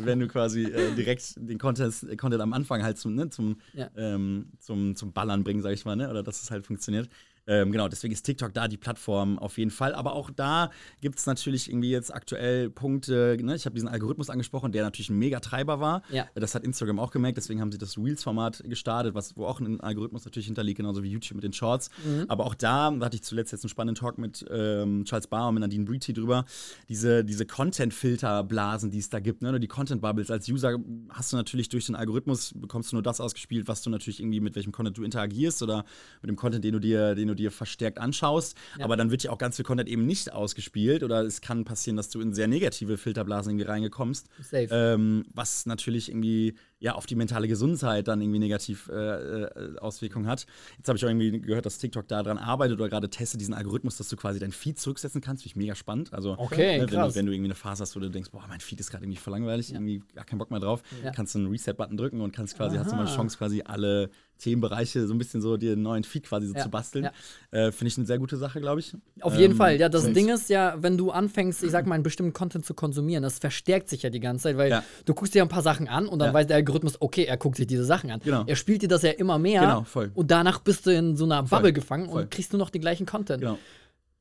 wenn 0.03 0.19
du 0.19 0.27
quasi 0.27 0.65
äh, 0.65 0.93
direkt 0.93 1.34
den 1.38 1.57
Content, 1.57 2.15
Content 2.15 2.41
am 2.43 2.53
Anfang 2.53 2.84
halt 2.84 3.00
zum, 3.00 3.15
ne, 3.15 3.31
zum, 3.31 3.57
ja. 3.74 3.89
ähm, 3.98 4.51
zum, 4.60 4.95
zum 4.95 5.13
Ballern 5.13 5.43
bringen, 5.43 5.63
sag 5.63 5.74
ich 5.74 5.84
mal, 5.84 5.95
ne, 5.95 6.12
oder 6.12 6.22
dass 6.22 6.43
es 6.43 6.51
halt 6.51 6.63
funktioniert. 6.67 7.10
Ähm, 7.47 7.71
genau, 7.71 7.87
deswegen 7.87 8.13
ist 8.13 8.23
TikTok 8.23 8.53
da 8.53 8.67
die 8.67 8.77
Plattform 8.77 9.37
auf 9.39 9.57
jeden 9.57 9.71
Fall. 9.71 9.93
Aber 9.93 10.13
auch 10.13 10.29
da 10.31 10.71
gibt 11.01 11.19
es 11.19 11.25
natürlich 11.25 11.69
irgendwie 11.69 11.91
jetzt 11.91 12.13
aktuell 12.13 12.69
Punkte. 12.69 13.37
Ne? 13.41 13.55
Ich 13.55 13.65
habe 13.65 13.75
diesen 13.75 13.87
Algorithmus 13.89 14.29
angesprochen, 14.29 14.71
der 14.71 14.83
natürlich 14.83 15.09
ein 15.09 15.19
Megatreiber 15.19 15.79
war. 15.79 16.01
Ja. 16.11 16.27
Das 16.35 16.55
hat 16.55 16.63
Instagram 16.63 16.99
auch 16.99 17.11
gemerkt, 17.11 17.37
deswegen 17.37 17.61
haben 17.61 17.71
sie 17.71 17.77
das 17.77 17.97
Reels-Format 17.97 18.63
gestartet, 18.65 19.13
was, 19.13 19.37
wo 19.37 19.45
auch 19.45 19.59
ein 19.59 19.79
Algorithmus 19.79 20.25
natürlich 20.25 20.47
hinterliegt, 20.47 20.77
genauso 20.77 21.03
wie 21.03 21.09
YouTube 21.09 21.35
mit 21.35 21.43
den 21.43 21.53
Shorts. 21.53 21.89
Mhm. 22.03 22.25
Aber 22.27 22.45
auch 22.45 22.55
da, 22.55 22.91
da 22.91 23.05
hatte 23.05 23.15
ich 23.15 23.23
zuletzt 23.23 23.51
jetzt 23.51 23.63
einen 23.63 23.69
spannenden 23.69 23.99
Talk 23.99 24.17
mit 24.17 24.45
ähm, 24.49 25.05
Charles 25.05 25.27
Barr 25.27 25.49
und 25.49 25.55
Nadine 25.59 25.85
Breety 25.85 26.13
drüber. 26.13 26.45
Diese, 26.89 27.23
diese 27.23 27.45
Content-Filterblasen, 27.45 28.91
die 28.91 28.99
es 28.99 29.09
da 29.09 29.19
gibt, 29.19 29.41
ne? 29.41 29.59
die 29.59 29.67
Content-Bubbles. 29.67 30.31
Als 30.31 30.49
User 30.49 30.77
hast 31.09 31.31
du 31.31 31.37
natürlich 31.37 31.69
durch 31.69 31.85
den 31.85 31.95
Algorithmus, 31.95 32.53
bekommst 32.55 32.91
du 32.91 32.95
nur 32.95 33.03
das 33.03 33.21
ausgespielt, 33.21 33.67
was 33.67 33.81
du 33.81 33.89
natürlich 33.89 34.19
irgendwie 34.19 34.39
mit 34.39 34.55
welchem 34.55 34.71
Content 34.71 34.97
du 34.97 35.03
interagierst 35.03 35.61
oder 35.61 35.85
mit 36.21 36.29
dem 36.29 36.35
Content, 36.35 36.63
den 36.63 36.73
du 36.73 36.79
dir, 36.79 37.15
den 37.15 37.27
du 37.27 37.35
dir 37.36 37.51
verstärkt 37.51 38.00
anschaust. 38.00 38.58
Ja. 38.77 38.86
Aber 38.86 38.98
dann 38.98 39.12
wird 39.12 39.24
ja 39.24 39.32
auch 39.32 39.38
ganz 39.38 39.56
viel 39.56 39.65
Content 39.65 39.89
eben 39.89 40.06
nicht 40.06 40.32
ausgespielt 40.32 41.04
oder 41.04 41.22
es 41.22 41.42
kann 41.42 41.65
passieren, 41.65 41.98
dass 41.98 42.10
du 42.10 42.22
in 42.22 42.34
sehr 42.34 42.48
negative 42.48 42.98
Filterblasen 42.98 43.51
irgendwie 43.51 43.65
reingekommst. 43.65 44.27
Safe. 44.42 44.68
Ähm, 44.72 45.25
was 45.34 45.65
natürlich 45.65 46.10
irgendwie 46.10 46.56
ja 46.80 46.94
auf 46.94 47.06
die 47.06 47.15
mentale 47.15 47.48
Gesundheit 47.48 48.08
dann 48.08 48.22
irgendwie 48.22 48.39
negativ 48.39 48.89
äh, 48.89 48.94
äh, 48.94 49.77
Auswirkungen 49.80 50.27
hat. 50.27 50.46
Jetzt 50.77 50.88
habe 50.88 50.98
ich 50.98 51.06
auch 51.06 51.10
irgendwie 51.10 51.39
gehört, 51.42 51.65
dass 51.65 51.77
TikTok 51.77 52.08
daran 52.08 52.38
arbeitet 52.38 52.80
oder 52.80 52.89
gerade 52.89 53.10
testet 53.10 53.39
diesen 53.42 53.54
Algorithmus, 53.54 53.98
dass 53.98 54.10
du 54.10 54.15
quasi 54.15 54.39
dein 54.39 54.51
Feed 54.51 54.80
zurücksetzen 54.80 55.22
kannst. 55.22 55.44
Finde 55.44 55.51
ich 55.51 55.56
mega 55.56 55.75
spannend. 55.75 56.13
Also 56.13 56.36
okay, 56.38 56.77
ne, 56.77 56.82
wenn, 56.82 56.88
du, 56.88 57.15
wenn, 57.15 57.25
du, 57.25 57.32
irgendwie 57.32 57.48
eine 57.48 57.56
Phase 57.56 57.82
hast, 57.82 57.96
wo 57.96 58.00
du 58.00 58.10
denkst, 58.10 58.30
boah, 58.32 58.46
mein 58.48 58.60
Feed 58.60 58.80
ist 58.80 58.92
gerade 58.92 59.04
irgendwie 59.04 59.20
voll 59.20 59.34
langweilig, 59.34 59.70
ja. 59.70 59.75
irgendwie 59.75 60.04
gar 60.13 60.25
keinen 60.25 60.39
Bock 60.39 60.51
mehr 60.51 60.60
drauf, 60.60 60.84
ja. 61.04 61.12
kannst 61.12 61.34
du 61.34 61.39
einen 61.39 61.48
Reset-Button 61.48 61.98
drücken 61.98 62.22
und 62.22 62.34
kannst 62.34 62.56
quasi, 62.56 62.75
Aha. 62.75 62.84
hast 62.84 62.92
du 62.92 62.96
mal 62.96 63.08
eine 63.08 63.15
Chance, 63.15 63.38
quasi 63.38 63.63
alle 63.65 64.10
Themenbereiche 64.38 65.08
so 65.08 65.13
ein 65.13 65.18
bisschen 65.18 65.42
so 65.42 65.54
einen 65.54 65.82
neuen 65.82 66.04
Feed 66.04 66.24
quasi 66.24 66.48
so 66.48 66.54
ja. 66.54 66.63
zu 66.63 66.70
basteln. 66.70 67.10
Äh, 67.51 67.72
Finde 67.72 67.88
ich 67.88 67.98
eine 67.98 68.06
sehr 68.06 68.20
gute 68.20 68.38
Sache, 68.38 68.60
glaube 68.60 68.80
ich. 68.80 68.94
Auf 69.22 69.34
ähm, 69.36 69.39
jeden 69.39 69.56
Fall. 69.56 69.80
Ja, 69.80 69.89
das 69.89 70.12
Ding 70.12 70.30
ist 70.30 70.50
ja, 70.50 70.75
wenn 70.80 70.98
du 70.98 71.12
anfängst, 71.12 71.63
ich 71.63 71.72
sag 71.72 71.86
mal, 71.86 71.96
einen 71.96 72.04
bestimmten 72.04 72.34
Content 72.34 72.65
zu 72.65 72.74
konsumieren, 72.74 73.24
das 73.24 73.39
verstärkt 73.39 73.89
sich 73.89 74.04
ja 74.04 74.10
die 74.10 74.20
ganze 74.20 74.44
Zeit, 74.44 74.58
weil 74.58 74.84
du 75.06 75.13
guckst 75.13 75.34
dir 75.34 75.42
ein 75.42 75.50
paar 75.50 75.62
Sachen 75.62 75.88
an 75.88 76.08
und 76.08 76.20
dann 76.20 76.34
weiß 76.34 76.48
der 76.48 76.58
Algorithmus, 76.58 77.01
okay, 77.01 77.25
er 77.25 77.38
guckt 77.38 77.58
sich 77.58 77.68
diese 77.68 77.86
Sachen 77.86 78.12
an. 78.12 78.22
Genau. 78.24 78.44
Er 78.46 78.56
spielt 78.56 78.82
dir 78.82 78.89
das 78.89 79.01
ja 79.01 79.12
immer 79.12 79.39
mehr. 79.39 79.62
Genau, 79.62 79.84
voll. 79.84 80.12
Und 80.13 80.32
danach 80.32 80.60
bist 80.60 80.86
du 80.86 80.92
in 80.92 81.15
so 81.15 81.25
einer 81.25 81.44
Bubble 81.44 81.60
voll. 81.60 81.72
gefangen 81.74 82.10
voll. 82.10 82.24
und 82.24 82.32
kriegst 82.32 82.54
nur 82.54 82.60
noch 82.60 82.70
den 82.70 82.82
gleichen 82.82 83.06
Content. 83.06 83.42
Genau. 83.42 83.58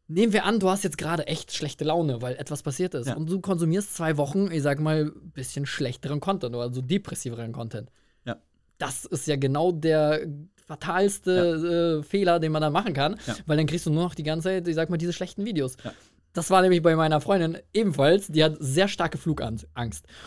Nehmen 0.07 0.35
wir 0.35 0.45
an, 0.45 0.61
du 0.61 0.69
hast 0.69 0.85
jetzt 0.85 0.99
gerade 0.99 1.27
echt 1.27 1.55
schlechte 1.55 1.85
Laune, 1.85 2.21
weil 2.21 2.37
etwas 2.37 2.63
passiert 2.63 2.95
ist. 2.95 3.07
Ja. 3.07 3.17
Und 3.17 3.31
du 3.31 3.41
konsumierst 3.41 3.95
zwei 3.95 4.19
Wochen, 4.19 4.51
ich 4.51 4.63
sag 4.63 4.79
mal, 4.79 5.07
ein 5.07 5.31
bisschen 5.31 5.65
schlechteren 5.65 6.21
Content 6.21 6.55
oder 6.55 6.71
so 6.73 6.83
depressiveren 6.83 7.53
Content. 7.53 7.91
Das 8.79 9.05
ist 9.05 9.27
ja 9.27 9.37
genau 9.37 9.73
der 9.73 10.27
fatalste 10.67 11.33
ja. 11.33 11.99
äh, 11.99 12.03
Fehler, 12.03 12.41
den 12.41 12.53
man 12.53 12.63
da 12.63 12.71
machen 12.71 12.95
kann, 12.95 13.17
ja. 13.27 13.37
weil 13.47 13.57
dann 13.57 13.67
kriegst 13.67 13.87
du 13.87 13.91
nur 13.91 14.05
noch 14.05 14.15
die 14.15 14.23
ganze 14.23 14.49
Zeit, 14.49 14.69
ich 14.69 14.75
sag 14.75 14.91
mal, 14.91 14.97
diese 14.97 15.13
schlechten 15.13 15.45
Videos. 15.45 15.77
Ja. 15.85 15.93
Das 16.35 16.51
war 16.51 16.63
nämlich 16.63 16.83
bei 16.83 16.97
meiner 16.97 17.21
Freundin 17.21 17.59
ebenfalls. 17.73 18.27
Die 18.27 18.43
hat 18.43 18.57
sehr 18.59 18.89
starke 18.89 19.19
Flugangst. 19.19 19.67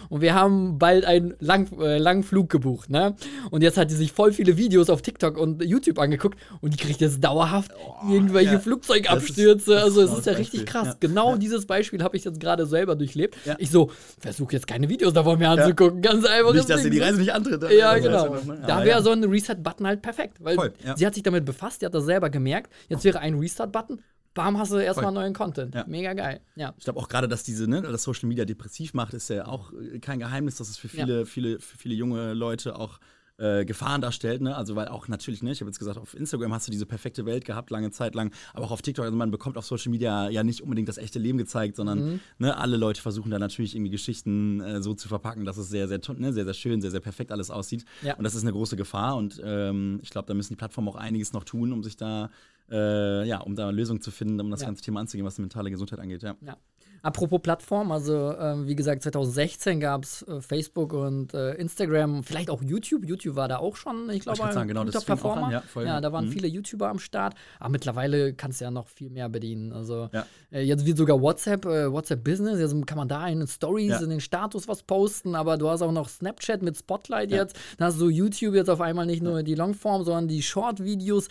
Und 0.10 0.22
wir 0.22 0.34
haben 0.34 0.80
bald 0.80 1.04
einen 1.04 1.36
lang, 1.40 1.70
äh, 1.80 1.98
langen 1.98 2.24
Flug 2.24 2.50
gebucht, 2.50 2.90
ne? 2.90 3.16
Und 3.52 3.62
jetzt 3.62 3.78
hat 3.78 3.92
sie 3.92 3.98
sich 3.98 4.14
voll 4.14 4.32
viele 4.32 4.56
Videos 4.56 4.90
auf 4.90 5.02
TikTok 5.02 5.38
und 5.38 5.62
YouTube 5.64 6.00
angeguckt 6.00 6.40
und 6.62 6.74
die 6.74 6.78
kriegt 6.78 7.02
jetzt 7.02 7.22
dauerhaft 7.22 7.72
oh, 7.78 8.10
irgendwelche 8.10 8.54
ja. 8.54 8.60
Flugzeugabstürze. 8.60 9.72
Das 9.72 9.88
ist, 9.90 9.98
das 9.98 9.98
also 9.98 10.14
es 10.14 10.20
ist 10.20 10.26
ja 10.26 10.34
richtig 10.34 10.66
krass. 10.66 10.88
Ja. 10.88 10.96
Genau 11.02 11.32
ja. 11.32 11.38
dieses 11.38 11.66
Beispiel 11.66 12.02
habe 12.02 12.16
ich 12.16 12.24
jetzt 12.24 12.40
gerade 12.40 12.66
selber 12.66 12.96
durchlebt. 12.96 13.38
Ich 13.58 13.70
so, 13.70 13.92
versuche 14.18 14.54
jetzt 14.54 14.66
keine 14.66 14.88
Videos 14.88 15.12
davon 15.12 15.38
mehr 15.38 15.52
anzugucken. 15.52 16.02
Ganz 16.02 16.26
einfach. 16.26 16.54
Nicht, 16.54 16.70
dass 16.70 16.84
sie 16.84 16.90
die 16.90 17.00
Reise 17.00 17.20
nicht 17.20 17.34
antritt. 17.34 17.62
Ja, 17.70 17.90
also 17.90 18.08
genau. 18.08 18.26
Noch, 18.28 18.46
ne? 18.46 18.64
Da 18.66 18.86
wäre 18.86 19.04
so 19.04 19.12
ein 19.12 19.26
Reset-Button 19.26 19.86
halt 19.86 20.02
perfekt. 20.02 20.38
Weil 20.40 20.56
voll, 20.56 20.74
sie 20.96 21.06
hat 21.06 21.16
sich 21.16 21.24
damit 21.24 21.44
befasst, 21.44 21.82
sie 21.82 21.86
hat 21.86 21.94
das 21.94 22.06
selber 22.06 22.30
gemerkt. 22.30 22.72
Jetzt 22.88 23.04
wäre 23.04 23.20
ein 23.20 23.38
Restart-Button 23.38 24.00
bam, 24.38 24.58
hast 24.58 24.72
du 24.72 24.78
erstmal 24.78 25.12
neuen 25.12 25.34
Content. 25.34 25.76
Ja. 25.76 25.84
Mega 25.88 26.14
geil. 26.14 26.40
Ja. 26.56 26.74
Ich 26.78 26.84
glaube 26.84 27.00
auch 27.00 27.10
gerade, 27.10 27.28
dass 27.28 27.44
diese, 27.44 27.68
ne, 27.68 27.82
das 27.82 28.04
Social 28.04 28.30
Media 28.30 28.46
depressiv 28.46 28.94
macht, 28.94 29.14
ist 29.14 29.30
ja 29.30 29.48
auch 29.48 29.74
äh, 29.74 30.00
kein 30.00 30.20
Geheimnis, 30.20 30.56
dass 30.56 30.70
es 30.70 30.78
für 30.78 30.88
viele, 30.88 31.20
ja. 31.20 31.26
viele, 31.26 31.60
für 31.60 31.78
viele 31.78 31.96
junge 31.96 32.34
Leute 32.34 32.78
auch 32.78 33.00
äh, 33.38 33.66
Gefahren 33.66 34.02
darstellt, 34.02 34.42
ne? 34.42 34.56
Also 34.56 34.76
weil 34.76 34.88
auch 34.88 35.08
natürlich, 35.08 35.44
ne, 35.44 35.52
ich 35.52 35.62
habe 35.62 35.70
jetzt 35.70 35.80
gesagt, 35.80 35.98
auf 35.98 36.16
Instagram 36.16 36.54
hast 36.54 36.68
du 36.68 36.72
diese 36.72 36.86
perfekte 36.86 37.26
Welt 37.26 37.46
gehabt, 37.46 37.70
lange 37.70 37.92
Zeit 37.92 38.16
lang, 38.16 38.32
aber 38.54 38.66
auch 38.66 38.72
auf 38.72 38.82
TikTok, 38.82 39.06
also 39.06 39.18
man 39.18 39.32
bekommt 39.32 39.58
auf 39.58 39.66
Social 39.66 39.92
Media 39.92 40.30
ja 40.30 40.44
nicht 40.44 40.62
unbedingt 40.62 40.90
das 40.90 40.98
echte 40.98 41.20
Leben 41.20 41.38
gezeigt, 41.38 41.76
sondern 41.76 42.14
mhm. 42.14 42.20
ne, 42.40 42.58
alle 42.58 42.78
Leute 42.78 43.02
versuchen 43.02 43.30
da 43.30 43.40
natürlich 43.40 43.76
irgendwie 43.76 43.92
Geschichten 43.92 44.62
äh, 44.62 44.82
so 44.82 44.94
zu 44.94 45.08
verpacken, 45.08 45.46
dass 45.46 45.58
es 45.58 45.70
sehr, 45.70 45.88
sehr, 45.88 46.00
ne, 46.18 46.34
sehr, 46.34 46.46
sehr 46.46 46.54
schön, 46.54 46.82
sehr, 46.82 46.92
sehr 46.92 47.00
perfekt 47.00 47.32
alles 47.32 47.52
aussieht. 47.52 47.86
Ja. 48.02 48.16
Und 48.16 48.24
das 48.24 48.36
ist 48.36 48.42
eine 48.42 48.54
große 48.54 48.76
Gefahr 48.76 49.18
und 49.18 49.42
ähm, 49.44 50.00
ich 50.02 50.10
glaube, 50.10 50.28
da 50.28 50.34
müssen 50.34 50.54
die 50.54 50.58
Plattformen 50.58 50.88
auch 50.90 50.96
einiges 50.96 51.34
noch 51.34 51.44
tun, 51.44 51.74
um 51.74 51.84
sich 51.84 51.96
da 51.96 52.30
äh, 52.70 53.26
ja, 53.26 53.40
um 53.40 53.56
da 53.56 53.68
eine 53.68 53.78
Lösung 53.78 54.02
zu 54.02 54.12
finden, 54.12 54.40
um 54.42 54.52
das 54.52 54.62
ja. 54.62 54.68
ganze 54.68 54.84
Thema 54.84 55.00
anzugehen, 55.00 55.26
was 55.26 55.36
die 55.36 55.42
mentale 55.42 55.72
Gesundheit 55.72 56.00
angeht. 56.00 56.24
Ja. 56.24 56.36
ja. 56.42 56.58
Apropos 57.02 57.42
Plattform, 57.42 57.92
also 57.92 58.32
äh, 58.32 58.68
wie 58.68 58.76
gesagt, 58.76 59.04
2016 59.04 59.80
gab 59.80 60.04
es 60.04 60.24
äh, 60.24 60.42
Facebook 60.42 60.94
und 60.94 61.34
äh, 61.34 61.54
Instagram, 61.54 62.24
vielleicht 62.24 62.50
auch 62.50 62.62
YouTube. 62.62 63.06
YouTube 63.06 63.36
war 63.36 63.48
da 63.48 63.58
auch 63.58 63.76
schon, 63.76 64.10
ich 64.10 64.22
glaube, 64.22 64.44
ein 64.44 64.68
genau, 64.68 64.86
guter 64.86 65.02
Performer. 65.02 65.48
An, 65.48 65.52
ja, 65.52 65.84
ja, 65.84 66.02
da 66.02 66.12
waren 66.12 66.26
mhm. 66.26 66.32
viele 66.32 66.48
YouTuber 66.48 66.90
am 66.90 67.00
Start. 67.00 67.36
Aber 67.60 67.70
mittlerweile 67.70 68.34
kannst 68.34 68.62
du 68.62 68.66
ja 68.66 68.72
noch 68.72 68.88
viel 68.88 69.10
mehr 69.10 69.30
bedienen. 69.30 69.72
Also 69.74 70.10
ja. 70.12 70.26
Äh, 70.52 70.62
jetzt 70.62 70.86
wird 70.86 70.98
sogar 70.98 71.22
WhatsApp, 71.22 71.66
äh, 71.66 71.92
WhatsApp 71.92 72.24
Business, 72.24 72.60
jetzt 72.60 72.88
kann 72.88 72.98
man 72.98 73.08
da 73.08 73.28
in 73.28 73.40
den 73.40 73.48
Stories, 73.48 73.92
ja. 73.92 74.00
in 74.00 74.10
den 74.10 74.22
Status 74.22 74.68
was 74.68 74.84
posten, 74.84 75.36
aber 75.36 75.58
du 75.58 75.70
hast 75.70 75.82
auch 75.82 75.92
noch 75.92 76.10
Snapchat 76.10 76.62
mit 76.62 76.78
Spotlight 76.78 77.32
jetzt. 77.32 77.56
Dann 77.78 77.88
hast 77.88 78.00
du 78.00 78.10
YouTube 78.10 78.56
jetzt 78.56 78.70
auf 78.70 78.82
einmal 78.82 79.06
nicht 79.06 79.22
nur 79.22 79.44
die 79.44 79.56
Longform, 79.56 80.04
sondern 80.04 80.28
die 80.28 80.42
Short-Videos. 80.42 81.28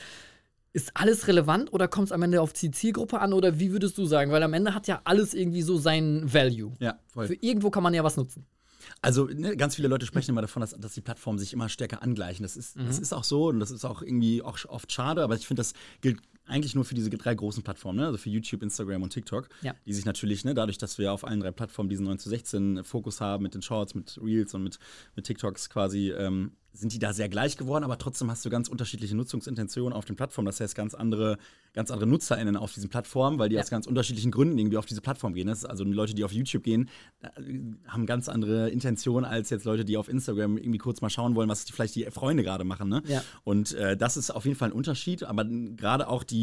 Ist 0.77 0.91
alles 0.93 1.27
relevant 1.27 1.73
oder 1.73 1.89
kommt 1.89 2.09
es 2.09 2.13
am 2.13 2.21
Ende 2.21 2.43
auf 2.43 2.53
die 2.53 2.71
Zielgruppe 2.71 3.19
an 3.21 3.33
oder 3.33 3.59
wie 3.59 3.73
würdest 3.73 3.97
du 3.97 4.05
sagen? 4.05 4.31
Weil 4.31 4.43
am 4.43 4.53
Ende 4.53 4.75
hat 4.75 4.87
ja 4.87 5.01
alles 5.05 5.33
irgendwie 5.33 5.63
so 5.63 5.79
seinen 5.79 6.35
Value. 6.35 6.75
Ja, 6.81 6.99
voll. 7.07 7.29
Für 7.29 7.35
irgendwo 7.41 7.71
kann 7.71 7.83
man 7.83 7.95
ja 7.95 8.05
was 8.05 8.19
nutzen. 8.19 8.45
Also 9.01 9.25
ne, 9.25 9.57
ganz 9.57 9.77
viele 9.77 9.89
Leute 9.89 10.05
sprechen 10.05 10.33
immer 10.33 10.43
davon, 10.43 10.61
dass, 10.61 10.73
dass, 10.79 10.93
die 10.93 11.01
Plattformen 11.01 11.39
sich 11.39 11.55
immer 11.55 11.71
stärker 11.71 12.03
angleichen. 12.03 12.43
Das 12.43 12.59
ist, 12.59 12.77
mhm. 12.77 12.89
das 12.89 12.99
ist 12.99 13.15
auch 13.15 13.25
so 13.25 13.49
und 13.49 13.59
das 13.59 13.71
ist 13.71 13.87
auch 13.87 14.03
irgendwie 14.03 14.43
auch 14.43 14.59
oft 14.69 14.93
schade, 14.93 15.23
aber 15.23 15.35
ich 15.35 15.47
finde, 15.47 15.61
das 15.61 15.73
gilt 16.03 16.21
eigentlich 16.47 16.75
nur 16.75 16.85
für 16.85 16.95
diese 16.95 17.11
drei 17.11 17.35
großen 17.35 17.63
Plattformen, 17.63 17.99
ne? 17.99 18.07
also 18.07 18.19
für 18.19 18.31
YouTube, 18.31 18.63
Instagram 18.63 19.03
und 19.03 19.11
TikTok, 19.11 19.49
ja. 19.63 19.75
die 19.85 19.93
sich 19.93 20.05
natürlich, 20.05 20.45
ne, 20.45 20.55
dadurch, 20.55 20.79
dass 20.79 20.99
wir 20.99 21.13
auf 21.13 21.25
allen 21.25 21.41
drei 21.41 21.51
Plattformen 21.51 21.89
diesen 21.89 22.07
9 22.07 22.19
zu 22.19 22.29
16 22.29 22.85
Fokus 22.85 23.21
haben 23.21 23.43
mit 23.43 23.55
den 23.55 23.63
Shorts, 23.63 23.95
mit 23.95 24.19
Reels 24.23 24.55
und 24.55 24.63
mit, 24.63 24.79
mit 25.15 25.27
TikToks 25.27 25.71
quasi, 25.71 26.11
ähm, 26.13 26.53
sind 26.77 26.93
die 26.93 26.99
da 26.99 27.13
sehr 27.13 27.29
gleich 27.29 27.57
geworden, 27.57 27.85
aber 27.85 27.99
trotzdem 27.99 28.31
hast 28.31 28.45
du 28.45 28.51
ganz 28.51 28.69
unterschiedliche 28.69 29.17
Nutzungsintentionen 29.17 29.93
auf 29.93 30.05
den 30.05 30.17
Plattformen. 30.17 30.47
Das 30.47 30.61
heißt, 30.61 30.75
ganz 30.75 30.95
andere, 30.95 31.39
ganz 31.73 31.91
andere 31.91 32.09
NutzerInnen 32.09 32.57
auf 32.57 32.73
diesen 32.73 32.91
Plattformen, 32.91 33.39
weil 33.39 33.49
die 33.49 33.57
ja. 33.57 33.63
aus 33.63 33.71
ganz 33.71 33.87
unterschiedlichen 33.87 34.31
Gründen 34.31 34.59
irgendwie 34.59 34.77
auf 34.77 34.87
diese 34.87 35.01
Plattform 35.01 35.35
gehen. 35.35 35.47
Das 35.47 35.59
ist 35.59 35.65
also 35.65 35.85
Leute, 35.85 36.15
die 36.15 36.25
auf 36.25 36.33
YouTube 36.33 36.63
gehen, 36.63 36.89
äh, 37.23 37.29
haben 37.89 38.07
ganz 38.07 38.29
andere 38.29 38.71
Intentionen 38.71 39.25
als 39.25 39.51
jetzt 39.51 39.65
Leute, 39.65 39.85
die 39.85 39.97
auf 39.97 40.09
Instagram 40.09 40.59
irgendwie 40.59 40.79
kurz 40.79 41.01
mal 41.01 41.11
schauen 41.11 41.35
wollen, 41.35 41.49
was 41.49 41.65
vielleicht 41.65 41.95
die 41.95 42.05
Freunde 42.11 42.43
gerade 42.43 42.65
machen. 42.65 42.89
Ne? 42.89 43.03
Ja. 43.07 43.23
Und 43.45 43.73
äh, 43.75 43.97
das 43.97 44.17
ist 44.17 44.31
auf 44.31 44.45
jeden 44.45 44.57
Fall 44.57 44.71
ein 44.71 44.77
Unterschied, 44.77 45.25
aber 45.25 45.45
gerade 45.45 46.09
auch 46.09 46.25
die 46.25 46.36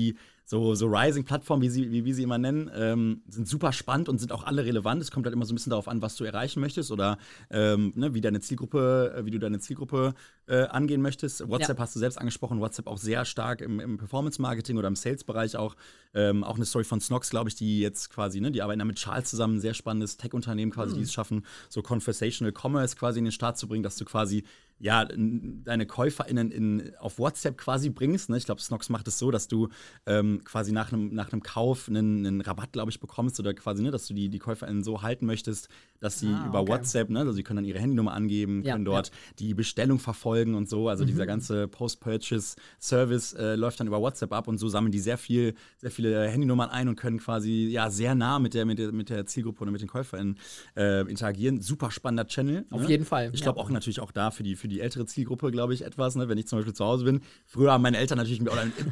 so, 0.45 0.75
so 0.75 0.87
Rising-Plattformen, 0.87 1.63
wie, 1.63 1.69
sie, 1.69 1.91
wie 1.91 2.03
wir 2.03 2.13
sie 2.13 2.23
immer 2.23 2.37
nennen, 2.37 2.69
ähm, 2.75 3.21
sind 3.27 3.47
super 3.47 3.71
spannend 3.71 4.09
und 4.09 4.19
sind 4.19 4.31
auch 4.31 4.43
alle 4.43 4.65
relevant. 4.65 5.01
Es 5.01 5.09
kommt 5.09 5.25
halt 5.25 5.33
immer 5.33 5.45
so 5.45 5.53
ein 5.53 5.55
bisschen 5.55 5.69
darauf 5.69 5.87
an, 5.87 6.01
was 6.01 6.15
du 6.15 6.25
erreichen 6.25 6.59
möchtest 6.59 6.91
oder 6.91 7.17
ähm, 7.49 7.93
ne, 7.95 8.13
wie 8.13 8.19
deine 8.19 8.41
Zielgruppe, 8.41 9.15
äh, 9.17 9.25
wie 9.25 9.31
du 9.31 9.39
deine 9.39 9.59
Zielgruppe 9.59 10.13
äh, 10.47 10.63
angehen 10.63 11.01
möchtest. 11.01 11.47
WhatsApp 11.47 11.77
ja. 11.77 11.83
hast 11.83 11.95
du 11.95 11.99
selbst 11.99 12.17
angesprochen, 12.17 12.59
WhatsApp 12.59 12.87
auch 12.87 12.97
sehr 12.97 13.23
stark 13.23 13.61
im, 13.61 13.79
im 13.79 13.97
Performance-Marketing 13.97 14.77
oder 14.77 14.89
im 14.89 14.97
Sales-Bereich 14.97 15.55
auch. 15.55 15.75
Ähm, 16.13 16.43
auch 16.43 16.57
eine 16.57 16.65
Story 16.65 16.83
von 16.83 16.99
Snox, 16.99 17.29
glaube 17.29 17.49
ich, 17.49 17.55
die 17.55 17.79
jetzt 17.79 18.09
quasi, 18.09 18.41
ne, 18.41 18.51
die 18.51 18.61
arbeiten 18.61 18.79
da 18.79 18.85
mit 18.85 18.97
Charles 18.97 19.29
zusammen, 19.29 19.55
ein 19.55 19.61
sehr 19.61 19.73
spannendes 19.73 20.17
Tech-Unternehmen 20.17 20.71
quasi, 20.71 20.93
mhm. 20.93 20.97
die 20.97 21.03
es 21.03 21.13
schaffen, 21.13 21.45
so 21.69 21.81
Conversational 21.81 22.53
Commerce 22.53 22.95
quasi 22.97 23.19
in 23.19 23.25
den 23.25 23.31
Start 23.31 23.57
zu 23.57 23.67
bringen, 23.67 23.83
dass 23.83 23.95
du 23.95 24.03
quasi 24.05 24.43
ja, 24.79 25.05
deine 25.05 25.85
KäuferInnen 25.85 26.51
in, 26.51 26.91
auf 26.99 27.19
WhatsApp 27.19 27.57
quasi 27.57 27.89
bringst. 27.89 28.29
Ne? 28.29 28.37
Ich 28.37 28.45
glaube, 28.45 28.61
Snox 28.61 28.89
macht 28.89 29.07
es 29.07 29.17
so, 29.17 29.31
dass 29.31 29.47
du 29.47 29.69
ähm, 30.05 30.41
quasi 30.43 30.71
nach 30.71 30.91
einem 30.91 31.13
nach 31.13 31.29
Kauf 31.43 31.87
einen, 31.87 32.25
einen 32.25 32.41
Rabatt, 32.41 32.73
glaube 32.73 32.91
ich, 32.91 32.99
bekommst 32.99 33.39
oder 33.39 33.53
quasi, 33.53 33.81
ne, 33.81 33.91
dass 33.91 34.07
du 34.07 34.13
die, 34.13 34.29
die 34.29 34.39
KäuferInnen 34.39 34.83
so 34.83 35.01
halten 35.01 35.25
möchtest, 35.25 35.69
dass 35.99 36.19
sie 36.19 36.27
ah, 36.27 36.47
über 36.47 36.61
okay. 36.61 36.71
WhatsApp, 36.71 37.09
ne, 37.09 37.19
also 37.19 37.31
sie 37.31 37.43
können 37.43 37.57
dann 37.57 37.65
ihre 37.65 37.79
Handynummer 37.79 38.13
angeben, 38.13 38.63
ja, 38.63 38.73
können 38.73 38.85
dort 38.85 39.07
ja. 39.07 39.13
die 39.39 39.53
Bestellung 39.53 39.99
verfolgen 39.99 40.55
und 40.55 40.69
so. 40.69 40.89
Also 40.89 41.03
mhm. 41.03 41.07
dieser 41.07 41.25
ganze 41.25 41.67
Post-Purchase-Service 41.67 43.33
äh, 43.33 43.55
läuft 43.55 43.79
dann 43.79 43.87
über 43.87 44.01
WhatsApp 44.01 44.33
ab 44.33 44.47
und 44.47 44.57
so 44.57 44.67
sammeln 44.67 44.91
die 44.91 44.99
sehr 44.99 45.17
viel, 45.17 45.55
sehr 45.77 45.91
viele 45.91 46.27
Handynummern 46.27 46.69
ein 46.69 46.87
und 46.87 46.95
können 46.95 47.19
quasi 47.19 47.67
ja 47.67 47.89
sehr 47.89 48.15
nah 48.15 48.39
mit 48.39 48.53
der, 48.53 48.65
mit 48.65 48.79
der, 48.79 48.91
mit 48.91 49.09
der 49.09 49.25
Zielgruppe 49.25 49.61
oder 49.61 49.71
mit 49.71 49.81
den 49.81 49.87
KäuferInnen 49.87 50.37
äh, 50.75 51.01
interagieren. 51.09 51.61
Super 51.61 51.91
spannender 51.91 52.27
Channel. 52.27 52.65
Auf 52.69 52.81
ne? 52.81 52.89
jeden 52.89 53.05
Fall. 53.05 53.31
Ich 53.33 53.41
glaube 53.41 53.59
ja. 53.59 53.65
auch 53.65 53.69
natürlich 53.69 53.99
auch 53.99 54.11
da 54.11 54.31
für 54.31 54.43
die, 54.43 54.55
für 54.63 54.69
die 54.69 54.79
ältere 54.79 55.05
Zielgruppe, 55.05 55.51
glaube 55.51 55.73
ich, 55.73 55.83
etwas, 55.83 56.15
ne? 56.15 56.29
wenn 56.29 56.37
ich 56.37 56.47
zum 56.47 56.57
Beispiel 56.57 56.73
zu 56.73 56.85
Hause 56.85 57.03
bin. 57.03 57.19
Früher 57.45 57.73
haben 57.73 57.81
meine 57.81 57.97
Eltern 57.97 58.17
natürlich 58.17 58.41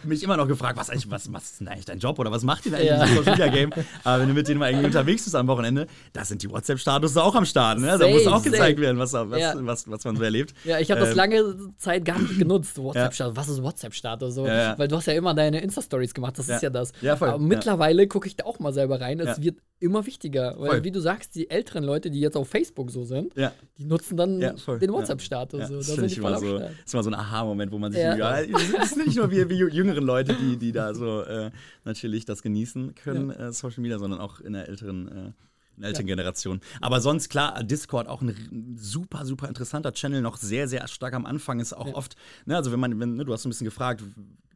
mich 0.04 0.22
immer 0.22 0.36
noch 0.36 0.50
gefragt, 0.50 0.77
was, 0.77 0.90
eigentlich, 0.90 1.10
was, 1.10 1.31
was 1.31 1.51
ist 1.51 1.62
denn 1.62 1.70
eigentlich 1.70 1.86
dein 1.86 2.00
Job 2.00 2.20
oder 2.20 2.29
was 2.29 2.44
macht 2.44 2.66
ihr 2.66 2.74
eigentlich 2.74 2.90
ja. 2.90 3.05
im 3.05 3.16
Social 3.16 3.31
Media 3.31 3.48
Game? 3.48 3.70
Aber 4.03 4.22
wenn 4.22 4.27
du 4.27 4.34
mit 4.34 4.50
denen 4.50 4.60
mal 4.60 4.70
irgendwie 4.70 4.88
unterwegs 4.88 5.24
bist 5.24 5.34
am 5.34 5.48
Wochenende, 5.48 5.88
da 6.12 6.25
sind 6.25 6.44
die 6.44 6.51
WhatsApp-Status 6.51 7.16
auch 7.16 7.36
am 7.36 7.46
Start. 7.46 7.79
Ne? 7.79 7.98
Da 7.98 8.05
muss 8.10 8.27
auch 8.27 8.44
gezeigt 8.44 8.81
werden, 8.81 9.00
was, 9.00 9.14
was, 9.14 9.40
ja. 9.40 9.53
was, 9.60 9.90
was, 9.90 10.03
man 10.03 10.18
so 10.18 10.24
erlebt. 10.24 10.53
Ja, 10.66 10.77
ich 10.77 10.92
habe 10.92 11.00
ähm, 11.00 11.07
das 11.07 11.16
lange 11.16 11.55
Zeit 11.77 12.03
gar 12.03 12.20
nicht 12.20 12.38
genutzt. 12.38 12.77
WhatsApp-Status, 12.77 13.38
was 13.38 13.48
ist 13.48 13.64
WhatsApp-Status? 13.64 14.36
So? 14.36 14.44
Weil 14.44 14.90
du 14.90 14.98
hast 14.98 15.05
ja 15.05 15.14
immer 15.14 15.34
deine 15.34 15.62
Insta-Stories 15.62 16.14
gemacht, 16.14 16.38
das 16.38 16.50
ist 16.50 16.62
ja 16.62 16.70
das. 16.70 16.92
Ja. 17.00 17.14
Aber 17.14 17.38
mittlerweile 17.38 18.07
gucke 18.07 18.27
ich 18.27 18.36
da 18.36 18.44
auch 18.44 18.60
mal 18.60 18.74
selber 18.74 19.00
rein. 19.00 19.22
Es 19.22 19.42
wird 19.42 19.55
immer 19.79 20.05
wichtiger. 20.05 20.55
Weil, 20.57 20.70
voll. 20.70 20.84
wie 20.84 20.92
du 20.92 21.00
sagst, 21.00 21.36
die 21.36 21.50
älteren 21.50 21.84
Leute, 21.84 22.12
die 22.12 22.20
jetzt 22.20 22.36
auf 22.36 22.50
Facebook 22.50 22.92
so 22.92 23.03
sind, 23.03 23.34
die 23.77 23.86
nutzen 23.86 24.18
dann 24.18 24.40
den 24.40 24.92
WhatsApp-Status. 24.92 25.60
So. 25.67 25.95
Da 25.95 26.01
die 26.07 26.15
voll 26.15 26.37
so, 26.39 26.59
das 26.59 26.71
ist 26.85 26.93
immer 26.93 27.03
so 27.03 27.09
ein 27.09 27.15
Aha-Moment, 27.15 27.71
wo 27.71 27.79
man 27.79 27.91
sich, 27.91 28.01
ja, 28.01 28.15
ja 28.15 28.39
es 28.81 28.91
sind 28.91 29.07
nicht 29.07 29.17
nur 29.17 29.31
wir, 29.31 29.50
wir 29.50 29.69
jüngeren 29.69 30.03
Leute, 30.03 30.35
die, 30.35 30.57
die 30.57 30.71
da 30.71 30.93
so 30.93 31.21
äh, 31.21 31.51
natürlich 31.83 32.25
das 32.25 32.41
genießen 32.41 32.95
können, 32.95 33.29
ja. 33.29 33.47
äh, 33.47 33.51
Social 33.53 33.81
Media, 33.81 34.00
sondern 34.00 34.19
auch 34.19 34.39
in 34.39 34.53
der 34.53 34.67
älteren 34.67 35.07
äh, 35.07 35.31
in 35.77 35.83
älteren 35.83 36.07
ja. 36.07 36.15
Generation. 36.15 36.61
Aber 36.79 37.01
sonst, 37.01 37.29
klar, 37.29 37.63
Discord 37.63 38.07
auch 38.07 38.21
ein 38.21 38.75
super, 38.77 39.25
super 39.25 39.47
interessanter 39.47 39.93
Channel, 39.93 40.21
noch 40.21 40.37
sehr, 40.37 40.67
sehr 40.67 40.87
stark 40.87 41.13
am 41.13 41.25
Anfang. 41.25 41.59
Ist 41.59 41.74
auch 41.74 41.87
ja. 41.87 41.95
oft, 41.95 42.15
ne, 42.45 42.55
also 42.55 42.71
wenn 42.71 42.79
man, 42.79 43.00
wenn, 43.00 43.15
ne, 43.15 43.25
du 43.25 43.33
hast 43.33 43.45
ein 43.45 43.50
bisschen 43.50 43.65
gefragt, 43.65 44.03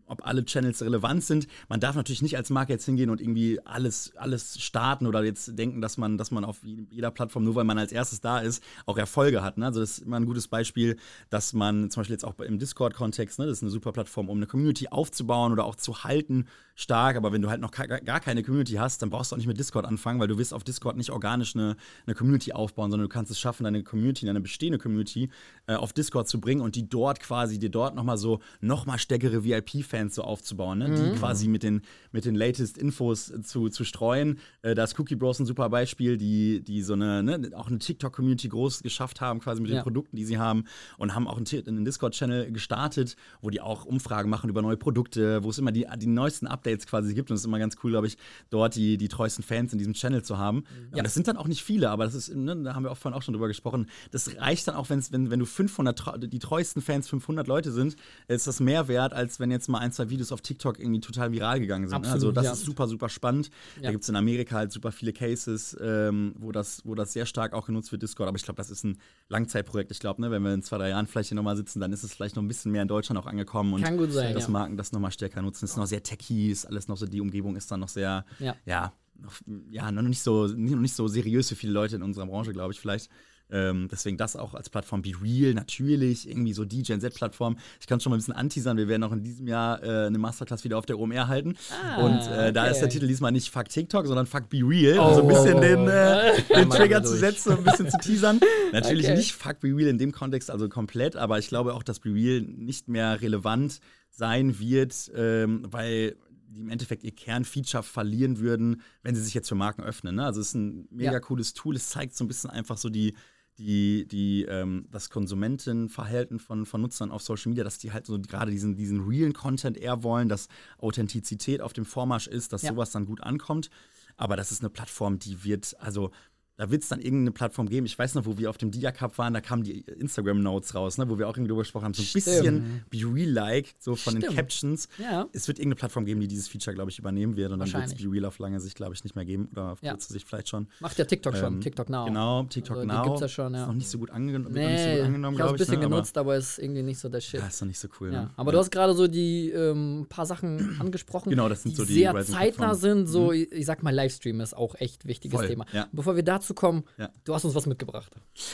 ob 0.08 0.26
alle 0.26 0.46
Channels 0.46 0.82
relevant 0.82 1.24
sind. 1.24 1.48
Man 1.70 1.80
darf 1.80 1.96
natürlich 1.96 2.22
nicht 2.22 2.38
als 2.38 2.50
Marke 2.50 2.74
jetzt 2.74 2.86
hingehen 2.86 3.10
und 3.10 3.22
irgendwie 3.22 3.60
alles, 3.66 4.14
alles 4.16 4.62
starten 4.62 5.08
oder 5.08 5.24
jetzt 5.24 5.58
denken, 5.58 5.82
dass 5.82 5.98
man, 5.98 6.18
dass 6.18 6.32
man 6.32 6.46
auf 6.46 6.58
jeder 6.64 7.12
Plattform, 7.12 7.44
nur 7.44 7.56
weil 7.56 7.64
man 7.64 7.78
als 7.78 7.92
erstes 7.92 8.22
da 8.22 8.40
ist, 8.40 8.64
auch 8.86 8.98
Erfolge 8.98 9.44
hat. 9.44 9.58
Ne? 9.58 9.66
Also 9.66 9.80
das 9.80 9.98
ist 9.98 10.00
immer 10.00 10.18
ein 10.18 10.26
gutes 10.26 10.48
Beispiel, 10.48 10.98
dass 11.30 11.54
man 11.54 11.90
zum 11.90 12.02
Beispiel 12.02 12.14
jetzt 12.14 12.26
auch 12.26 12.38
im 12.40 12.60
Discord-Kontext, 12.60 13.40
ne, 13.40 13.46
das 13.46 13.58
ist 13.58 13.64
eine 13.64 13.72
super 13.72 13.92
Plattform, 13.92 14.30
um 14.30 14.38
eine 14.38 14.48
Community 14.48 14.88
aufzubauen 14.88 15.52
oder 15.52 15.66
auch 15.66 15.76
zu 15.76 16.04
halten, 16.04 16.46
stark. 16.76 17.16
Aber 17.16 17.32
wenn 17.32 17.42
du 17.42 17.50
halt 17.50 17.62
noch 17.62 17.72
gar 17.72 18.20
keine 18.20 18.44
Community 18.44 18.74
hast, 18.74 19.02
dann 19.02 19.10
brauchst 19.10 19.32
du 19.32 19.36
auch 19.36 19.38
nicht 19.38 19.48
mit 19.48 19.58
Discord 19.58 19.86
anfangen, 19.86 20.20
weil 20.20 20.28
du 20.28 20.38
wirst 20.38 20.54
auf 20.54 20.64
Discord 20.64 20.98
nicht 20.98 21.12
organisch 21.12 21.56
eine, 21.56 21.76
eine 22.06 22.16
Community 22.16 22.54
aufbauen, 22.54 22.92
sondern 22.92 23.10
du 23.10 23.14
kannst 23.14 23.32
es 23.32 23.40
schaffen, 23.40 23.64
deine 23.64 23.84
Community, 23.84 24.26
deine 24.26 24.42
bestehende 24.42 24.78
Community 24.78 25.30
äh, 25.68 25.76
auf 25.76 25.94
Discord 25.94 26.28
zu 26.28 26.40
bringen 26.40 26.62
und 26.62 26.76
die 26.76 26.88
dort 26.88 27.20
quasi, 27.20 27.58
dir 27.58 27.70
dort 27.70 27.96
nochmal 27.96 28.18
so 28.18 28.40
nochmal 28.62 29.00
stärkere 29.00 29.44
VIP-Fans 29.44 29.95
Fans 29.96 30.16
so 30.16 30.24
aufzubauen, 30.24 30.80
ne? 30.80 30.90
mhm. 30.90 30.96
die 30.96 31.20
quasi 31.20 31.48
mit 31.48 31.64
den, 31.64 31.82
mit 32.12 32.26
den 32.26 32.36
latest 32.36 32.78
Infos 32.78 33.32
zu, 33.44 33.70
zu 33.70 33.86
streuen. 33.86 34.40
Äh, 34.62 34.76
da 34.76 34.84
ist 34.84 35.00
Cookie 35.00 35.16
Bros 35.16 35.40
ein 35.40 35.46
super 35.46 35.70
Beispiel, 35.70 36.18
die, 36.18 36.62
die 36.62 36.82
so 36.82 36.94
eine, 36.94 37.24
ne, 37.24 37.52
auch 37.56 37.68
eine 37.68 37.80
TikTok-Community 37.80 38.50
groß 38.50 38.84
geschafft 38.84 39.22
haben, 39.22 39.40
quasi 39.40 39.62
mit 39.62 39.72
ja. 39.72 39.78
den 39.78 39.84
Produkten, 39.84 40.18
die 40.18 40.26
sie 40.26 40.38
haben 40.38 40.66
und 40.98 41.16
haben 41.16 41.28
auch 41.28 41.38
einen, 41.38 41.48
einen 41.68 41.86
Discord-Channel 41.86 42.52
gestartet, 42.52 43.16
wo 43.42 43.50
die 43.50 43.62
auch 43.62 43.86
Umfragen 43.86 44.30
machen 44.30 44.50
über 44.50 44.62
neue 44.62 44.76
Produkte, 44.76 45.44
wo 45.44 45.50
es 45.50 45.60
immer 45.60 45.72
die, 45.72 45.88
die 45.98 46.08
neuesten 46.08 46.48
Updates 46.48 46.88
quasi 46.88 47.14
gibt. 47.14 47.30
Und 47.30 47.36
es 47.36 47.42
ist 47.42 47.46
immer 47.46 47.60
ganz 47.60 47.78
cool, 47.84 47.92
glaube 47.92 48.08
ich, 48.08 48.18
dort 48.50 48.76
die, 48.76 48.98
die 48.98 49.08
treuesten 49.08 49.44
Fans 49.44 49.72
in 49.72 49.80
diesem 49.80 49.94
Channel 49.94 50.24
zu 50.24 50.38
haben. 50.38 50.66
Ja. 50.92 50.98
Und 50.98 51.04
das 51.06 51.14
sind 51.14 51.28
dann 51.28 51.38
auch 51.38 51.48
nicht 51.48 51.64
viele, 51.64 51.90
aber 51.90 52.04
das 52.04 52.16
ist, 52.16 52.36
ne, 52.36 52.56
da 52.64 52.76
haben 52.76 52.84
wir 52.84 52.92
auch 52.92 52.98
vorhin 52.98 53.18
auch 53.18 53.24
schon 53.24 53.34
drüber 53.34 53.48
gesprochen. 53.48 53.88
Das 54.12 54.38
reicht 54.38 54.68
dann 54.68 54.76
auch, 54.76 54.90
wenn, 54.90 55.32
wenn 55.32 55.40
du 55.40 55.46
500, 55.46 56.32
die 56.32 56.40
treuesten 56.40 56.82
Fans 56.82 57.08
500 57.08 57.48
Leute 57.48 57.72
sind, 57.72 57.96
ist 58.28 58.48
das 58.48 58.60
mehr 58.60 58.88
wert, 58.88 59.14
als 59.14 59.40
wenn 59.40 59.52
jetzt 59.52 59.70
mal 59.70 59.80
ein, 59.86 59.92
zwei 59.92 60.10
Videos 60.10 60.32
auf 60.32 60.42
TikTok 60.42 60.80
irgendwie 60.80 61.00
total 61.00 61.32
viral 61.32 61.60
gegangen 61.60 61.88
sind. 61.88 62.02
Ne? 62.02 62.08
Absolut, 62.08 62.16
also 62.16 62.32
das 62.32 62.46
ja. 62.46 62.52
ist 62.54 62.66
super, 62.66 62.88
super 62.88 63.10
spannend. 63.10 63.50
Ja. 63.78 63.84
Da 63.84 63.92
gibt 63.92 64.04
es 64.04 64.10
in 64.10 64.16
Amerika 64.16 64.56
halt 64.56 64.72
super 64.72 64.92
viele 64.92 65.14
Cases, 65.14 65.78
ähm, 65.82 66.36
wo, 66.38 66.52
das, 66.52 66.82
wo 66.86 66.96
das 66.96 67.14
sehr 67.14 67.26
stark 67.26 67.54
auch 67.54 67.68
genutzt 67.68 67.92
wird, 67.92 68.02
Discord. 68.02 68.28
Aber 68.28 68.38
ich 68.38 68.44
glaube, 68.44 68.58
das 68.58 68.70
ist 68.70 68.84
ein 68.84 68.98
Langzeitprojekt. 69.30 69.92
Ich 69.92 70.00
glaube, 70.00 70.22
ne, 70.22 70.32
wenn 70.32 70.44
wir 70.44 70.54
in 70.54 70.64
zwei, 70.64 70.78
drei 70.78 70.90
Jahren 70.90 71.08
vielleicht 71.08 71.30
hier 71.30 71.36
nochmal 71.36 71.58
sitzen, 71.58 71.80
dann 71.80 71.94
ist 71.94 72.04
es 72.04 72.14
vielleicht 72.14 72.36
noch 72.36 72.44
ein 72.44 72.48
bisschen 72.48 72.72
mehr 72.72 72.82
in 72.82 72.88
Deutschland 72.88 73.20
auch 73.20 73.28
angekommen. 73.28 73.74
Und 73.74 73.84
Kann 73.84 73.98
gut 73.98 74.12
sein, 74.12 74.34
dass 74.34 74.44
ja. 74.44 74.50
Marken 74.50 74.78
das 74.78 74.92
nochmal 74.92 75.12
stärker 75.12 75.42
nutzen. 75.42 75.66
Es 75.66 75.72
ist 75.72 75.78
noch 75.78 75.88
sehr 75.88 76.04
techy, 76.04 76.52
ist 76.52 76.66
alles 76.66 76.88
noch 76.88 76.98
so, 76.98 77.06
die 77.06 77.22
Umgebung 77.22 77.56
ist 77.56 77.72
dann 77.72 77.80
noch 77.80 77.90
sehr, 77.90 78.26
ja, 78.40 78.56
ja 78.66 78.94
noch, 79.22 79.34
ja, 79.70 79.92
noch 79.92 80.02
nicht 80.02 80.22
so, 80.22 80.48
noch 80.48 80.80
nicht 80.80 80.96
so 80.96 81.08
seriös 81.08 81.50
für 81.50 81.56
viele 81.56 81.74
Leute 81.74 81.96
in 81.96 82.04
unserer 82.04 82.26
Branche, 82.26 82.54
glaube 82.54 82.74
ich, 82.74 82.80
vielleicht. 82.80 83.10
Ähm, 83.52 83.88
deswegen 83.92 84.18
das 84.18 84.36
auch 84.36 84.54
als 84.54 84.70
Plattform 84.70 85.02
Be 85.02 85.12
Real, 85.22 85.54
natürlich, 85.54 86.28
irgendwie 86.28 86.54
so 86.54 86.66
die 86.66 86.82
Gen 86.82 87.00
Z-Plattform. 87.00 87.58
Ich 87.80 87.88
kann 87.88 88.00
schon 88.00 88.10
mal 88.10 88.16
ein 88.16 88.20
bisschen 88.20 88.34
anteasern, 88.34 88.78
wir 88.78 88.88
werden 88.88 89.04
auch 89.04 89.12
in 89.12 89.24
diesem 89.24 89.48
Jahr 89.48 89.84
äh, 89.84 90.08
eine 90.08 90.18
Masterclass 90.18 90.64
wieder 90.64 90.78
auf 90.78 90.86
der 90.86 91.00
OMR 91.00 91.28
halten. 91.28 91.56
Ah, 91.70 92.04
und 92.04 92.18
äh, 92.18 92.20
okay. 92.20 92.52
da 92.54 92.68
ist 92.68 92.80
der 92.80 92.90
Titel 92.90 93.08
diesmal 93.08 93.32
nicht 93.32 93.50
Fuck 93.50 93.70
TikTok, 93.70 94.08
sondern 94.08 94.26
Fuck 94.26 94.50
Be 94.50 94.62
Real. 94.64 94.98
Oh. 95.00 95.10
Um 95.10 95.14
so 95.16 95.22
ein 95.22 95.28
bisschen 95.28 95.62
den, 95.62 95.88
äh, 95.88 96.42
den 96.56 96.70
Trigger 96.70 97.04
zu 97.04 97.16
setzen, 97.16 97.58
ein 97.58 97.64
bisschen 97.64 97.90
zu 97.90 97.98
teasern. 98.00 98.40
Natürlich 98.72 99.06
okay. 99.06 99.18
nicht 99.18 99.34
Fuck 99.34 99.60
Be 99.60 99.76
Real 99.76 99.90
in 99.90 99.98
dem 99.98 100.12
Kontext, 100.12 100.50
also 100.50 100.68
komplett, 100.68 101.16
aber 101.16 101.38
ich 101.38 101.48
glaube 101.48 101.76
auch, 101.76 101.84
dass 101.84 102.00
Be 102.00 102.14
Real 102.14 102.42
nicht 102.42 102.88
mehr 102.88 103.22
relevant 103.22 103.80
sein 104.10 104.60
wird, 104.60 105.12
ähm, 105.16 105.68
weil 105.70 106.16
die 106.56 106.62
im 106.62 106.70
Endeffekt 106.70 107.04
ihr 107.04 107.12
Kernfeature 107.12 107.84
verlieren 107.84 108.40
würden, 108.40 108.82
wenn 109.04 109.14
sie 109.14 109.22
sich 109.22 109.34
jetzt 109.34 109.50
für 109.50 109.56
Marken 109.56 109.84
öffnen. 109.84 110.16
Ne? 110.16 110.26
Also 110.26 110.42
es 110.42 110.50
ist 110.50 110.56
ein 110.56 110.88
mega 110.90 111.14
ja. 111.14 111.20
cooles 111.20 111.54
Tool. 111.54 111.76
Es 111.76 111.90
zeigt 111.90 112.16
so 112.16 112.24
ein 112.24 112.28
bisschen 112.28 112.50
einfach 112.50 112.78
so 112.78 112.90
die, 112.90 113.14
die, 113.58 114.08
die, 114.08 114.44
ähm, 114.44 114.88
das 114.92 115.10
Konsumentenverhalten 115.10 116.40
von, 116.40 116.66
von 116.66 116.82
Nutzern 116.82 117.12
auf 117.12 117.22
Social 117.22 117.50
Media, 117.50 117.64
dass 117.64 117.78
die 117.78 117.94
halt 117.94 118.06
so 118.06 118.20
gerade 118.20 118.52
diesen, 118.52 118.76
diesen 118.76 119.02
realen 119.02 119.34
Content 119.34 119.78
eher 119.78 120.04
wollen, 120.04 120.30
dass 120.30 120.48
Authentizität 120.78 121.62
auf 121.62 121.74
dem 121.74 121.86
Vormarsch 121.86 122.28
ist, 122.28 122.54
dass 122.54 122.64
ja. 122.64 122.72
sowas 122.72 122.92
dann 122.92 123.06
gut 123.06 123.22
ankommt. 123.22 123.70
aber 124.18 124.36
das 124.36 124.52
ist 124.52 124.62
eine 124.62 124.70
Plattform, 124.70 125.20
die 125.20 125.44
wird, 125.44 125.76
also 125.80 126.12
da 126.58 126.72
wird 126.72 126.84
es 126.84 126.90
dann 126.90 127.00
irgendeine 127.00 127.32
Plattform 127.32 127.68
geben. 127.68 127.86
Ich 127.86 127.98
weiß 127.98 128.16
noch, 128.16 128.26
wo 128.26 128.38
wir 128.38 128.50
auf 128.50 128.58
dem 128.58 128.72
Dia 128.72 128.92
Cup 128.92 129.18
waren, 129.18 129.34
da 129.34 129.42
kamen 129.42 129.64
die 129.64 129.82
Instagram 129.82 130.42
Notes 130.42 130.74
raus, 130.74 130.98
ne, 130.98 131.10
wo 131.10 131.18
wir 131.18 131.28
auch 131.28 131.36
irgendwie 131.36 131.50
drüber 131.50 131.64
gesprochen 131.64 131.86
haben. 131.86 131.94
So 131.94 132.02
ein 132.02 132.06
Stimmt. 132.06 132.26
bisschen 132.26 132.86
Be 132.90 133.00
Real-like, 133.14 133.76
so 133.80 133.96
von 133.96 134.12
Stimmt. 134.12 134.32
den 134.32 134.36
Captions. 134.36 134.88
Ja. 134.98 135.28
Es 135.34 135.48
wird 135.48 135.60
irgendeine 135.60 135.76
Plattform 135.76 136.06
geben, 136.06 136.22
die 136.22 136.28
dieses 136.28 136.48
Feature, 136.48 136.74
glaube 136.74 136.92
ich, 136.92 137.00
übernehmen 137.00 137.36
wird. 137.36 137.52
Und 137.52 137.60
dann 137.60 137.72
wird 137.72 137.86
es 137.86 137.96
Be 137.96 138.10
Real 138.10 138.26
auf 138.26 138.40
lange 138.40 138.60
Sicht, 138.60 138.76
glaube 138.76 138.94
ich, 138.94 139.04
nicht 139.04 139.16
mehr 139.16 139.26
geben. 139.26 139.50
Oder 139.52 139.74
auf 139.74 139.82
ja. 139.82 139.92
kurze 139.92 140.14
Sicht 140.14 140.28
vielleicht 140.28 140.48
schon. 140.48 140.68
Macht 140.80 140.98
ja 140.98 141.06
TikTok 141.06 141.36
ähm, 141.36 141.40
schon, 141.40 141.62
TikTok 141.62 141.90
Now. 141.90 142.06
Genau, 142.06 142.44
TikTok 142.44 142.78
also, 142.78 142.88
Now. 142.88 143.04
Gibt's 143.04 143.22
ja 143.22 143.28
schon, 143.28 143.54
ja. 143.54 143.62
Ist 143.62 143.68
noch 143.68 143.74
nicht 143.74 143.90
so 143.90 143.98
gut, 143.98 144.12
angenommen. 144.12 144.54
Nee, 144.54 144.72
nicht 144.72 144.84
so 144.84 144.90
gut 144.92 145.06
angenommen, 145.06 145.36
ich 145.36 145.42
habe 145.42 145.50
es 145.50 145.54
ein 145.54 145.58
bisschen 145.58 145.80
ne? 145.80 145.90
genutzt, 145.90 146.18
aber 146.18 146.38
ist 146.38 146.60
irgendwie 146.60 146.84
nicht 146.84 147.00
so 147.00 147.10
der 147.10 147.22
Shit. 147.22 147.42
Ja, 147.42 147.48
ist 147.48 147.62
noch 147.62 147.68
nicht 147.68 147.80
so 147.80 147.88
cool. 148.00 148.14
Ja. 148.14 148.24
Ne? 148.24 148.30
Aber 148.38 148.52
du 148.52 148.58
hast 148.58 148.72
gerade 148.72 148.94
so 148.94 149.08
die 149.08 149.50
ähm, 149.50 150.06
paar 150.08 150.26
Sachen 150.26 150.78
angesprochen, 150.80 151.30
genau, 151.30 151.50
das 151.50 151.64
sind 151.64 151.72
die 151.72 151.76
so 151.76 151.86
die 151.86 151.94
sehr 151.94 152.26
zeitnah 152.26 152.76
sind. 152.76 153.08
So, 153.08 153.32
mhm. 153.32 153.48
ich 153.52 153.66
sag 153.66 153.84
mal, 153.84 153.94
Livestream 153.94 154.40
ist 154.40 154.56
auch 154.56 154.76
echt 154.76 155.06
wichtiges 155.06 155.38
Voll. 155.38 155.48
Thema. 155.48 155.66
Bevor 155.92 156.16
wir 156.16 156.24
dazu 156.24 156.45
kommen, 156.54 156.84
Du 157.24 157.34
hast 157.34 157.44
uns 157.44 157.56
was 157.56 157.66
mitgebracht. 157.66 158.12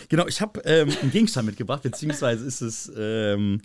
Genau, 0.09 0.27
ich 0.27 0.41
habe 0.41 0.61
ähm, 0.65 0.89
einen 1.01 1.11
Gegenstand 1.11 1.45
mitgebracht, 1.45 1.83
beziehungsweise 1.83 2.45
ist 2.45 2.61
es, 2.61 2.91
ähm, 2.97 3.61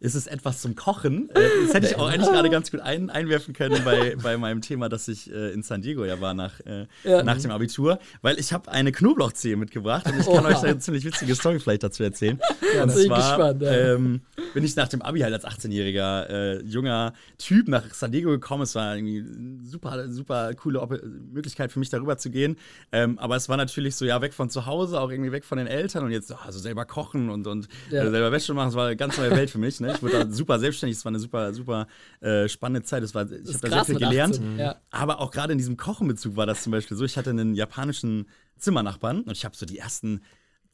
ist 0.00 0.14
es 0.14 0.26
etwas 0.26 0.60
zum 0.60 0.74
Kochen. 0.74 1.30
Äh, 1.30 1.48
das 1.66 1.74
hätte 1.74 1.86
ich 1.88 1.96
auch 1.96 2.08
eigentlich 2.08 2.30
gerade 2.30 2.50
ganz 2.50 2.70
gut 2.70 2.80
ein, 2.80 3.10
einwerfen 3.10 3.54
können 3.54 3.84
bei, 3.84 4.16
bei 4.22 4.36
meinem 4.36 4.60
Thema, 4.60 4.88
dass 4.88 5.08
ich 5.08 5.30
äh, 5.30 5.52
in 5.52 5.62
San 5.62 5.82
Diego 5.82 6.04
ja 6.04 6.20
war 6.20 6.34
nach, 6.34 6.60
äh, 6.60 6.86
ja. 7.04 7.22
nach 7.22 7.38
dem 7.38 7.50
Abitur, 7.50 7.98
weil 8.22 8.38
ich 8.38 8.52
habe 8.52 8.70
eine 8.70 8.92
Knoblauchzehe 8.92 9.56
mitgebracht 9.56 10.06
und 10.06 10.18
ich 10.18 10.26
kann 10.26 10.44
Oha. 10.44 10.48
euch 10.48 10.62
eine 10.62 10.78
ziemlich 10.78 11.04
witzige 11.04 11.34
Story 11.34 11.60
vielleicht 11.60 11.82
dazu 11.82 12.02
erzählen. 12.02 12.40
Ja, 12.74 12.84
und 12.84 12.90
zwar 12.90 13.16
gespannt, 13.18 13.62
ja. 13.62 13.94
ähm, 13.94 14.20
bin 14.54 14.64
ich 14.64 14.76
nach 14.76 14.88
dem 14.88 15.02
Abi 15.02 15.20
halt 15.20 15.32
als 15.32 15.44
18-jähriger 15.44 16.28
äh, 16.28 16.62
junger 16.62 17.12
Typ 17.38 17.68
nach 17.68 17.92
San 17.92 18.12
Diego 18.12 18.30
gekommen. 18.30 18.62
Es 18.62 18.74
war 18.74 18.96
irgendwie 18.96 19.18
eine 19.18 19.64
super, 19.64 20.10
super 20.10 20.54
coole 20.54 20.86
Möglichkeit 21.32 21.72
für 21.72 21.78
mich 21.78 21.90
darüber 21.90 22.18
zu 22.18 22.30
gehen. 22.30 22.56
Ähm, 22.92 23.18
aber 23.18 23.36
es 23.36 23.48
war 23.48 23.56
natürlich 23.56 23.96
so, 23.96 24.04
ja, 24.04 24.20
weg 24.20 24.34
von 24.34 24.50
zu 24.50 24.66
Hause, 24.66 25.00
auch 25.00 25.10
irgendwie 25.10 25.32
weg 25.32 25.44
von 25.44 25.58
den 25.58 25.66
Eltern 25.66 26.04
und 26.04 26.10
jetzt 26.10 26.32
also 26.32 26.58
selber 26.58 26.84
kochen 26.84 27.30
und, 27.30 27.46
und 27.46 27.68
ja. 27.90 28.04
äh, 28.04 28.10
selber 28.10 28.32
Wäsche 28.32 28.54
machen. 28.54 28.68
Das 28.68 28.74
war 28.76 28.86
eine 28.86 28.96
ganz 28.96 29.18
neue 29.18 29.30
Welt 29.30 29.50
für 29.50 29.58
mich. 29.58 29.80
Ne? 29.80 29.92
Ich 29.94 30.02
wurde 30.02 30.24
da 30.24 30.30
super 30.30 30.58
selbstständig. 30.58 30.98
Es 30.98 31.04
war 31.04 31.10
eine 31.10 31.18
super, 31.18 31.52
super 31.52 31.86
äh, 32.20 32.48
spannende 32.48 32.82
Zeit. 32.82 33.02
Das 33.02 33.14
war, 33.14 33.30
ich 33.30 33.54
habe 33.54 33.58
da 33.60 33.68
sehr 33.68 33.84
viel 33.84 33.98
gelernt. 33.98 34.40
Ja. 34.58 34.76
Aber 34.90 35.20
auch 35.20 35.30
gerade 35.30 35.52
in 35.52 35.58
diesem 35.58 35.76
Kochenbezug 35.76 36.36
war 36.36 36.46
das 36.46 36.62
zum 36.62 36.72
Beispiel 36.72 36.96
so. 36.96 37.04
Ich 37.04 37.16
hatte 37.16 37.30
einen 37.30 37.54
japanischen 37.54 38.26
Zimmernachbarn 38.58 39.22
und 39.22 39.32
ich 39.32 39.44
habe 39.44 39.56
so 39.56 39.66
die 39.66 39.78
ersten 39.78 40.20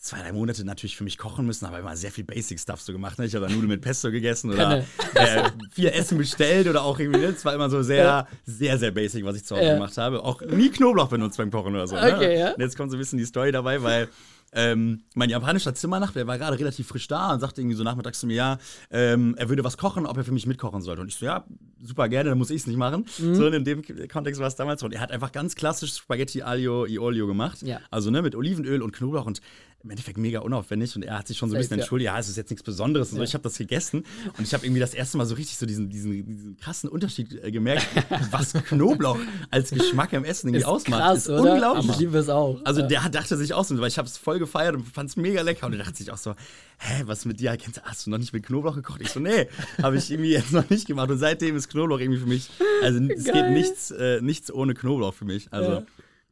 zwei, 0.02 0.18
drei 0.20 0.32
Monate 0.32 0.64
natürlich 0.64 0.96
für 0.96 1.04
mich 1.04 1.16
kochen 1.16 1.46
müssen, 1.46 1.64
aber 1.64 1.78
immer 1.78 1.96
sehr 1.96 2.10
viel 2.10 2.24
Basic-Stuff 2.24 2.80
so 2.80 2.92
gemacht. 2.92 3.20
Ne? 3.20 3.26
Ich 3.26 3.34
habe 3.36 3.48
Nudeln 3.48 3.68
mit 3.68 3.82
Pesto 3.82 4.10
gegessen 4.10 4.52
oder 4.52 4.78
äh, 5.14 5.44
vier 5.70 5.94
Essen 5.94 6.18
bestellt 6.18 6.66
oder 6.66 6.82
auch 6.82 6.98
irgendwie, 6.98 7.22
es 7.22 7.44
war 7.44 7.54
immer 7.54 7.70
so 7.70 7.82
sehr, 7.82 8.04
ja. 8.04 8.28
sehr, 8.44 8.78
sehr 8.78 8.90
basic, 8.90 9.24
was 9.24 9.36
ich 9.36 9.44
zu 9.44 9.54
Hause 9.54 9.66
ja. 9.66 9.74
gemacht 9.74 9.96
habe. 9.96 10.24
Auch 10.24 10.42
nie 10.42 10.70
Knoblauch 10.70 11.08
benutzt 11.08 11.36
beim 11.36 11.52
Kochen 11.52 11.72
oder 11.72 11.86
so. 11.86 11.94
Ne? 11.94 12.14
Okay, 12.16 12.26
ne? 12.26 12.38
ja. 12.38 12.50
Und 12.50 12.60
jetzt 12.60 12.76
kommt 12.76 12.90
so 12.90 12.96
ein 12.96 13.00
bisschen 13.00 13.18
die 13.18 13.24
Story 13.24 13.52
dabei, 13.52 13.80
weil 13.80 14.08
ähm, 14.54 15.02
mein 15.14 15.30
japanischer 15.30 15.74
Zimmernachbar, 15.74 16.20
der 16.20 16.26
war 16.26 16.36
gerade 16.36 16.58
relativ 16.58 16.86
frisch 16.86 17.08
da 17.08 17.32
und 17.32 17.40
sagte 17.40 17.62
irgendwie 17.62 17.76
so 17.76 17.84
nachmittags 17.84 18.20
zu 18.20 18.26
mir, 18.26 18.34
ja, 18.34 18.58
ähm, 18.90 19.34
er 19.38 19.48
würde 19.48 19.64
was 19.64 19.78
kochen, 19.78 20.04
ob 20.04 20.16
er 20.18 20.24
für 20.24 20.32
mich 20.32 20.46
mitkochen 20.46 20.82
sollte. 20.82 21.00
Und 21.00 21.08
ich 21.08 21.14
so, 21.14 21.24
ja, 21.24 21.44
super 21.82 22.08
gerne, 22.08 22.30
dann 22.30 22.38
muss 22.38 22.50
ich 22.50 22.60
es 22.60 22.66
nicht 22.66 22.76
machen. 22.76 23.06
Mhm. 23.18 23.34
So 23.34 23.46
in 23.46 23.64
dem 23.64 23.82
Kontext 24.08 24.40
war 24.40 24.48
es 24.48 24.56
damals 24.56 24.80
so. 24.80 24.86
Und 24.86 24.92
er 24.92 25.00
hat 25.00 25.10
einfach 25.10 25.32
ganz 25.32 25.54
klassisch 25.54 25.94
Spaghetti 25.94 26.42
Aglio 26.42 26.86
e 26.86 26.98
Olio 26.98 27.26
gemacht. 27.26 27.62
Ja. 27.62 27.80
Also 27.90 28.10
ne, 28.10 28.20
mit 28.20 28.34
Olivenöl 28.34 28.82
und 28.82 28.92
Knoblauch 28.92 29.24
und 29.24 29.40
im 29.84 29.90
Endeffekt 29.90 30.18
mega 30.18 30.40
unaufwendig 30.40 30.94
und 30.94 31.04
er 31.04 31.18
hat 31.18 31.26
sich 31.26 31.36
schon 31.36 31.48
so 31.48 31.56
ein 31.56 31.60
bisschen 31.60 31.78
entschuldigt, 31.78 32.06
ja, 32.06 32.18
es 32.18 32.28
ist 32.28 32.36
jetzt 32.36 32.50
nichts 32.50 32.62
Besonderes 32.62 33.10
und 33.10 33.18
so. 33.18 33.24
Ich 33.24 33.34
habe 33.34 33.42
das 33.42 33.58
gegessen 33.58 34.04
und 34.38 34.44
ich 34.44 34.54
habe 34.54 34.64
irgendwie 34.64 34.80
das 34.80 34.94
erste 34.94 35.18
Mal 35.18 35.26
so 35.26 35.34
richtig 35.34 35.56
so 35.56 35.66
diesen, 35.66 35.90
diesen, 35.90 36.24
diesen 36.24 36.56
krassen 36.56 36.88
Unterschied 36.88 37.42
äh, 37.42 37.50
gemerkt, 37.50 37.86
was 38.30 38.52
Knoblauch 38.52 39.18
als 39.50 39.70
Geschmack 39.70 40.12
im 40.12 40.24
Essen 40.24 40.48
irgendwie 40.48 40.62
ist 40.62 40.68
ausmacht. 40.68 41.00
Krass, 41.00 41.18
ist 41.18 41.30
oder? 41.30 41.54
unglaublich. 41.54 41.90
ich 41.90 41.98
liebe 41.98 42.18
es 42.18 42.28
auch. 42.28 42.60
Also 42.64 42.82
der 42.82 43.08
dachte 43.08 43.36
sich 43.36 43.54
auch 43.54 43.64
so, 43.64 43.78
weil 43.80 43.88
ich 43.88 43.98
habe 43.98 44.06
es 44.06 44.16
voll 44.16 44.38
gefeiert 44.38 44.76
und 44.76 44.86
fand 44.86 45.10
es 45.10 45.16
mega 45.16 45.42
lecker 45.42 45.66
und 45.66 45.72
er 45.72 45.80
dachte 45.80 45.96
sich 45.96 46.10
auch 46.10 46.18
so, 46.18 46.34
hä, 46.78 47.02
was 47.06 47.24
mit 47.24 47.40
dir? 47.40 47.56
Hast 47.82 48.06
du 48.06 48.10
noch 48.10 48.18
nicht 48.18 48.32
mit 48.32 48.46
Knoblauch 48.46 48.74
gekocht? 48.74 49.00
Ich 49.00 49.10
so, 49.10 49.20
nee, 49.20 49.48
habe 49.82 49.96
ich 49.96 50.10
irgendwie 50.10 50.32
jetzt 50.32 50.52
noch 50.52 50.68
nicht 50.70 50.86
gemacht 50.86 51.10
und 51.10 51.18
seitdem 51.18 51.56
ist 51.56 51.68
Knoblauch 51.68 51.98
irgendwie 51.98 52.20
für 52.20 52.26
mich, 52.26 52.50
also 52.82 53.00
es 53.00 53.24
geht 53.24 53.50
nichts, 53.50 53.90
äh, 53.90 54.20
nichts 54.20 54.52
ohne 54.52 54.74
Knoblauch 54.74 55.14
für 55.14 55.24
mich. 55.24 55.52
Also 55.52 55.72
ja. 55.72 55.82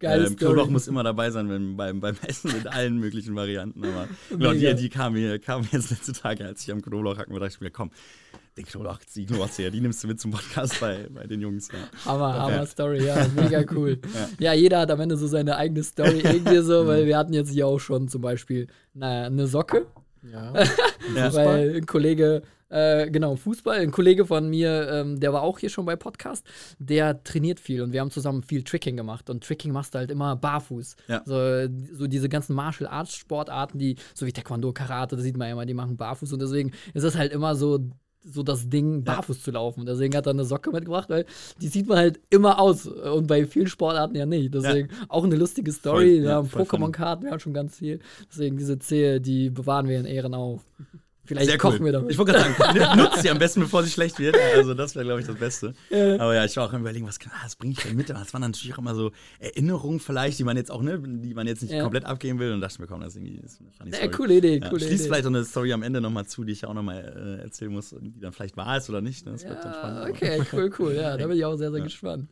Geile 0.00 0.26
ähm, 0.26 0.36
Knoblauch 0.36 0.68
muss 0.70 0.88
immer 0.88 1.02
dabei 1.02 1.30
sein 1.30 1.50
wenn, 1.50 1.76
beim, 1.76 2.00
beim 2.00 2.16
Essen 2.26 2.52
mit 2.52 2.66
allen 2.66 2.98
möglichen 2.98 3.36
Varianten. 3.36 3.84
Aber 3.84 4.08
genau, 4.30 4.52
die, 4.54 4.74
die 4.74 4.88
kam 4.88 5.12
mir, 5.12 5.38
kam 5.38 5.68
jetzt 5.70 5.90
letzte 5.90 6.12
Tage, 6.12 6.46
als 6.46 6.62
ich 6.62 6.72
am 6.72 6.80
Knoblauch 6.80 7.18
hacken 7.18 7.34
war, 7.34 7.40
dachte 7.40 7.54
ich 7.54 7.60
mir, 7.60 7.70
komm, 7.70 7.90
den 8.56 8.64
Knoblauch, 8.64 8.98
die 9.14 9.26
Knoblauchzehe, 9.26 9.70
die 9.70 9.80
nimmst 9.80 10.02
du 10.02 10.08
mit 10.08 10.18
zum 10.18 10.30
Podcast 10.30 10.80
bei, 10.80 11.06
bei 11.10 11.26
den 11.26 11.42
Jungs. 11.42 11.68
Ja. 11.68 12.10
Hammer, 12.10 12.32
Hammer 12.32 12.56
ja. 12.56 12.66
Story, 12.66 13.04
ja, 13.04 13.26
mega 13.36 13.62
cool. 13.72 13.98
ja. 14.38 14.52
ja. 14.52 14.54
jeder 14.54 14.80
hat 14.80 14.90
am 14.90 15.00
Ende 15.00 15.18
so 15.18 15.26
seine 15.26 15.56
eigene 15.56 15.84
Story 15.84 16.20
irgendwie 16.24 16.62
so, 16.62 16.86
weil 16.86 17.04
wir 17.04 17.18
hatten 17.18 17.34
jetzt 17.34 17.52
hier 17.52 17.66
auch 17.66 17.78
schon 17.78 18.08
zum 18.08 18.22
Beispiel 18.22 18.68
na, 18.94 19.26
eine 19.26 19.46
Socke. 19.46 19.86
Ja. 20.32 20.52
weil 21.34 21.76
ein 21.76 21.86
Kollege 21.86 22.42
äh, 22.70 23.10
genau, 23.10 23.36
Fußball. 23.36 23.80
Ein 23.80 23.90
Kollege 23.90 24.24
von 24.24 24.48
mir, 24.48 24.88
ähm, 24.90 25.20
der 25.20 25.32
war 25.32 25.42
auch 25.42 25.58
hier 25.58 25.70
schon 25.70 25.84
bei 25.84 25.96
Podcast, 25.96 26.46
der 26.78 27.22
trainiert 27.22 27.60
viel 27.60 27.82
und 27.82 27.92
wir 27.92 28.00
haben 28.00 28.10
zusammen 28.10 28.42
viel 28.42 28.62
Tricking 28.62 28.96
gemacht. 28.96 29.28
Und 29.28 29.44
Tricking 29.44 29.72
machst 29.72 29.94
du 29.94 29.98
halt 29.98 30.10
immer 30.10 30.36
barfuß. 30.36 30.96
Ja. 31.08 31.22
So, 31.24 31.68
so 31.92 32.06
diese 32.06 32.28
ganzen 32.28 32.54
Martial 32.54 32.88
Arts 32.88 33.14
Sportarten, 33.14 33.78
die, 33.78 33.96
so 34.14 34.24
wie 34.24 34.32
Taekwondo, 34.32 34.72
Karate, 34.72 35.16
das 35.16 35.24
sieht 35.24 35.36
man 35.36 35.48
ja 35.48 35.52
immer, 35.52 35.66
die 35.66 35.74
machen 35.74 35.96
barfuß. 35.96 36.32
Und 36.32 36.40
deswegen 36.40 36.72
ist 36.94 37.04
es 37.04 37.16
halt 37.16 37.32
immer 37.32 37.54
so 37.54 37.80
so 38.22 38.42
das 38.42 38.68
Ding 38.68 39.02
barfuß 39.02 39.38
ja. 39.38 39.44
zu 39.44 39.50
laufen. 39.52 39.86
Deswegen 39.86 40.14
hat 40.14 40.26
er 40.26 40.32
eine 40.32 40.44
Socke 40.44 40.70
mitgebracht, 40.70 41.08
weil 41.08 41.24
die 41.60 41.68
sieht 41.68 41.88
man 41.88 41.98
halt 41.98 42.20
immer 42.28 42.58
aus 42.58 42.86
und 42.86 43.26
bei 43.26 43.46
vielen 43.46 43.66
Sportarten 43.66 44.14
ja 44.14 44.26
nicht. 44.26 44.54
Deswegen 44.54 44.90
ja. 44.90 45.06
auch 45.08 45.24
eine 45.24 45.36
lustige 45.36 45.72
Story. 45.72 46.16
Voll, 46.16 46.22
wir 46.24 46.34
haben 46.34 46.48
Pokémon-Karten, 46.48 47.24
wir 47.24 47.30
haben 47.30 47.40
schon 47.40 47.54
ganz 47.54 47.78
viel. 47.78 48.00
Deswegen 48.30 48.58
diese 48.58 48.78
Zehe, 48.78 49.20
die 49.20 49.50
bewahren 49.50 49.88
wir 49.88 49.98
in 49.98 50.06
Ehren 50.06 50.34
auf. 50.34 50.64
Vielleicht 51.30 51.46
Sehr 51.46 51.58
kochen 51.58 51.78
cool. 51.78 51.84
wir 51.84 51.92
damit. 51.92 52.10
Ich 52.10 52.18
wollte 52.18 52.32
gerade 52.32 52.52
sagen, 52.58 52.98
nutzt 53.00 53.22
sie 53.22 53.30
am 53.30 53.38
besten, 53.38 53.60
bevor 53.60 53.84
sie 53.84 53.90
schlecht 53.90 54.18
wird. 54.18 54.36
Also, 54.56 54.74
das 54.74 54.96
wäre, 54.96 55.04
glaube 55.04 55.20
ich, 55.20 55.28
das 55.28 55.36
Beste. 55.36 55.74
Ja. 55.88 56.14
Aber 56.14 56.34
ja, 56.34 56.44
ich 56.44 56.56
war 56.56 56.66
auch 56.66 56.72
Überlegen, 56.72 57.06
was, 57.06 57.20
kann, 57.20 57.30
ah, 57.32 57.42
was 57.44 57.54
bringe 57.54 57.74
ich 57.74 57.78
denn 57.78 57.94
mit? 57.94 58.10
Das 58.10 58.34
waren 58.34 58.42
natürlich 58.42 58.74
auch 58.74 58.78
immer 58.78 58.96
so 58.96 59.12
Erinnerungen, 59.38 60.00
vielleicht, 60.00 60.40
die 60.40 60.44
man 60.44 60.56
jetzt 60.56 60.72
auch, 60.72 60.82
ne, 60.82 60.98
die 61.00 61.32
man 61.32 61.46
jetzt 61.46 61.62
nicht 61.62 61.72
ja. 61.72 61.82
komplett 61.82 62.04
abgeben 62.04 62.40
will. 62.40 62.52
Und 62.52 62.60
dachte 62.60 62.80
mir, 62.80 62.88
komm, 62.88 63.00
das 63.00 63.14
ist 63.14 63.22
irgendwie. 63.22 63.40
Fand 63.78 63.94
ich 63.94 64.00
ja, 64.00 64.08
coole 64.08 64.38
Idee, 64.38 64.58
ja. 64.58 64.70
coole 64.70 64.80
Schließt 64.80 65.06
vielleicht 65.06 65.22
so 65.22 65.28
eine 65.28 65.44
Story 65.44 65.72
am 65.72 65.84
Ende 65.84 66.00
nochmal 66.00 66.26
zu, 66.26 66.42
die 66.42 66.50
ich 66.50 66.64
auch 66.64 66.74
nochmal 66.74 67.38
äh, 67.40 67.44
erzählen 67.44 67.70
muss, 67.70 67.94
die 68.00 68.18
dann 68.18 68.32
vielleicht 68.32 68.56
wahr 68.56 68.78
ist 68.78 68.90
oder 68.90 69.00
nicht. 69.00 69.24
Ne? 69.24 69.30
Das 69.30 69.44
wird 69.44 69.64
dann 69.64 69.72
spannend. 69.72 70.10
Okay, 70.10 70.42
cool, 70.52 70.70
cool. 70.80 70.94
Ja, 70.94 71.16
da 71.16 71.28
bin 71.28 71.36
ich 71.36 71.44
auch 71.44 71.56
sehr, 71.56 71.70
sehr 71.70 71.80
gespannt. 71.80 72.26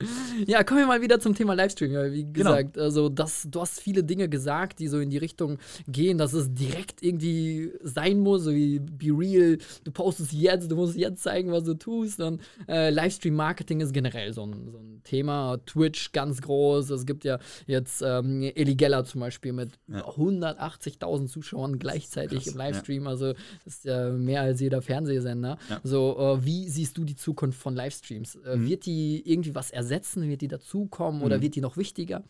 Ja, 0.44 0.64
kommen 0.64 0.80
wir 0.80 0.86
mal 0.88 1.02
wieder 1.02 1.20
zum 1.20 1.36
Thema 1.36 1.54
Livestream. 1.54 1.92
Wie 2.12 2.24
genau. 2.24 2.50
gesagt, 2.50 2.74
genau. 2.74 2.84
also 2.84 3.08
das, 3.08 3.46
du 3.48 3.60
hast 3.60 3.80
viele 3.80 4.02
Dinge 4.02 4.28
gesagt, 4.28 4.80
die 4.80 4.88
so 4.88 4.98
in 4.98 5.10
die 5.10 5.18
Richtung 5.18 5.58
gehen, 5.86 6.18
dass 6.18 6.32
es 6.32 6.52
direkt 6.52 7.00
irgendwie 7.00 7.72
sein 7.84 8.18
muss, 8.18 8.42
so 8.42 8.52
wie 8.52 8.80
Be 8.96 9.10
Real 9.10 9.58
du 9.84 9.90
postest 9.90 10.32
jetzt, 10.32 10.70
du 10.70 10.76
musst 10.76 10.96
jetzt 10.96 11.22
zeigen, 11.22 11.50
was 11.50 11.64
du 11.64 11.74
tust. 11.74 12.20
Und 12.20 12.40
äh, 12.68 12.90
Livestream-Marketing 12.90 13.80
ist 13.80 13.92
generell 13.92 14.32
so 14.32 14.44
ein, 14.44 14.70
so 14.70 14.78
ein, 14.78 15.00
Thema. 15.04 15.58
Twitch 15.64 16.12
ganz 16.12 16.42
groß. 16.42 16.90
Es 16.90 17.06
gibt 17.06 17.24
ja 17.24 17.38
jetzt 17.66 18.02
ähm, 18.02 18.42
Eli 18.42 18.74
Geller 18.74 19.04
zum 19.04 19.20
Beispiel 19.20 19.52
mit 19.52 19.78
ja. 19.86 20.06
180.000 20.06 21.28
Zuschauern 21.28 21.78
gleichzeitig 21.78 22.44
Krass, 22.44 22.52
im 22.52 22.58
Livestream. 22.58 23.04
Ja. 23.04 23.10
Also 23.10 23.32
das 23.64 23.76
ist 23.76 23.84
ja 23.84 24.10
mehr 24.10 24.42
als 24.42 24.60
jeder 24.60 24.82
Fernsehsender. 24.82 25.56
Ja. 25.70 25.80
So, 25.82 26.18
äh, 26.18 26.44
wie 26.44 26.68
siehst 26.68 26.98
du 26.98 27.04
die 27.04 27.16
Zukunft 27.16 27.58
von 27.60 27.74
Livestreams? 27.74 28.34
Äh, 28.36 28.56
mhm. 28.56 28.68
Wird 28.68 28.86
die 28.86 29.22
irgendwie 29.24 29.54
was 29.54 29.70
ersetzen? 29.70 30.28
Wird 30.28 30.42
die 30.42 30.48
dazukommen 30.48 31.20
mhm. 31.20 31.26
oder 31.26 31.40
wird 31.40 31.54
die 31.54 31.60
noch 31.60 31.76
wichtiger? 31.76 32.22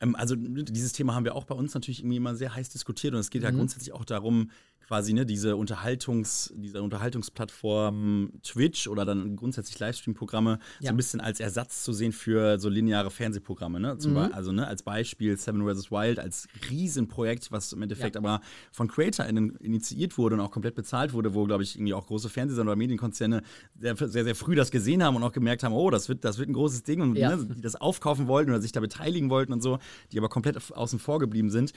Ähm, 0.00 0.14
also 0.16 0.36
dieses 0.36 0.92
Thema 0.92 1.14
haben 1.14 1.24
wir 1.24 1.34
auch 1.34 1.44
bei 1.44 1.54
uns 1.54 1.74
natürlich 1.74 2.00
irgendwie 2.00 2.16
immer 2.16 2.34
sehr 2.34 2.54
heiß 2.54 2.70
diskutiert 2.70 3.14
und 3.14 3.20
es 3.20 3.30
geht 3.30 3.42
ja 3.42 3.50
mhm. 3.50 3.58
grundsätzlich 3.58 3.92
auch 3.92 4.04
darum, 4.04 4.50
quasi 4.86 5.12
ne, 5.12 5.26
diese 5.26 5.56
Unterhaltungs, 5.56 6.52
diese 6.56 6.82
Unterhaltungsplattform 6.82 8.30
Twitch 8.42 8.86
oder 8.86 9.04
dann 9.04 9.36
grundsätzlich 9.36 9.78
Livestream-Programme 9.78 10.58
ja. 10.80 10.88
so 10.88 10.94
ein 10.94 10.96
bisschen 10.96 11.20
als 11.20 11.40
Ersatz 11.40 11.82
zu 11.82 11.92
sehen 11.92 12.12
für 12.12 12.58
so 12.58 12.68
lineare 12.68 13.10
Fernsehprogramme. 13.10 13.80
Ne? 13.80 13.98
Zum 13.98 14.12
mhm. 14.12 14.30
also 14.32 14.52
ne, 14.52 14.66
als 14.66 14.82
Beispiel 14.82 15.36
Seven 15.36 15.66
vs. 15.66 15.90
Wild 15.90 16.20
als 16.20 16.46
Riesenprojekt, 16.70 17.50
was 17.50 17.72
im 17.72 17.82
Endeffekt 17.82 18.14
ja. 18.14 18.20
aber 18.20 18.40
von 18.70 18.86
CreatorInnen 18.88 19.56
initiiert 19.56 20.18
wurde 20.18 20.36
und 20.36 20.40
auch 20.40 20.50
komplett 20.50 20.76
bezahlt 20.76 21.12
wurde, 21.12 21.34
wo, 21.34 21.44
glaube 21.44 21.64
ich, 21.64 21.76
irgendwie 21.76 21.94
auch 21.94 22.06
große 22.06 22.28
Fernsehsender 22.28 22.72
oder 22.72 22.78
Medienkonzerne 22.78 23.42
sehr, 23.78 23.96
sehr, 23.96 24.24
sehr 24.24 24.34
früh 24.34 24.54
das 24.54 24.70
gesehen 24.70 25.02
haben 25.02 25.16
und 25.16 25.22
auch 25.24 25.32
gemerkt 25.32 25.64
haben, 25.64 25.74
oh, 25.74 25.90
das 25.90 26.08
wird, 26.08 26.24
das 26.24 26.38
wird 26.38 26.48
ein 26.48 26.54
großes 26.54 26.84
Ding 26.84 27.00
und 27.00 27.16
ja. 27.16 27.34
ne, 27.34 27.44
die 27.56 27.60
das 27.60 27.74
aufkaufen 27.74 28.28
wollten 28.28 28.50
oder 28.50 28.60
sich 28.60 28.72
da 28.72 28.80
beteiligen 28.80 29.30
wollten 29.30 29.52
und 29.52 29.62
so, 29.62 29.78
die 30.12 30.18
aber 30.18 30.28
komplett 30.28 30.72
außen 30.72 30.98
vor 30.98 31.18
geblieben 31.18 31.50
sind 31.50 31.72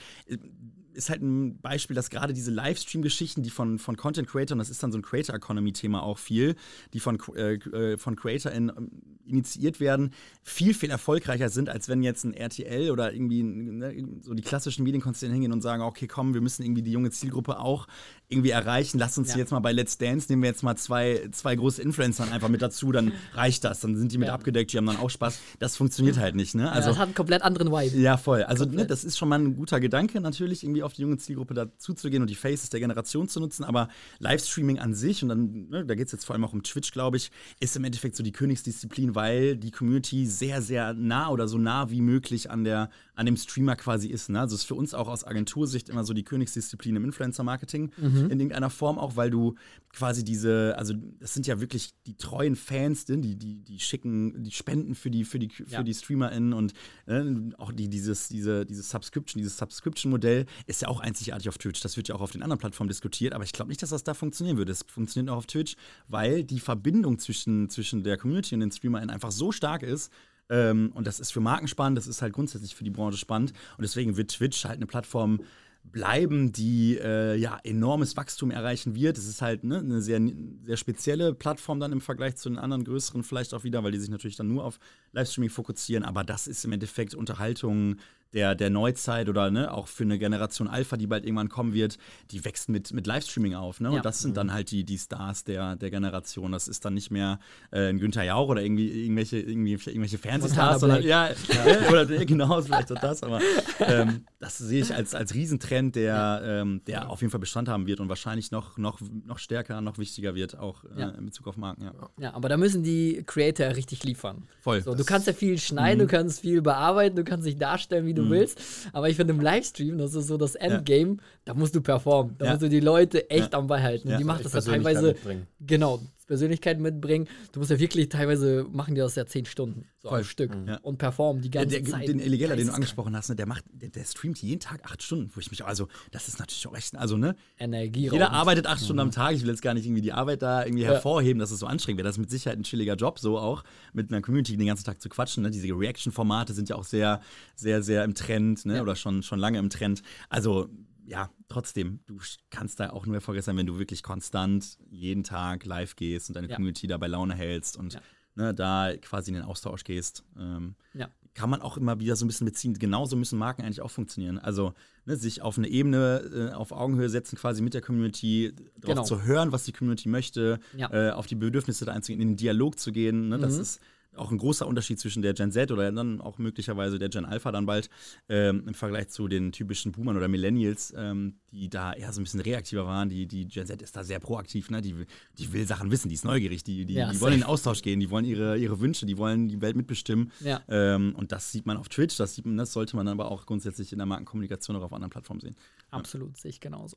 ist 0.92 1.10
halt 1.10 1.22
ein 1.22 1.60
Beispiel, 1.60 1.94
dass 1.94 2.10
gerade 2.10 2.32
diese 2.32 2.50
Livestream-Geschichten, 2.50 3.42
die 3.42 3.50
von, 3.50 3.78
von 3.78 3.96
Content 3.96 4.28
Creator, 4.28 4.54
und 4.54 4.58
das 4.58 4.70
ist 4.70 4.82
dann 4.82 4.92
so 4.92 4.98
ein 4.98 5.02
Creator-Economy-Thema 5.02 6.02
auch 6.02 6.18
viel, 6.18 6.56
die 6.92 7.00
von, 7.00 7.18
äh, 7.36 7.54
äh 7.54 7.98
von 7.98 8.16
CreatorInnen 8.16 8.72
ähm, 8.76 8.90
initiiert 9.30 9.80
werden, 9.80 10.12
viel, 10.42 10.74
viel 10.74 10.90
erfolgreicher 10.90 11.48
sind, 11.48 11.68
als 11.68 11.88
wenn 11.88 12.02
jetzt 12.02 12.24
ein 12.24 12.34
RTL 12.34 12.90
oder 12.90 13.12
irgendwie 13.12 13.42
ne, 13.42 13.94
so 14.20 14.34
die 14.34 14.42
klassischen 14.42 14.82
Medienkonzerne 14.84 15.32
hingehen 15.32 15.52
und 15.52 15.62
sagen, 15.62 15.82
okay, 15.82 16.06
komm, 16.06 16.34
wir 16.34 16.40
müssen 16.40 16.62
irgendwie 16.64 16.82
die 16.82 16.92
junge 16.92 17.10
Zielgruppe 17.10 17.58
auch 17.58 17.86
irgendwie 18.28 18.50
erreichen. 18.50 18.98
Lass 18.98 19.18
uns 19.18 19.32
ja. 19.32 19.38
jetzt 19.38 19.50
mal 19.50 19.60
bei 19.60 19.72
Let's 19.72 19.98
Dance, 19.98 20.26
nehmen 20.30 20.42
wir 20.42 20.50
jetzt 20.50 20.62
mal 20.62 20.76
zwei, 20.76 21.28
zwei 21.32 21.56
große 21.56 21.82
Influencer 21.82 22.30
einfach 22.30 22.48
mit 22.48 22.62
dazu, 22.62 22.92
dann 22.92 23.12
reicht 23.34 23.64
das. 23.64 23.80
Dann 23.80 23.96
sind 23.96 24.12
die 24.12 24.18
mit 24.18 24.28
ja. 24.28 24.34
abgedeckt, 24.34 24.72
die 24.72 24.78
haben 24.78 24.86
dann 24.86 24.96
auch 24.96 25.10
Spaß. 25.10 25.38
Das 25.58 25.76
funktioniert 25.76 26.18
halt 26.18 26.34
nicht, 26.34 26.54
ne? 26.54 26.70
Also, 26.70 26.88
ja, 26.88 26.92
das 26.92 26.98
hat 26.98 27.06
einen 27.06 27.14
komplett 27.14 27.42
anderen 27.42 27.70
Vibe. 27.70 27.96
Ja, 27.96 28.16
voll. 28.16 28.42
Also, 28.42 28.64
ne, 28.64 28.86
das 28.86 29.04
ist 29.04 29.18
schon 29.18 29.28
mal 29.28 29.38
ein 29.38 29.56
guter 29.56 29.80
Gedanke, 29.80 30.20
natürlich, 30.20 30.62
irgendwie 30.64 30.79
auf 30.82 30.92
die 30.92 31.02
junge 31.02 31.18
Zielgruppe 31.18 31.54
dazuzugehen 31.54 32.22
und 32.22 32.30
die 32.30 32.34
Faces 32.34 32.70
der 32.70 32.80
Generation 32.80 33.28
zu 33.28 33.40
nutzen, 33.40 33.64
aber 33.64 33.88
Livestreaming 34.18 34.78
an 34.78 34.94
sich, 34.94 35.22
und 35.22 35.28
dann, 35.28 35.68
ne, 35.68 35.84
da 35.84 35.94
geht 35.94 36.06
es 36.06 36.12
jetzt 36.12 36.24
vor 36.24 36.34
allem 36.34 36.44
auch 36.44 36.52
um 36.52 36.62
Twitch, 36.62 36.92
glaube 36.92 37.16
ich, 37.16 37.30
ist 37.60 37.76
im 37.76 37.84
Endeffekt 37.84 38.16
so 38.16 38.22
die 38.22 38.32
Königsdisziplin, 38.32 39.14
weil 39.14 39.56
die 39.56 39.70
Community 39.70 40.26
sehr, 40.26 40.62
sehr 40.62 40.94
nah 40.94 41.30
oder 41.30 41.48
so 41.48 41.58
nah 41.58 41.90
wie 41.90 42.00
möglich 42.00 42.50
an, 42.50 42.64
der, 42.64 42.90
an 43.20 43.26
dem 43.26 43.36
Streamer 43.36 43.76
quasi 43.76 44.08
ist. 44.08 44.30
Ne? 44.30 44.40
Also 44.40 44.56
ist 44.56 44.64
für 44.64 44.74
uns 44.74 44.94
auch 44.94 45.06
aus 45.06 45.24
Agentursicht 45.24 45.90
immer 45.90 46.04
so 46.04 46.14
die 46.14 46.24
Königsdisziplin 46.24 46.96
im 46.96 47.04
Influencer-Marketing 47.04 47.92
mhm. 47.98 48.16
in 48.30 48.40
irgendeiner 48.40 48.70
Form, 48.70 48.98
auch 48.98 49.14
weil 49.14 49.28
du 49.28 49.56
quasi 49.92 50.24
diese, 50.24 50.74
also 50.78 50.94
das 51.18 51.34
sind 51.34 51.46
ja 51.46 51.60
wirklich 51.60 51.90
die 52.06 52.16
treuen 52.16 52.56
Fans, 52.56 53.04
die, 53.04 53.36
die, 53.36 53.56
die 53.62 53.78
schicken, 53.78 54.42
die 54.42 54.50
spenden 54.50 54.94
für 54.94 55.10
die, 55.10 55.24
für 55.24 55.38
die, 55.38 55.50
für 55.50 55.64
ja. 55.68 55.82
die 55.82 55.92
StreamerInnen 55.92 56.54
und 56.54 56.72
äh, 57.04 57.22
auch 57.58 57.72
die, 57.72 57.90
dieses, 57.90 58.28
diese, 58.28 58.64
dieses 58.64 58.88
Subscription, 58.88 59.38
dieses 59.38 59.58
Subscription-Modell 59.58 60.46
ist 60.66 60.80
ja 60.80 60.88
auch 60.88 61.00
einzigartig 61.00 61.50
auf 61.50 61.58
Twitch. 61.58 61.82
Das 61.82 61.98
wird 61.98 62.08
ja 62.08 62.14
auch 62.14 62.22
auf 62.22 62.32
den 62.32 62.42
anderen 62.42 62.58
Plattformen 62.58 62.88
diskutiert, 62.88 63.34
aber 63.34 63.44
ich 63.44 63.52
glaube 63.52 63.68
nicht, 63.68 63.82
dass 63.82 63.90
das 63.90 64.02
da 64.02 64.14
funktionieren 64.14 64.56
würde. 64.56 64.72
Es 64.72 64.82
funktioniert 64.88 65.30
auch 65.30 65.36
auf 65.36 65.46
Twitch, 65.46 65.76
weil 66.08 66.42
die 66.42 66.58
Verbindung 66.58 67.18
zwischen, 67.18 67.68
zwischen 67.68 68.02
der 68.02 68.16
Community 68.16 68.54
und 68.54 68.60
den 68.60 68.72
StreamerInnen 68.72 69.10
einfach 69.10 69.30
so 69.30 69.52
stark 69.52 69.82
ist, 69.82 70.10
ähm, 70.50 70.90
und 70.94 71.06
das 71.06 71.20
ist 71.20 71.32
für 71.32 71.40
Marken 71.40 71.68
spannend, 71.68 71.96
das 71.96 72.06
ist 72.06 72.20
halt 72.20 72.32
grundsätzlich 72.34 72.74
für 72.74 72.84
die 72.84 72.90
Branche 72.90 73.16
spannend. 73.16 73.52
Und 73.78 73.82
deswegen 73.82 74.16
wird 74.16 74.32
Twitch 74.32 74.64
halt 74.64 74.76
eine 74.76 74.86
Plattform 74.86 75.40
bleiben, 75.82 76.52
die 76.52 76.98
äh, 76.98 77.36
ja 77.36 77.58
enormes 77.64 78.16
Wachstum 78.16 78.50
erreichen 78.50 78.94
wird. 78.94 79.16
Es 79.16 79.26
ist 79.26 79.40
halt 79.40 79.64
ne, 79.64 79.78
eine 79.78 80.02
sehr, 80.02 80.20
sehr 80.64 80.76
spezielle 80.76 81.32
Plattform 81.34 81.80
dann 81.80 81.92
im 81.92 82.00
Vergleich 82.00 82.36
zu 82.36 82.48
den 82.50 82.58
anderen 82.58 82.84
größeren 82.84 83.22
vielleicht 83.22 83.54
auch 83.54 83.64
wieder, 83.64 83.82
weil 83.82 83.92
die 83.92 83.98
sich 83.98 84.10
natürlich 84.10 84.36
dann 84.36 84.48
nur 84.48 84.64
auf 84.64 84.78
Livestreaming 85.12 85.50
fokussieren. 85.50 86.04
Aber 86.04 86.22
das 86.22 86.46
ist 86.46 86.64
im 86.64 86.72
Endeffekt 86.72 87.14
Unterhaltung, 87.14 87.96
der, 88.32 88.54
der 88.54 88.70
Neuzeit 88.70 89.28
oder 89.28 89.50
ne, 89.50 89.72
auch 89.72 89.88
für 89.88 90.04
eine 90.04 90.18
Generation 90.18 90.68
Alpha, 90.68 90.96
die 90.96 91.06
bald 91.06 91.24
irgendwann 91.24 91.48
kommen 91.48 91.74
wird, 91.74 91.98
die 92.30 92.44
wächst 92.44 92.68
mit, 92.68 92.92
mit 92.92 93.06
Livestreaming 93.06 93.54
auf. 93.54 93.80
Ne? 93.80 93.88
Ja. 93.88 93.96
Und 93.96 94.04
das 94.04 94.20
sind 94.20 94.36
dann 94.36 94.48
mhm. 94.48 94.52
halt 94.52 94.70
die, 94.70 94.84
die 94.84 94.98
Stars 94.98 95.44
der, 95.44 95.76
der 95.76 95.90
Generation. 95.90 96.52
Das 96.52 96.68
ist 96.68 96.84
dann 96.84 96.94
nicht 96.94 97.10
mehr 97.10 97.40
äh, 97.72 97.88
ein 97.88 97.98
Günther 97.98 98.22
Jauch 98.22 98.48
oder 98.48 98.62
irgendwie 98.62 99.04
irgendwelche, 99.04 99.38
irgendwie, 99.38 99.72
irgendwelche 99.72 100.18
Fernsehstars, 100.18 100.80
sondern 100.80 101.02
ja, 101.02 101.28
ja. 101.28 101.88
oder 101.90 102.06
genau, 102.06 102.62
vielleicht 102.62 102.92
auch 102.92 103.00
das, 103.00 103.22
aber 103.22 103.40
ähm, 103.80 104.24
das 104.38 104.58
sehe 104.58 104.82
ich 104.82 104.94
als, 104.94 105.14
als 105.14 105.34
Riesentrend, 105.34 105.96
der, 105.96 106.42
ähm, 106.44 106.82
der 106.86 107.10
auf 107.10 107.20
jeden 107.22 107.30
Fall 107.30 107.40
Bestand 107.40 107.68
haben 107.68 107.86
wird 107.86 108.00
und 108.00 108.08
wahrscheinlich 108.08 108.50
noch, 108.52 108.78
noch, 108.78 109.00
noch 109.26 109.38
stärker, 109.38 109.80
noch 109.80 109.98
wichtiger 109.98 110.34
wird, 110.34 110.56
auch 110.58 110.84
äh, 110.84 111.18
in 111.18 111.26
Bezug 111.26 111.48
auf 111.48 111.56
Marken. 111.56 111.84
Ja. 111.84 111.92
ja, 112.18 112.34
aber 112.34 112.48
da 112.48 112.56
müssen 112.56 112.82
die 112.82 113.24
Creator 113.26 113.74
richtig 113.76 114.04
liefern. 114.04 114.44
Voll. 114.60 114.82
So, 114.82 114.94
du 114.94 115.04
kannst 115.04 115.26
ja 115.26 115.32
viel 115.32 115.58
schneiden, 115.58 116.02
mhm. 116.02 116.08
du 116.08 116.16
kannst 116.16 116.40
viel 116.40 116.62
bearbeiten, 116.62 117.16
du 117.16 117.24
kannst 117.24 117.46
dich 117.46 117.56
darstellen, 117.56 118.06
wie 118.06 118.14
du 118.14 118.19
du 118.20 118.26
mhm. 118.26 118.30
willst. 118.30 118.60
Aber 118.92 119.08
ich 119.08 119.16
finde 119.16 119.34
im 119.34 119.40
Livestream, 119.40 119.98
das 119.98 120.14
ist 120.14 120.26
so 120.26 120.36
das 120.36 120.54
Endgame, 120.54 121.16
ja. 121.16 121.22
da 121.44 121.54
musst 121.54 121.74
du 121.74 121.80
performen. 121.80 122.36
Da 122.38 122.46
ja. 122.46 122.50
musst 122.52 122.62
du 122.62 122.68
die 122.68 122.80
Leute 122.80 123.28
echt 123.30 123.52
ja. 123.52 123.58
am 123.58 123.66
Ball 123.66 123.82
halten. 123.82 124.16
Die 124.16 124.24
macht 124.24 124.44
das 124.44 124.52
ja 124.52 124.60
teilweise. 124.60 125.08
Mitbringen. 125.08 125.46
Genau, 125.60 126.00
Persönlichkeit 126.30 126.78
mitbringen. 126.78 127.26
Du 127.50 127.58
musst 127.58 127.72
ja 127.72 127.80
wirklich 127.80 128.08
teilweise 128.08 128.64
machen 128.70 128.94
die 128.94 129.00
das 129.00 129.16
ja 129.16 129.26
zehn 129.26 129.46
Stunden 129.46 129.86
so 129.98 130.08
Voll. 130.10 130.22
Stück 130.22 130.54
mhm. 130.54 130.78
und 130.82 130.96
performen 130.96 131.42
die 131.42 131.50
ganze 131.50 131.80
der, 131.80 131.84
Zeit. 131.84 132.06
Den 132.06 132.20
Illegala, 132.20 132.54
den 132.54 132.68
du 132.68 132.72
angesprochen 132.72 133.16
hast, 133.16 133.30
ne, 133.30 133.36
der 133.36 133.46
macht, 133.46 133.64
der, 133.72 133.88
der, 133.88 134.04
streamt 134.04 134.40
jeden 134.40 134.60
Tag 134.60 134.84
acht 134.84 135.02
Stunden, 135.02 135.28
wo 135.34 135.40
ich 135.40 135.50
mich 135.50 135.64
also 135.64 135.88
das 136.12 136.28
ist 136.28 136.38
natürlich 136.38 136.66
auch 136.68 136.76
echt, 136.76 136.96
also 136.96 137.16
ne, 137.16 137.34
Energie. 137.58 138.08
Jeder 138.10 138.30
arbeitet 138.30 138.68
acht 138.68 138.80
mhm. 138.80 138.84
Stunden 138.84 139.00
am 139.00 139.10
Tag. 139.10 139.34
Ich 139.34 139.42
will 139.42 139.50
jetzt 139.50 139.60
gar 139.60 139.74
nicht 139.74 139.86
irgendwie 139.86 140.02
die 140.02 140.12
Arbeit 140.12 140.42
da 140.42 140.64
irgendwie 140.64 140.84
ja. 140.84 140.92
hervorheben, 140.92 141.40
dass 141.40 141.50
es 141.50 141.58
so 141.58 141.66
anstrengend 141.66 141.98
wäre. 141.98 142.06
Das 142.06 142.14
ist 142.14 142.20
mit 142.20 142.30
Sicherheit 142.30 142.58
ein 142.58 142.62
chilliger 142.62 142.94
Job, 142.94 143.18
so 143.18 143.36
auch 143.36 143.64
mit 143.92 144.12
einer 144.12 144.22
Community 144.22 144.56
den 144.56 144.68
ganzen 144.68 144.84
Tag 144.84 145.02
zu 145.02 145.08
quatschen. 145.08 145.42
Ne? 145.42 145.50
Diese 145.50 145.66
Reaction-Formate 145.68 146.52
sind 146.54 146.68
ja 146.68 146.76
auch 146.76 146.84
sehr, 146.84 147.20
sehr, 147.56 147.82
sehr 147.82 148.04
im 148.04 148.14
Trend, 148.14 148.64
ne? 148.66 148.76
Ja. 148.76 148.82
oder 148.82 148.94
schon, 148.94 149.24
schon 149.24 149.40
lange 149.40 149.58
im 149.58 149.68
Trend. 149.68 150.02
Also 150.28 150.70
ja, 151.10 151.28
trotzdem, 151.48 152.00
du 152.06 152.18
kannst 152.50 152.78
da 152.78 152.90
auch 152.90 153.04
nur 153.04 153.16
erfolgreich 153.16 153.44
sein, 153.44 153.56
wenn 153.56 153.66
du 153.66 153.78
wirklich 153.78 154.04
konstant 154.04 154.78
jeden 154.90 155.24
Tag 155.24 155.64
live 155.64 155.96
gehst 155.96 156.30
und 156.30 156.36
deine 156.36 156.48
ja. 156.48 156.54
Community 156.54 156.86
da 156.86 156.98
bei 156.98 157.08
Laune 157.08 157.34
hältst 157.34 157.76
und 157.76 157.94
ja. 157.94 158.00
ne, 158.36 158.54
da 158.54 158.92
quasi 158.96 159.30
in 159.30 159.34
den 159.34 159.42
Austausch 159.42 159.82
gehst. 159.82 160.22
Ähm, 160.38 160.76
ja. 160.94 161.08
Kann 161.34 161.50
man 161.50 161.62
auch 161.62 161.76
immer 161.76 161.98
wieder 161.98 162.14
so 162.14 162.24
ein 162.24 162.28
bisschen 162.28 162.44
beziehen. 162.44 162.74
Genauso 162.74 163.16
müssen 163.16 163.38
Marken 163.38 163.62
eigentlich 163.62 163.80
auch 163.80 163.90
funktionieren. 163.90 164.38
Also 164.38 164.72
ne, 165.04 165.16
sich 165.16 165.42
auf 165.42 165.58
eine 165.58 165.66
Ebene, 165.66 166.50
äh, 166.52 166.54
auf 166.54 166.70
Augenhöhe 166.70 167.08
setzen, 167.08 167.36
quasi 167.36 167.60
mit 167.60 167.74
der 167.74 167.80
Community, 167.80 168.52
darauf 168.78 168.94
genau. 168.94 169.02
zu 169.02 169.22
hören, 169.24 169.50
was 169.50 169.64
die 169.64 169.72
Community 169.72 170.08
möchte, 170.08 170.60
äh, 170.76 171.10
auf 171.10 171.26
die 171.26 171.34
Bedürfnisse 171.34 171.84
da 171.84 171.92
einzugehen, 171.92 172.20
in 172.20 172.28
den 172.28 172.36
Dialog 172.36 172.78
zu 172.78 172.92
gehen. 172.92 173.30
Ne, 173.30 173.38
mhm. 173.38 173.42
Das 173.42 173.58
ist 173.58 173.80
auch 174.16 174.30
ein 174.30 174.38
großer 174.38 174.66
Unterschied 174.66 174.98
zwischen 174.98 175.22
der 175.22 175.34
Gen 175.34 175.52
Z 175.52 175.70
oder 175.70 175.90
dann 175.92 176.20
auch 176.20 176.38
möglicherweise 176.38 176.98
der 176.98 177.08
Gen 177.08 177.24
Alpha 177.24 177.52
dann 177.52 177.66
bald 177.66 177.88
ähm, 178.28 178.64
im 178.66 178.74
Vergleich 178.74 179.08
zu 179.08 179.28
den 179.28 179.52
typischen 179.52 179.92
Boomern 179.92 180.16
oder 180.16 180.28
Millennials, 180.28 180.92
ähm, 180.96 181.36
die 181.52 181.68
da 181.68 181.92
eher 181.92 182.12
so 182.12 182.20
ein 182.20 182.24
bisschen 182.24 182.40
reaktiver 182.40 182.86
waren. 182.86 183.08
Die, 183.08 183.26
die 183.26 183.46
Gen 183.46 183.66
Z 183.66 183.80
ist 183.82 183.96
da 183.96 184.04
sehr 184.04 184.18
proaktiv, 184.18 184.70
ne? 184.70 184.80
die, 184.82 184.94
die 185.38 185.52
will 185.52 185.66
Sachen 185.66 185.90
wissen, 185.90 186.08
die 186.08 186.14
ist 186.14 186.24
neugierig, 186.24 186.64
die, 186.64 186.84
die, 186.84 186.94
ja, 186.94 187.10
die 187.10 187.20
wollen 187.20 187.34
in 187.34 187.40
den 187.40 187.46
Austausch 187.46 187.82
gehen, 187.82 188.00
die 188.00 188.10
wollen 188.10 188.24
ihre, 188.24 188.58
ihre 188.58 188.80
Wünsche, 188.80 189.06
die 189.06 189.16
wollen 189.16 189.48
die 189.48 189.60
Welt 189.60 189.76
mitbestimmen. 189.76 190.32
Ja. 190.40 190.60
Ähm, 190.68 191.14
und 191.16 191.32
das 191.32 191.52
sieht 191.52 191.66
man 191.66 191.76
auf 191.76 191.88
Twitch, 191.88 192.16
das, 192.16 192.34
sieht 192.34 192.46
man, 192.46 192.56
das 192.56 192.72
sollte 192.72 192.96
man 192.96 193.06
aber 193.08 193.30
auch 193.30 193.46
grundsätzlich 193.46 193.92
in 193.92 193.98
der 193.98 194.06
Markenkommunikation 194.06 194.76
oder 194.76 194.86
auf 194.86 194.92
anderen 194.92 195.10
Plattformen 195.10 195.40
sehen. 195.40 195.56
Absolut, 195.90 196.30
ja. 196.30 196.42
sehe 196.42 196.50
ich 196.50 196.60
genauso. 196.60 196.96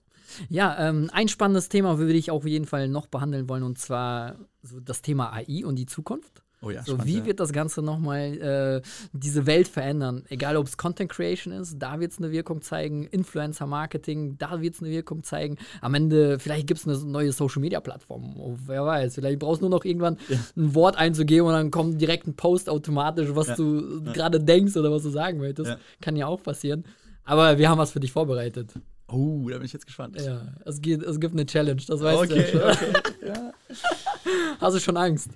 Ja, 0.49 0.89
ähm, 0.89 1.09
ein 1.13 1.27
spannendes 1.27 1.69
Thema 1.69 1.99
würde 1.99 2.13
ich 2.13 2.31
auf 2.31 2.45
jeden 2.45 2.65
Fall 2.65 2.87
noch 2.87 3.07
behandeln 3.07 3.47
wollen, 3.49 3.63
und 3.63 3.77
zwar 3.77 4.37
so 4.61 4.79
das 4.79 5.01
Thema 5.01 5.31
AI 5.31 5.65
und 5.65 5.75
die 5.75 5.85
Zukunft. 5.85 6.42
Oh 6.63 6.69
ja, 6.69 6.83
so, 6.83 6.93
spannend, 6.93 7.05
wie 7.13 7.17
ja. 7.19 7.25
wird 7.25 7.39
das 7.39 7.51
Ganze 7.51 7.81
nochmal 7.81 8.81
äh, 8.81 8.81
diese 9.11 9.45
Welt 9.45 9.67
verändern? 9.67 10.23
Egal, 10.29 10.55
ob 10.55 10.67
es 10.67 10.77
Content 10.77 11.11
Creation 11.11 11.53
ist, 11.53 11.77
da 11.77 11.99
wird 11.99 12.13
es 12.13 12.19
eine 12.19 12.31
Wirkung 12.31 12.61
zeigen, 12.61 13.05
Influencer 13.05 13.67
Marketing, 13.67 14.37
da 14.37 14.61
wird 14.61 14.75
es 14.75 14.81
eine 14.81 14.89
Wirkung 14.91 15.23
zeigen. 15.23 15.57
Am 15.81 15.93
Ende, 15.93 16.39
vielleicht 16.39 16.67
gibt 16.67 16.79
es 16.79 16.87
eine 16.87 16.97
neue 16.97 17.33
Social 17.33 17.61
Media 17.61 17.81
Plattform. 17.81 18.35
Oh, 18.37 18.55
wer 18.65 18.85
weiß, 18.85 19.15
vielleicht 19.15 19.39
brauchst 19.39 19.61
du 19.61 19.65
nur 19.67 19.77
noch 19.77 19.85
irgendwann 19.85 20.17
ja. 20.29 20.37
ein 20.55 20.73
Wort 20.73 20.97
einzugeben 20.97 21.47
und 21.47 21.53
dann 21.53 21.71
kommt 21.71 21.99
direkt 21.99 22.27
ein 22.27 22.35
Post 22.35 22.69
automatisch, 22.69 23.29
was 23.33 23.55
du 23.55 24.01
gerade 24.13 24.39
denkst 24.39 24.77
oder 24.77 24.91
was 24.91 25.03
du 25.03 25.09
sagen 25.09 25.39
möchtest. 25.39 25.77
Kann 26.01 26.15
ja 26.15 26.27
auch 26.27 26.41
passieren. 26.41 26.85
Aber 27.25 27.57
wir 27.57 27.69
haben 27.69 27.77
was 27.77 27.91
für 27.91 27.99
dich 27.99 28.11
vorbereitet. 28.11 28.73
Oh, 29.07 29.47
da 29.49 29.57
bin 29.57 29.65
ich 29.65 29.73
jetzt 29.73 29.85
gespannt. 29.85 30.19
Ja, 30.19 30.41
es, 30.65 30.81
geht, 30.81 31.03
es 31.03 31.19
gibt 31.19 31.33
eine 31.33 31.45
Challenge, 31.45 31.81
das 31.87 32.01
weißt 32.01 32.23
okay, 32.23 32.51
du 32.51 32.57
ja 32.57 32.73
schon. 32.73 32.89
Okay. 32.89 33.51
Hast 34.59 34.75
du 34.75 34.79
schon 34.79 34.97
Angst? 34.97 35.29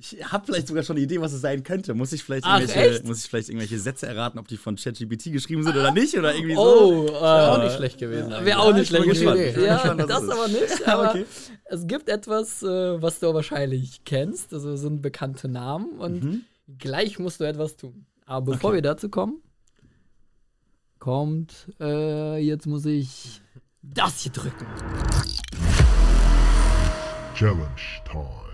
Ich 0.00 0.24
habe 0.24 0.46
vielleicht 0.46 0.68
sogar 0.68 0.82
schon 0.82 0.96
eine 0.96 1.04
Idee, 1.04 1.20
was 1.20 1.32
es 1.32 1.40
sein 1.40 1.62
könnte. 1.62 1.92
Muss 1.94 2.12
ich 2.12 2.22
vielleicht, 2.22 2.44
Ach, 2.46 2.60
irgendwelche, 2.60 3.04
muss 3.04 3.24
ich 3.24 3.28
vielleicht 3.28 3.48
irgendwelche 3.48 3.78
Sätze 3.78 4.06
erraten, 4.06 4.38
ob 4.38 4.46
die 4.46 4.56
von 4.56 4.76
ChatGPT 4.76 5.32
geschrieben 5.32 5.64
sind 5.64 5.76
oder 5.76 5.92
nicht? 5.92 6.16
Oder 6.16 6.34
irgendwie 6.34 6.56
oh, 6.56 7.08
so? 7.08 7.08
Oh, 7.08 7.22
wäre 7.22 7.52
auch 7.52 7.62
nicht 7.62 7.76
schlecht 7.76 7.98
gewesen. 7.98 8.30
Ja, 8.30 8.44
wäre 8.44 8.58
auch 8.60 8.72
nicht 8.72 8.88
schlecht 8.88 9.04
gewesen. 9.04 9.64
Ja, 9.64 9.74
gespannt, 9.76 10.08
das, 10.08 10.28
aber 10.28 10.48
nicht. 10.48 10.88
Aber 10.88 11.10
okay. 11.10 11.26
es 11.64 11.86
gibt 11.86 12.08
etwas, 12.08 12.62
äh, 12.62 13.02
was 13.02 13.18
du 13.18 13.34
wahrscheinlich 13.34 14.04
kennst. 14.04 14.52
Also 14.54 14.76
sind 14.76 15.02
bekannte 15.02 15.48
Namen. 15.48 15.98
Und 15.98 16.22
mhm. 16.22 16.44
gleich 16.78 17.18
musst 17.18 17.40
du 17.40 17.44
etwas 17.44 17.76
tun. 17.76 18.06
Aber 18.24 18.52
bevor 18.52 18.70
okay. 18.70 18.76
wir 18.76 18.82
dazu 18.82 19.08
kommen, 19.08 19.42
kommt, 20.98 21.68
äh, 21.80 22.38
jetzt 22.38 22.66
muss 22.66 22.86
ich 22.86 23.40
das 23.82 24.20
hier 24.20 24.32
drücken. 24.32 24.66
Challenge 27.34 27.66
Time. 28.04 28.48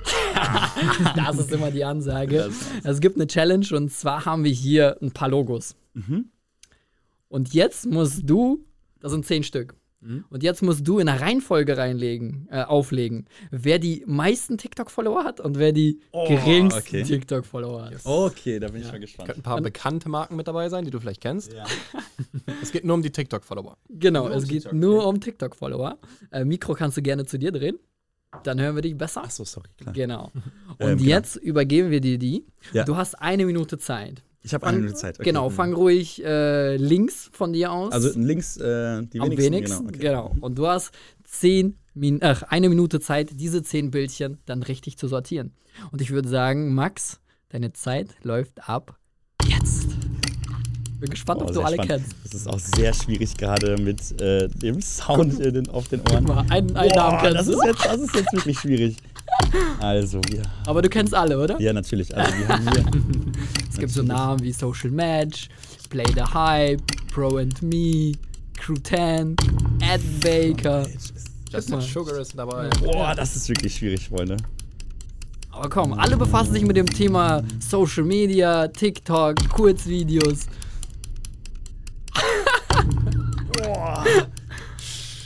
das 1.16 1.38
ist 1.38 1.52
immer 1.52 1.70
die 1.70 1.84
Ansage. 1.84 2.50
Es 2.82 3.00
gibt 3.00 3.16
eine 3.16 3.26
Challenge 3.26 3.66
und 3.72 3.92
zwar 3.92 4.24
haben 4.24 4.44
wir 4.44 4.52
hier 4.52 4.96
ein 5.02 5.12
paar 5.12 5.28
Logos. 5.28 5.76
Mhm. 5.94 6.26
Und 7.28 7.54
jetzt 7.54 7.86
musst 7.86 8.22
du, 8.24 8.64
das 9.00 9.12
sind 9.12 9.26
zehn 9.26 9.42
Stück. 9.42 9.74
Mhm. 10.04 10.24
Und 10.28 10.42
jetzt 10.42 10.62
musst 10.62 10.86
du 10.86 10.98
in 10.98 11.08
eine 11.08 11.20
Reihenfolge 11.20 11.76
reinlegen, 11.78 12.46
äh, 12.50 12.62
auflegen, 12.62 13.26
wer 13.50 13.78
die 13.78 14.04
meisten 14.06 14.58
TikTok-Follower 14.58 15.24
hat 15.24 15.40
und 15.40 15.58
wer 15.58 15.72
die 15.72 16.00
oh, 16.12 16.28
geringsten 16.28 16.78
okay. 16.78 17.02
TikTok-Follower 17.02 17.86
hat. 17.86 17.94
Okay, 18.04 18.60
da 18.60 18.68
bin 18.68 18.82
ich 18.82 18.86
ja. 18.86 18.92
mal 18.92 19.00
gespannt. 19.00 19.28
Könnten 19.28 19.40
ein 19.40 19.44
paar 19.44 19.60
bekannte 19.62 20.08
Marken 20.08 20.36
mit 20.36 20.46
dabei 20.46 20.68
sein, 20.68 20.84
die 20.84 20.90
du 20.90 21.00
vielleicht 21.00 21.22
kennst. 21.22 21.52
Ja. 21.52 21.64
es 22.62 22.70
geht 22.70 22.84
nur 22.84 22.94
um 22.94 23.02
die 23.02 23.10
TikTok-Follower. 23.10 23.78
Genau, 23.88 24.28
nur 24.28 24.36
es 24.36 24.44
um 24.44 24.48
geht 24.50 24.62
TikTok. 24.62 24.78
nur 24.78 25.06
um 25.06 25.20
TikTok-Follower. 25.20 25.98
Äh, 26.30 26.44
Mikro 26.44 26.74
kannst 26.74 26.98
du 26.98 27.02
gerne 27.02 27.24
zu 27.24 27.38
dir 27.38 27.50
drehen. 27.50 27.78
Dann 28.42 28.60
hören 28.60 28.74
wir 28.74 28.82
dich 28.82 28.96
besser. 28.96 29.22
Ach 29.24 29.30
so, 29.30 29.44
sorry, 29.44 29.68
klar. 29.76 29.94
Genau. 29.94 30.32
Und 30.78 30.88
ähm, 30.88 30.98
jetzt 30.98 31.34
genau. 31.34 31.46
übergeben 31.46 31.90
wir 31.90 32.00
dir 32.00 32.18
die. 32.18 32.46
Ja. 32.72 32.84
Du 32.84 32.96
hast 32.96 33.14
eine 33.14 33.46
Minute 33.46 33.78
Zeit. 33.78 34.22
Ich 34.42 34.52
habe 34.52 34.66
eine 34.66 34.78
Minute 34.78 34.94
Zeit. 34.94 35.14
Okay. 35.14 35.24
Genau, 35.24 35.48
fang 35.48 35.72
ruhig 35.72 36.22
äh, 36.22 36.76
links 36.76 37.30
von 37.32 37.52
dir 37.54 37.72
aus. 37.72 37.92
Also 37.92 38.18
links 38.18 38.58
äh, 38.58 39.02
die 39.02 39.20
wenigsten. 39.20 39.22
Am 39.22 39.30
wenigsten, 39.30 39.86
genau, 39.86 39.88
okay. 39.88 39.98
genau. 39.98 40.36
Und 40.40 40.58
du 40.58 40.66
hast 40.66 40.92
zehn 41.24 41.78
Min 41.94 42.18
ach, 42.22 42.42
eine 42.42 42.68
Minute 42.68 42.98
Zeit, 42.98 43.30
diese 43.34 43.62
zehn 43.62 43.92
Bildchen 43.92 44.38
dann 44.46 44.64
richtig 44.64 44.98
zu 44.98 45.06
sortieren. 45.06 45.52
Und 45.92 46.02
ich 46.02 46.10
würde 46.10 46.28
sagen, 46.28 46.74
Max, 46.74 47.20
Deine 47.54 47.72
Zeit 47.72 48.08
läuft 48.24 48.68
ab 48.68 48.98
jetzt. 49.46 49.93
Bin 51.00 51.10
gespannt, 51.10 51.40
Oh, 51.42 51.46
ob 51.46 51.52
du 51.52 51.60
alle 51.62 51.74
spannend. 51.74 52.04
kennst. 52.04 52.16
Das 52.24 52.34
ist 52.34 52.46
auch 52.48 52.58
sehr 52.58 52.94
schwierig 52.94 53.36
gerade 53.36 53.76
mit 53.76 54.20
äh, 54.20 54.48
dem 54.48 54.80
Sound 54.80 55.38
in 55.40 55.54
den, 55.54 55.68
auf 55.70 55.88
den 55.88 56.00
Ohren. 56.10 56.24
Mal, 56.24 56.44
einen, 56.50 56.74
einen 56.76 56.94
Namen 56.94 57.10
Boah, 57.18 57.20
kennst 57.22 57.38
das 57.38 57.46
du. 57.46 57.52
ist, 57.52 57.64
jetzt, 57.66 57.84
das 57.84 58.00
ist 58.00 58.14
jetzt 58.14 58.32
wirklich 58.32 58.58
schwierig. 58.58 58.96
Also, 59.80 60.20
wir. 60.28 60.42
Aber 60.66 60.80
du 60.82 60.88
kennst 60.88 61.14
alle, 61.14 61.38
oder? 61.38 61.60
Ja, 61.60 61.72
natürlich. 61.72 62.16
Also, 62.16 62.32
wir 62.38 62.48
haben 62.48 62.70
hier. 62.72 62.84
es 63.70 63.76
gibt 63.78 63.92
so. 63.92 64.02
Namen 64.02 64.42
wie 64.42 64.52
Social 64.52 64.90
Match, 64.90 65.48
Play 65.90 66.06
the 66.14 66.22
Hype, 66.22 66.80
Pro 67.12 67.36
and 67.38 67.60
Me, 67.62 68.12
Crew 68.56 68.76
10, 68.82 69.36
Ed 69.80 70.00
Baker. 70.20 70.86
Justin. 71.52 71.80
Sugar 71.80 72.18
ist 72.18 72.36
dabei. 72.36 72.68
Boah, 72.82 73.14
das 73.14 73.36
ist 73.36 73.48
wirklich 73.48 73.74
schwierig, 73.76 74.08
Freunde. 74.08 74.36
Aber 75.52 75.68
komm, 75.68 75.92
alle 75.92 76.16
befassen 76.16 76.52
sich 76.52 76.64
mit 76.64 76.76
dem 76.76 76.86
Thema 76.86 77.42
Social 77.60 78.02
Media, 78.04 78.66
TikTok, 78.68 79.36
Kurzvideos. 79.50 80.46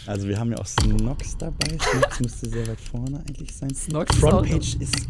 Also, 0.07 0.27
wir 0.27 0.41
haben 0.41 0.51
ja 0.51 0.57
auch 0.57 0.67
Snox 0.67 1.37
dabei. 1.37 1.69
Snox 1.69 2.21
müsste 2.21 2.49
sehr 2.49 2.67
weit 2.67 2.81
vorne 2.81 3.23
eigentlich 3.29 3.55
sein. 3.55 3.75
Snox 3.75 4.17
Frontpage 4.17 4.77
ist 4.77 5.07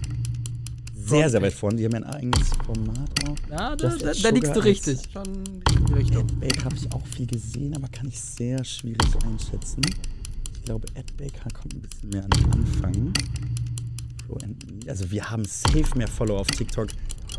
sehr, 1.09 1.31
sehr 1.31 1.41
weit 1.41 1.53
vorne. 1.53 1.77
Die 1.77 1.85
haben 1.85 1.93
ja 1.93 1.99
ein 1.99 2.05
eigenes 2.05 2.49
Format 2.67 3.29
auch. 3.29 3.37
Ja, 3.49 3.77
da, 3.77 3.97
da, 3.97 4.13
da 4.13 4.29
liegst 4.31 4.57
du 4.57 4.61
richtig. 4.61 4.99
Schon 5.13 5.45
die 5.89 5.93
Richtung. 5.93 6.23
Adbake 6.23 6.65
habe 6.65 6.75
ich 6.75 6.93
auch 6.93 7.07
viel 7.07 7.27
gesehen, 7.27 7.77
aber 7.77 7.87
kann 7.89 8.09
ich 8.09 8.21
sehr 8.21 8.65
schwierig 8.65 9.09
einschätzen. 9.25 9.83
Ich 10.53 10.63
glaube, 10.65 10.89
Adbake 10.97 11.39
kommt 11.55 11.75
ein 11.75 11.81
bisschen 11.81 12.11
mehr 12.11 12.25
an 12.25 12.31
den 12.31 12.53
Anfang. 12.53 12.93
Me. 12.93 13.13
Also 14.89 15.11
wir 15.11 15.31
haben 15.31 15.45
safe 15.45 15.97
mehr 15.97 16.09
Follower 16.09 16.41
auf 16.41 16.49
TikTok 16.49 16.89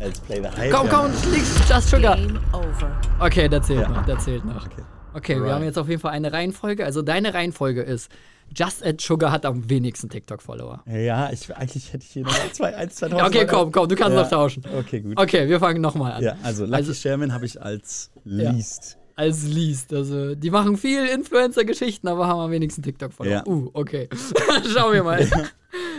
als 0.00 0.20
Play 0.20 0.40
the 0.42 0.48
Hype. 0.48 0.70
Komm, 0.72 0.86
Wir 0.86 0.90
komm, 0.96 1.12
liegst 1.32 1.68
Just 1.68 1.88
Sugar. 1.90 2.16
Game 2.16 2.38
over. 2.52 3.00
Okay, 3.20 3.48
der 3.48 3.62
zählt 3.62 3.80
Ja. 3.82 3.88
noch, 3.88 4.04
der 4.06 4.18
zählt 4.18 4.44
noch. 4.44 4.66
Okay. 4.66 4.82
Okay, 5.12 5.34
wir 5.34 5.40
Alright. 5.42 5.54
haben 5.56 5.64
jetzt 5.64 5.78
auf 5.78 5.88
jeden 5.88 6.00
Fall 6.00 6.12
eine 6.12 6.32
Reihenfolge. 6.32 6.84
Also 6.84 7.02
deine 7.02 7.34
Reihenfolge 7.34 7.82
ist, 7.82 8.10
Just 8.54 8.84
Add 8.84 9.02
Sugar 9.04 9.30
hat 9.32 9.44
am 9.46 9.68
wenigsten 9.70 10.08
TikTok-Follower. 10.08 10.82
Ja, 10.86 11.30
ich, 11.32 11.54
eigentlich 11.56 11.92
hätte 11.92 12.04
ich 12.04 12.10
hier 12.12 12.22
noch 12.24 12.52
zwei, 12.52 12.74
eins, 12.76 12.96
zwei 12.96 13.08
Ja, 13.08 13.26
okay, 13.26 13.46
komm, 13.48 13.70
komm, 13.72 13.88
du 13.88 13.94
kannst 13.96 14.16
Ja. 14.16 14.22
noch 14.22 14.30
tauschen. 14.30 14.62
Okay, 14.78 15.00
gut. 15.00 15.18
Okay, 15.18 15.48
wir 15.48 15.58
fangen 15.60 15.80
nochmal 15.80 16.12
an. 16.12 16.22
Ja, 16.22 16.36
also 16.42 16.64
Lucky 16.64 16.76
Also- 16.76 16.94
Sherman 16.94 17.32
habe 17.32 17.46
ich 17.46 17.60
als 17.60 18.10
least. 18.24 18.96
Als 19.16 19.44
Least. 19.46 19.92
Also, 19.92 20.34
die 20.34 20.50
machen 20.50 20.78
viel 20.78 21.04
Influencer-Geschichten, 21.06 22.08
aber 22.08 22.26
haben 22.26 22.40
am 22.40 22.50
wenigsten 22.50 22.82
TikTok-Follower. 22.82 23.32
Ja. 23.32 23.46
Uh, 23.46 23.68
okay. 23.74 24.08
Schauen 24.74 24.94
wir 24.94 25.02
mal. 25.02 25.28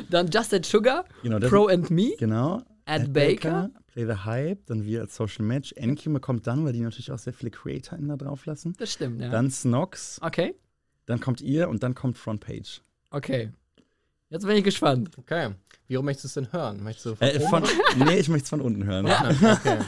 Dann 0.09 0.27
Just 0.27 0.53
Add 0.53 0.67
Sugar, 0.67 1.05
Genau, 1.21 1.37
Pro 1.47 1.67
and 1.67 1.91
Me, 1.91 2.13
Genau. 2.17 2.61
Ed 2.85 3.13
Baker. 3.13 3.69
Play 3.91 4.05
the 4.05 4.13
Hype, 4.25 4.65
dann 4.67 4.85
wir 4.85 5.01
als 5.01 5.15
Social 5.15 5.43
Match. 5.45 5.73
Enkime 5.73 6.19
kommt 6.19 6.47
dann, 6.47 6.65
weil 6.65 6.73
die 6.73 6.79
natürlich 6.81 7.11
auch 7.11 7.19
sehr 7.19 7.33
viele 7.33 7.51
Creator 7.51 7.97
da 8.01 8.15
drauf 8.17 8.45
lassen. 8.45 8.73
Das 8.77 8.91
stimmt, 8.93 9.21
ja. 9.21 9.29
Dann 9.29 9.51
Snox, 9.51 10.19
okay, 10.23 10.55
dann 11.05 11.19
kommt 11.19 11.41
ihr 11.41 11.67
und 11.69 11.83
dann 11.83 11.93
kommt 11.95 12.17
Frontpage. 12.17 12.81
okay. 13.11 13.51
Jetzt 14.29 14.45
bin 14.47 14.55
ich 14.55 14.63
gespannt. 14.63 15.17
Okay. 15.17 15.49
Wie 15.89 15.95
rum 15.95 16.05
möchtest 16.05 16.37
du 16.37 16.39
es 16.39 16.45
denn 16.47 16.53
hören? 16.57 16.81
Möchtest 16.83 17.05
du 17.05 17.15
von 17.15 17.27
Äh, 17.27 17.39
von, 17.41 17.63
nee, 17.97 18.17
ich 18.17 18.29
möchte 18.29 18.45
es 18.45 18.49
von 18.49 18.61
unten 18.61 18.85
hören. 18.85 19.05
Okay. 19.07 19.79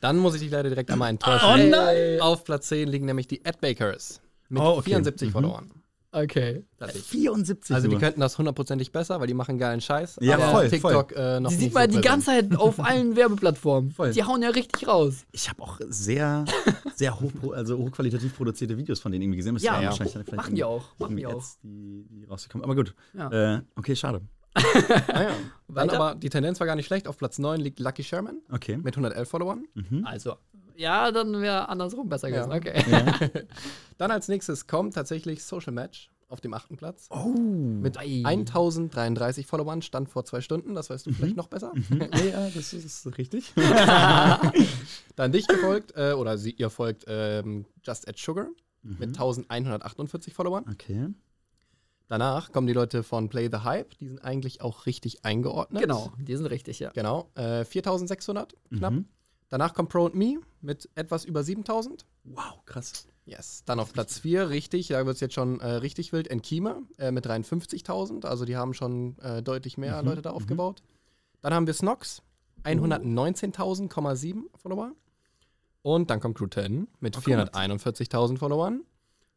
Dann 0.00 0.16
muss 0.16 0.34
ich 0.34 0.40
dich 0.40 0.50
leider 0.50 0.70
direkt 0.70 0.90
einmal 0.90 1.10
enttäuschen. 1.10 1.46
Oh 1.46 1.56
nein! 1.68 2.18
Auf 2.22 2.42
Platz 2.44 2.68
10 2.68 2.88
liegen 2.88 3.04
nämlich 3.04 3.26
die 3.28 3.44
Adbakers 3.44 4.22
mit 4.48 4.62
Oh, 4.62 4.78
okay. 4.78 4.84
74 4.84 5.28
Mhm. 5.28 5.32
Followern. 5.32 5.70
Okay. 6.14 6.64
Tatsächlich. 6.78 7.06
74 7.06 7.74
Also 7.74 7.88
die 7.88 7.96
könnten 7.96 8.20
das 8.20 8.36
hundertprozentig 8.36 8.92
besser, 8.92 9.18
weil 9.18 9.26
die 9.26 9.34
machen 9.34 9.56
geilen 9.58 9.80
Scheiß. 9.80 10.18
Ja, 10.20 10.34
aber 10.34 10.48
voll, 10.50 10.64
auf 10.66 10.70
TikTok 10.70 11.12
Äh, 11.12 11.40
noch 11.40 11.48
Die 11.50 11.56
nicht 11.56 11.64
sieht 11.64 11.74
man 11.74 11.90
so 11.90 11.96
die 12.00 12.06
ganze 12.06 12.26
Zeit 12.26 12.54
auf 12.56 12.78
allen 12.84 13.16
Werbeplattformen. 13.16 13.90
Voll. 13.92 14.12
Die 14.12 14.22
hauen 14.22 14.42
ja 14.42 14.50
richtig 14.50 14.86
raus. 14.86 15.24
Ich 15.32 15.48
habe 15.48 15.62
auch 15.62 15.80
sehr, 15.88 16.44
sehr 16.94 17.18
hoch, 17.18 17.52
also 17.54 17.78
hochqualitativ 17.78 18.36
produzierte 18.36 18.76
Videos 18.76 19.00
von 19.00 19.10
denen 19.10 19.22
irgendwie 19.22 19.38
gesehen. 19.38 19.54
Das 19.54 19.62
Ja, 19.62 19.80
ja. 19.80 19.88
wahrscheinlich 19.88 20.12
dann 20.12 20.24
vielleicht 20.24 20.36
Machen 20.36 20.54
die 20.54 20.64
auch, 20.64 20.84
machen 20.98 21.16
die 21.16 21.26
auch. 21.26 21.36
Ads, 21.36 21.58
die, 21.62 22.04
die 22.10 22.24
rausgekommen. 22.24 22.64
Aber 22.64 22.74
gut. 22.74 22.94
Ja. 23.14 23.54
Äh, 23.56 23.62
okay, 23.76 23.96
schade. 23.96 24.20
Ah, 25.08 25.22
ja. 25.22 25.30
Dann 25.68 25.88
aber 25.88 26.14
die 26.14 26.28
Tendenz 26.28 26.60
war 26.60 26.66
gar 26.66 26.76
nicht 26.76 26.84
schlecht. 26.86 27.08
Auf 27.08 27.16
Platz 27.16 27.38
9 27.38 27.58
liegt 27.58 27.80
Lucky 27.80 28.04
Sherman 28.04 28.36
Okay. 28.50 28.76
mit 28.76 28.94
111 28.94 29.26
Followern. 29.26 29.64
Also, 30.04 30.34
ja, 30.76 31.10
dann 31.12 31.40
wäre 31.40 31.68
andersrum 31.68 32.08
besser 32.08 32.28
Ja. 32.28 32.46
gewesen. 32.46 33.08
Okay. 33.14 33.46
Dann 33.98 34.10
als 34.10 34.28
nächstes 34.28 34.66
kommt 34.66 34.94
tatsächlich 34.94 35.44
Social 35.44 35.72
Match 35.72 36.10
auf 36.28 36.40
dem 36.40 36.54
achten 36.54 36.76
Platz. 36.76 37.08
Oh. 37.10 37.28
Mit 37.28 37.98
Ei. 37.98 38.22
1033 38.24 39.46
Followern, 39.46 39.82
stand 39.82 40.08
vor 40.08 40.24
zwei 40.24 40.40
Stunden, 40.40 40.74
das 40.74 40.88
weißt 40.88 41.06
du 41.06 41.12
vielleicht 41.12 41.36
noch 41.36 41.48
besser. 41.48 41.72
Ja, 41.90 42.24
ja, 42.24 42.50
das 42.54 42.72
ist, 42.72 42.84
ist 43.06 43.18
richtig. 43.18 43.52
Dann 45.16 45.32
dich 45.32 45.46
gefolgt, 45.46 45.92
äh, 45.96 46.12
oder 46.12 46.38
sie, 46.38 46.52
ihr 46.52 46.70
folgt 46.70 47.04
ähm, 47.06 47.66
Just 47.84 48.08
Add 48.08 48.18
Sugar 48.20 48.48
mit 48.82 49.10
1148 49.10 50.32
Followern. 50.34 50.64
Okay. 50.72 51.08
Danach 52.08 52.50
kommen 52.52 52.66
die 52.66 52.72
Leute 52.72 53.02
von 53.02 53.28
Play 53.28 53.48
the 53.52 53.58
Hype, 53.60 53.96
die 53.98 54.08
sind 54.08 54.18
eigentlich 54.24 54.60
auch 54.60 54.86
richtig 54.86 55.24
eingeordnet. 55.24 55.82
Genau, 55.82 56.12
die 56.18 56.36
sind 56.36 56.46
richtig, 56.46 56.78
ja. 56.78 56.90
Genau, 56.90 57.30
äh, 57.36 57.64
4600 57.64 58.54
knapp. 58.70 58.92
Mhm. 58.92 59.06
Danach 59.52 59.74
kommt 59.74 59.90
Pro 59.90 60.06
and 60.06 60.14
Me 60.14 60.40
mit 60.62 60.88
etwas 60.94 61.26
über 61.26 61.44
7000. 61.44 62.06
Wow, 62.24 62.64
krass. 62.64 63.06
Yes. 63.26 63.62
Dann 63.66 63.80
auf 63.80 63.92
Platz 63.92 64.18
4, 64.18 64.48
richtig, 64.48 64.88
da 64.88 65.04
wird 65.04 65.16
es 65.16 65.20
jetzt 65.20 65.34
schon 65.34 65.60
äh, 65.60 65.66
richtig 65.72 66.10
wild, 66.14 66.28
Enkime 66.28 66.84
äh, 66.96 67.10
mit 67.10 67.26
53.000. 67.26 68.24
Also 68.24 68.46
die 68.46 68.56
haben 68.56 68.72
schon 68.72 69.18
äh, 69.18 69.42
deutlich 69.42 69.76
mehr 69.76 70.00
Mhm, 70.00 70.08
Leute 70.08 70.22
da 70.22 70.30
aufgebaut. 70.30 70.82
Dann 71.42 71.52
haben 71.52 71.66
wir 71.66 71.74
Snox, 71.74 72.22
119.000,7 72.64 74.44
Follower. 74.56 74.92
Und 75.82 76.08
dann 76.08 76.20
kommt 76.20 76.38
Crew 76.38 76.46
10 76.46 76.88
mit 77.00 77.18
441.000 77.18 78.38
Followern. 78.38 78.84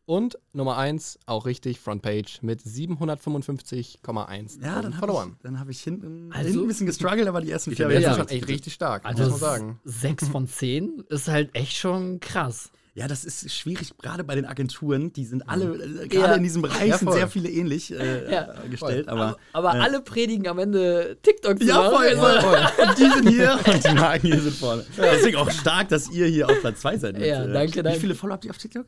Und 0.07 0.37
Nummer 0.53 0.77
1, 0.77 1.17
auch 1.25 1.45
richtig, 1.47 1.79
Frontpage 1.79 2.41
mit 2.43 2.61
755,1 2.61 4.63
Ja, 4.63 4.81
dann 4.81 4.95
habe 4.97 5.07
Followern. 5.07 5.33
ich, 5.37 5.41
dann 5.43 5.59
hab 5.59 5.67
ich 5.69 5.81
hinten, 5.81 6.31
Also- 6.31 6.49
hinten 6.49 6.65
ein 6.65 6.67
bisschen 6.67 6.85
gestruggelt, 6.85 7.27
aber 7.27 7.41
die 7.41 7.49
ersten 7.51 7.75
vier 7.75 7.89
Ja. 7.91 8.11
ist 8.11 8.17
schon 8.17 8.27
echt 8.29 8.47
richtig 8.47 8.73
stark, 8.73 9.03
Also, 9.05 9.23
muss 9.23 9.31
man 9.31 9.39
sagen. 9.39 9.79
6 9.83 10.27
von 10.29 10.47
10 10.47 11.03
ist 11.09 11.27
halt 11.27 11.55
echt 11.55 11.75
schon 11.77 12.19
krass. 12.19 12.71
Ja, 12.93 13.09
das 13.09 13.25
ist 13.25 13.51
schwierig, 13.53 13.91
gerade 14.01 14.23
bei 14.23 14.35
den 14.35 14.45
Agenturen. 14.45 15.11
Die 15.11 15.25
sind 15.25 15.49
alle, 15.49 15.65
äh, 15.75 16.01
Ja. 16.03 16.07
gerade 16.07 16.35
in 16.35 16.43
diesem 16.43 16.61
Bereich, 16.61 16.87
Ja, 16.87 16.97
sind 16.97 17.09
voll. 17.09 17.17
sehr 17.17 17.27
viele 17.27 17.49
ähnlich 17.49 17.91
äh, 17.91 17.95
Ja, 18.31 18.53
gestellt. 18.69 19.09
Aber, 19.09 19.35
Aber 19.51 19.73
äh, 19.75 19.79
alle 19.79 19.99
predigen 20.01 20.47
am 20.47 20.59
Ende 20.59 21.17
TikTok 21.21 21.59
zu 21.59 21.65
Ja, 21.65 21.89
voll, 21.89 22.05
Also- 22.07 22.47
voll. 22.47 22.59
Die 22.97 23.09
sind 23.11 23.27
hier 23.29 23.59
und 23.67 23.83
die 23.83 23.93
Marken 23.95 24.27
hier 24.27 24.39
sind 24.39 24.55
vorne. 24.55 24.85
Deswegen 24.97 25.35
auch 25.37 25.51
stark, 25.51 25.89
dass 25.89 26.09
ihr 26.09 26.27
hier 26.27 26.47
auf 26.47 26.57
Platz 26.61 26.79
2 26.81 26.97
seid. 26.97 27.17
mit, 27.17 27.25
Ja, 27.27 27.43
äh, 27.43 27.51
danke, 27.51 27.83
danke. 27.83 27.97
Wie 27.97 28.01
viele 28.01 28.15
Follower 28.15 28.35
habt 28.35 28.45
ihr 28.45 28.51
auf 28.51 28.57
TikTok? 28.59 28.85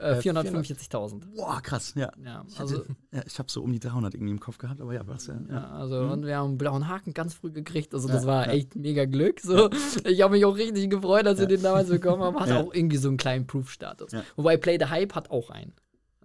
Äh, 0.00 0.18
445.000. 0.20 1.22
Boah, 1.36 1.60
krass, 1.62 1.92
ja. 1.94 2.10
Ja, 2.24 2.44
Ich, 2.48 2.58
also, 2.58 2.78
also, 2.78 2.92
ja, 3.12 3.22
ich 3.26 3.38
habe 3.38 3.50
so 3.50 3.62
um 3.62 3.72
die 3.72 3.78
300 3.78 4.14
irgendwie 4.14 4.32
im 4.32 4.40
Kopf 4.40 4.58
gehabt, 4.58 4.80
aber 4.80 4.94
ja, 4.94 5.06
was 5.06 5.26
ja. 5.26 5.34
ja, 5.48 5.68
also 5.70 6.02
Mhm. 6.02 6.10
und 6.10 6.26
wir 6.26 6.36
haben 6.38 6.48
einen 6.50 6.58
blauen 6.58 6.88
Haken 6.88 7.12
ganz 7.12 7.34
früh 7.34 7.50
gekriegt. 7.50 7.92
Also 7.94 8.08
das 8.08 8.26
war 8.26 8.48
echt 8.48 8.76
mega 8.76 9.04
Glück. 9.04 9.40
So. 9.40 9.68
Ich 10.04 10.22
habe 10.22 10.34
mich 10.34 10.44
auch 10.44 10.56
richtig 10.56 10.88
gefreut, 10.90 11.26
als 11.26 11.38
wir 11.40 11.46
den 11.46 11.62
damals 11.62 11.88
bekommen 11.88 12.22
haben. 12.22 12.38
Hat 12.40 12.50
auch 12.52 12.72
irgendwie 12.72 12.96
so 12.96 13.08
einen 13.08 13.16
kleinen 13.18 13.46
Proof-Status. 13.46 14.12
Wobei 14.36 14.56
Play 14.56 14.78
the 14.80 14.86
Hype 14.86 15.14
hat 15.14 15.30
auch 15.30 15.50
einen. 15.50 15.72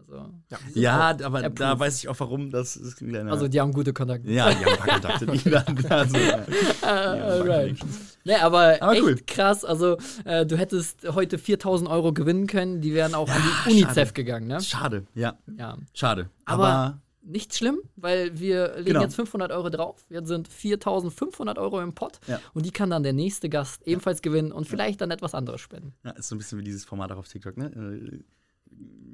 Also, 0.10 0.80
Ja, 0.80 1.18
aber 1.24 1.42
da 1.42 1.48
approved. 1.48 1.80
weiß 1.80 1.98
ich 2.00 2.08
auch 2.10 2.20
warum. 2.20 2.52
Das 2.52 2.76
ist 2.76 3.02
ein 3.02 3.10
kleiner. 3.10 3.32
also 3.32 3.48
die 3.48 3.60
haben 3.60 3.74
gute 3.74 3.94
Kontakte. 3.94 4.30
ja, 4.32 4.50
die 4.54 4.66
haben 4.66 4.72
ein 4.74 4.78
paar 4.78 5.00
Kontakte. 5.00 5.26
Die 5.28 5.46
werden, 5.46 5.86
also, 5.90 6.18
ja. 6.18 6.22
Die 6.22 6.32
haben 6.32 6.44
ein 6.46 6.82
paar 6.82 6.92
Alright. 7.32 7.80
Connections. 7.80 8.18
Ne, 8.26 8.42
aber, 8.42 8.78
Aber 8.82 8.94
echt 8.94 9.04
cool. 9.04 9.16
krass. 9.28 9.64
Also, 9.66 9.98
äh, 10.26 10.46
du 10.46 10.58
hättest 10.58 11.08
heute 11.14 11.38
4000 11.38 11.90
Euro 11.90 12.12
gewinnen 12.14 12.48
können. 12.48 12.82
Die 12.82 12.94
wären 12.94 13.14
auch 13.16 13.30
an 13.30 13.42
die 13.66 13.72
Ja, 13.72 13.86
UNICEF 13.86 13.96
schade. 14.10 14.14
gegangen, 14.14 14.48
ne? 14.48 14.62
Schade, 14.62 15.06
ja. 15.14 15.38
Ja. 15.58 15.78
Schade. 15.94 16.30
Aber, 16.46 16.68
Aber, 16.68 17.02
nicht 17.28 17.56
schlimm, 17.56 17.80
weil 17.96 18.38
wir 18.40 18.74
legen 18.76 18.86
Genau. 18.86 19.02
jetzt 19.02 19.16
500 19.16 19.52
Euro 19.52 19.70
drauf. 19.72 20.06
Jetzt 20.10 20.28
sind 20.28 20.48
4500 20.48 21.58
Euro 21.58 21.82
im 21.82 21.94
Pot. 21.94 22.20
Ja. 22.28 22.40
Und 22.54 22.66
die 22.68 22.72
kann 22.72 22.90
dann 22.92 23.02
der 23.04 23.14
nächste 23.14 23.50
Gast 23.50 23.82
ebenfalls 23.88 24.22
gewinnen 24.22 24.52
und 24.52 24.68
vielleicht 24.68 25.02
dann 25.02 25.10
etwas 25.12 25.34
anderes 25.34 25.62
spenden. 25.62 25.94
ja, 26.04 26.12
ist 26.12 26.28
so 26.30 26.36
ein 26.36 26.38
bisschen 26.38 26.60
wie 26.60 26.64
dieses 26.64 26.86
Format 26.86 27.12
auch 27.12 27.18
auf 27.18 27.28
TikTok, 27.28 27.58
ne? 27.58 27.72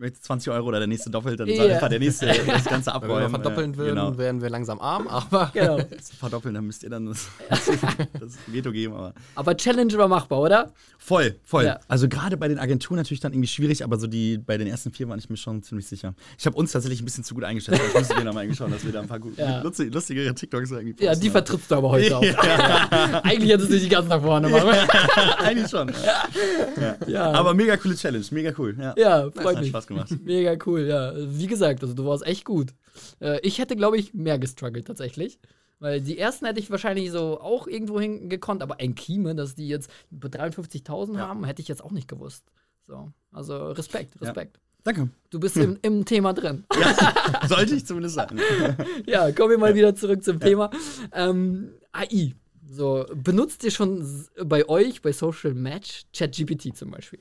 Möchtest 0.01 0.25
20 0.25 0.51
Euro 0.51 0.67
oder 0.67 0.79
der 0.79 0.87
nächste 0.87 1.09
doppelt, 1.09 1.39
dann 1.39 1.47
Ja. 1.47 1.55
soll 1.55 1.71
einfach 1.71 1.89
der 1.89 1.99
nächste 1.99 2.25
das 2.47 2.65
Ganze 2.65 2.87
Wenn 2.87 2.95
abräumen. 2.95 3.21
wir 3.21 3.29
verdoppeln 3.29 3.73
äh, 3.73 3.77
würden, 3.77 3.95
Genau. 3.95 4.17
wären 4.17 4.41
wir 4.41 4.49
langsam 4.49 4.79
arm, 4.81 5.07
aber 5.07 5.51
Genau. 5.53 5.77
Das 5.91 6.09
verdoppeln, 6.11 6.55
dann 6.55 6.65
müsst 6.65 6.83
ihr 6.83 6.89
dann 6.89 7.05
das, 7.05 7.27
das 7.49 8.37
Veto 8.47 8.71
geben. 8.71 8.93
Aber 8.95 9.13
Aber 9.35 9.55
Challenge 9.55 9.93
war 9.97 10.07
machbar, 10.07 10.39
oder? 10.41 10.71
voll, 10.97 11.35
voll. 11.43 11.65
Ja. 11.65 11.79
Also 11.87 12.07
gerade 12.07 12.37
bei 12.37 12.47
den 12.47 12.59
Agenturen 12.59 12.97
natürlich 12.97 13.19
dann 13.21 13.33
irgendwie 13.33 13.47
schwierig, 13.47 13.83
aber 13.83 13.97
so 13.97 14.05
die 14.07 14.37
bei 14.37 14.57
den 14.59 14.67
ersten 14.67 14.91
vier 14.91 15.07
war 15.09 15.17
ich 15.17 15.29
mir 15.31 15.37
schon 15.37 15.63
ziemlich 15.63 15.87
sicher. 15.87 16.13
Ich 16.37 16.45
habe 16.45 16.55
uns 16.55 16.71
tatsächlich 16.71 17.01
ein 17.01 17.05
bisschen 17.05 17.23
zu 17.23 17.33
gut 17.33 17.43
eingeschätzt. 17.43 17.79
aber 17.79 17.87
Ich 17.89 17.95
müsste 17.95 18.15
dir 18.15 18.23
nochmal 18.23 18.43
eigentlich 18.43 18.57
schauen, 18.57 18.71
dass 18.71 18.85
wir 18.85 18.91
da 18.91 19.01
ein 19.01 19.07
paar 19.07 19.19
gut, 19.19 19.35
Ja. 19.37 19.61
lustige, 19.61 19.89
lustigere 19.91 20.33
TikToks 20.35 20.69
irgendwie 20.71 21.03
Ja, 21.03 21.09
posten. 21.11 21.23
die 21.23 21.29
vertrittst 21.31 21.71
du 21.71 21.75
aber 21.75 21.89
heute 21.89 22.17
auch. 22.17 22.21
Eigentlich 23.23 23.51
hättest 23.51 23.71
du 23.71 23.79
dich 23.79 23.89
ganz 23.89 24.07
nach 24.09 24.21
vorne 24.21 24.49
machen. 24.49 24.69
Eigentlich 25.39 25.69
schon. 25.69 25.91
Ja, 27.07 27.31
Aber 27.31 27.53
mega 27.53 27.77
coole 27.77 27.95
Challenge, 27.95 28.25
mega 28.31 28.51
cool. 28.57 28.75
Ja, 28.79 28.93
ja 28.97 29.31
freut 29.31 29.59
mich. 29.59 29.69
Spaß 29.69 29.87
gemacht. 29.91 30.11
Mega 30.23 30.55
cool, 30.65 30.81
ja. 30.81 31.13
Wie 31.15 31.47
gesagt, 31.47 31.81
also 31.81 31.93
du 31.93 32.05
warst 32.05 32.25
echt 32.25 32.45
gut. 32.45 32.73
Äh, 33.19 33.39
ich 33.41 33.59
hätte, 33.59 33.75
glaube 33.75 33.97
ich, 33.97 34.13
mehr 34.13 34.39
gestruggelt 34.39 34.87
tatsächlich. 34.87 35.39
Weil 35.79 35.99
die 35.99 36.19
ersten 36.19 36.45
hätte 36.45 36.59
ich 36.59 36.69
wahrscheinlich 36.69 37.09
so 37.09 37.41
auch 37.41 37.65
irgendwo 37.65 37.99
hingekonnt, 37.99 38.61
aber 38.61 38.79
Enkime, 38.79 39.33
dass 39.33 39.55
die 39.55 39.67
jetzt 39.67 39.89
53.000 40.13 41.15
ja. 41.15 41.27
haben, 41.27 41.43
hätte 41.43 41.61
ich 41.61 41.67
jetzt 41.67 41.83
auch 41.83 41.91
nicht 41.91 42.07
gewusst. 42.07 42.45
So, 42.85 43.11
also 43.31 43.71
Respekt, 43.71 44.21
Respekt. 44.21 44.57
Ja. 44.57 44.61
Danke. 44.83 45.09
Du 45.29 45.39
bist 45.39 45.57
im, 45.57 45.77
im 45.81 46.05
Thema 46.05 46.33
drin. 46.33 46.65
Ja, 46.79 47.47
sollte 47.47 47.75
ich 47.75 47.85
zumindest 47.85 48.15
sagen. 48.15 48.39
ja, 49.05 49.31
kommen 49.31 49.51
wir 49.51 49.57
mal 49.57 49.75
wieder 49.75 49.95
zurück 49.95 50.23
zum 50.23 50.39
Thema. 50.39 50.69
Ähm, 51.13 51.73
AI. 51.91 52.35
So, 52.69 53.05
benutzt 53.13 53.63
ihr 53.63 53.71
schon 53.71 54.25
bei 54.45 54.67
euch, 54.69 55.01
bei 55.01 55.11
Social 55.11 55.53
Match, 55.53 56.03
ChatGPT 56.15 56.75
zum 56.75 56.91
Beispiel? 56.91 57.19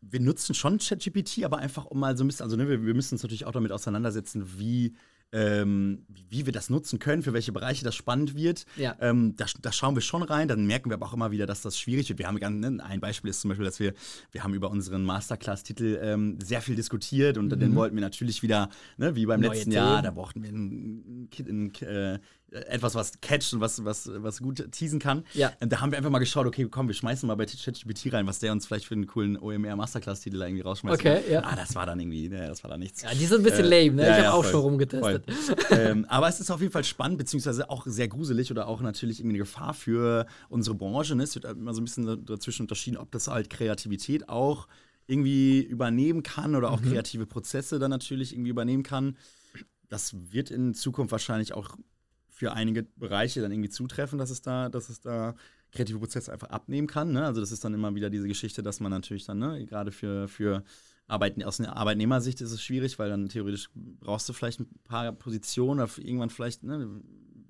Wir 0.00 0.20
nutzen 0.20 0.54
schon 0.54 0.78
ChatGPT, 0.78 1.44
aber 1.44 1.58
einfach 1.58 1.86
um 1.86 1.98
mal 1.98 2.16
so 2.16 2.24
ein 2.24 2.28
bisschen, 2.28 2.44
also 2.44 2.56
ne, 2.56 2.68
wir, 2.68 2.84
wir 2.84 2.94
müssen 2.94 3.14
uns 3.14 3.22
natürlich 3.22 3.46
auch 3.46 3.52
damit 3.52 3.72
auseinandersetzen, 3.72 4.58
wie 4.58 4.94
ähm, 5.32 6.06
wie 6.30 6.46
wir 6.46 6.52
das 6.52 6.70
nutzen 6.70 6.98
können, 6.98 7.22
für 7.22 7.32
welche 7.32 7.52
Bereiche 7.52 7.84
das 7.84 7.94
spannend 7.94 8.34
wird. 8.34 8.64
Ja. 8.76 8.96
Ähm, 9.00 9.34
da, 9.36 9.46
da, 9.60 9.72
schauen 9.72 9.94
wir 9.94 10.00
schon 10.00 10.22
rein. 10.22 10.48
Dann 10.48 10.66
merken 10.66 10.90
wir 10.90 10.94
aber 10.94 11.06
auch 11.06 11.12
immer 11.12 11.30
wieder, 11.30 11.44
dass 11.46 11.60
das 11.60 11.78
schwierig 11.78 12.08
wird. 12.08 12.18
Wir 12.18 12.26
haben 12.26 12.60
ne, 12.60 12.82
ein 12.82 13.00
Beispiel 13.00 13.30
ist 13.30 13.42
zum 13.42 13.50
Beispiel, 13.50 13.66
dass 13.66 13.78
wir, 13.78 13.92
wir 14.32 14.42
haben 14.42 14.54
über 14.54 14.70
unseren 14.70 15.04
Masterclass-Titel 15.04 15.98
ähm, 16.02 16.38
sehr 16.42 16.62
viel 16.62 16.76
diskutiert 16.76 17.36
und 17.36 17.52
mhm. 17.52 17.60
den 17.60 17.74
wollten 17.74 17.94
wir 17.94 18.00
natürlich 18.00 18.42
wieder, 18.42 18.70
ne, 18.96 19.16
wie 19.16 19.26
beim 19.26 19.40
Neue 19.40 19.50
letzten 19.50 19.70
Themen. 19.70 19.84
Jahr, 19.84 20.02
da 20.02 20.10
brauchten 20.10 20.42
wir 20.42 20.50
ein, 20.50 21.28
ein, 21.38 21.46
ein, 21.46 21.74
äh, 21.82 22.18
etwas, 22.50 22.94
was 22.94 23.20
catcht 23.20 23.52
und 23.52 23.60
was, 23.60 23.84
was, 23.84 24.10
was 24.12 24.40
gut 24.40 24.72
teasen 24.72 24.98
kann. 24.98 25.24
Ja. 25.34 25.52
Da 25.60 25.80
haben 25.80 25.90
wir 25.90 25.98
einfach 25.98 26.10
mal 26.10 26.18
geschaut, 26.18 26.46
okay, 26.46 26.66
komm, 26.70 26.88
wir 26.88 26.94
schmeißen 26.94 27.26
mal 27.26 27.34
bei 27.34 27.46
ChatGPT 27.46 28.12
rein, 28.12 28.26
was 28.26 28.38
der 28.38 28.52
uns 28.52 28.66
vielleicht 28.66 28.86
für 28.86 28.94
einen 28.94 29.06
coolen 29.06 29.36
OMR 29.36 29.76
Masterclass-Titel 29.76 30.40
irgendwie 30.40 30.62
rausschmeißt. 30.62 31.00
Okay, 31.00 31.20
ja. 31.30 31.42
Ah, 31.44 31.56
das 31.56 31.74
war 31.74 31.86
dann 31.86 32.00
irgendwie, 32.00 32.28
ne, 32.28 32.46
das 32.48 32.62
war 32.64 32.70
dann 32.70 32.80
nichts. 32.80 33.02
Ja, 33.02 33.10
die 33.12 33.26
sind 33.26 33.40
ein 33.40 33.44
bisschen 33.44 33.70
äh, 33.70 33.84
lame, 33.84 33.96
ne? 33.96 34.02
Ja, 34.02 34.08
ich 34.08 34.14
habe 34.14 34.22
ja, 34.24 34.32
auch 34.32 34.42
voll, 34.42 34.52
schon 34.52 34.60
rumgetestet. 34.60 35.24
ähm, 35.70 36.04
aber 36.08 36.28
es 36.28 36.40
ist 36.40 36.50
auf 36.50 36.60
jeden 36.60 36.72
Fall 36.72 36.84
spannend, 36.84 37.18
beziehungsweise 37.18 37.68
auch 37.68 37.86
sehr 37.86 38.08
gruselig 38.08 38.50
oder 38.50 38.66
auch 38.66 38.80
natürlich 38.80 39.20
irgendwie 39.20 39.36
eine 39.36 39.44
Gefahr 39.44 39.74
für 39.74 40.26
unsere 40.48 40.76
Branche. 40.76 41.14
Ne? 41.14 41.24
Es 41.24 41.34
wird 41.34 41.44
immer 41.44 41.74
so 41.74 41.80
ein 41.80 41.84
bisschen 41.84 42.24
dazwischen 42.24 42.62
unterschieden, 42.62 42.96
ob 42.96 43.10
das 43.10 43.28
halt 43.28 43.50
Kreativität 43.50 44.28
auch 44.28 44.68
irgendwie 45.06 45.60
übernehmen 45.62 46.22
kann 46.22 46.54
oder 46.54 46.70
auch 46.70 46.80
mhm. 46.80 46.90
kreative 46.90 47.26
Prozesse 47.26 47.78
dann 47.78 47.90
natürlich 47.90 48.32
irgendwie 48.32 48.50
übernehmen 48.50 48.82
kann. 48.82 49.16
Das 49.88 50.14
wird 50.32 50.50
in 50.50 50.74
Zukunft 50.74 51.12
wahrscheinlich 51.12 51.54
auch 51.54 51.76
für 52.38 52.52
einige 52.52 52.84
Bereiche 52.84 53.40
dann 53.40 53.50
irgendwie 53.50 53.68
zutreffen, 53.68 54.16
dass 54.16 54.30
es 54.30 54.40
da, 54.42 54.68
dass 54.68 54.90
es 54.90 55.00
da 55.00 55.34
kreative 55.72 55.98
Prozesse 55.98 56.32
einfach 56.32 56.50
abnehmen 56.50 56.86
kann. 56.86 57.10
Ne? 57.10 57.26
Also 57.26 57.40
das 57.40 57.50
ist 57.50 57.64
dann 57.64 57.74
immer 57.74 57.96
wieder 57.96 58.10
diese 58.10 58.28
Geschichte, 58.28 58.62
dass 58.62 58.78
man 58.78 58.92
natürlich 58.92 59.26
dann, 59.26 59.40
ne, 59.40 59.66
gerade 59.66 59.90
für, 59.90 60.28
für 60.28 60.62
Arbeit, 61.08 61.42
aus 61.44 61.58
einer 61.58 61.76
Arbeitnehmersicht 61.76 62.40
ist 62.40 62.52
es 62.52 62.62
schwierig, 62.62 62.96
weil 63.00 63.10
dann 63.10 63.28
theoretisch 63.28 63.70
brauchst 63.74 64.28
du 64.28 64.32
vielleicht 64.32 64.60
ein 64.60 64.68
paar 64.84 65.10
Positionen 65.12 65.80
oder 65.80 65.90
irgendwann 65.98 66.30
vielleicht, 66.30 66.62
ne, 66.62 66.88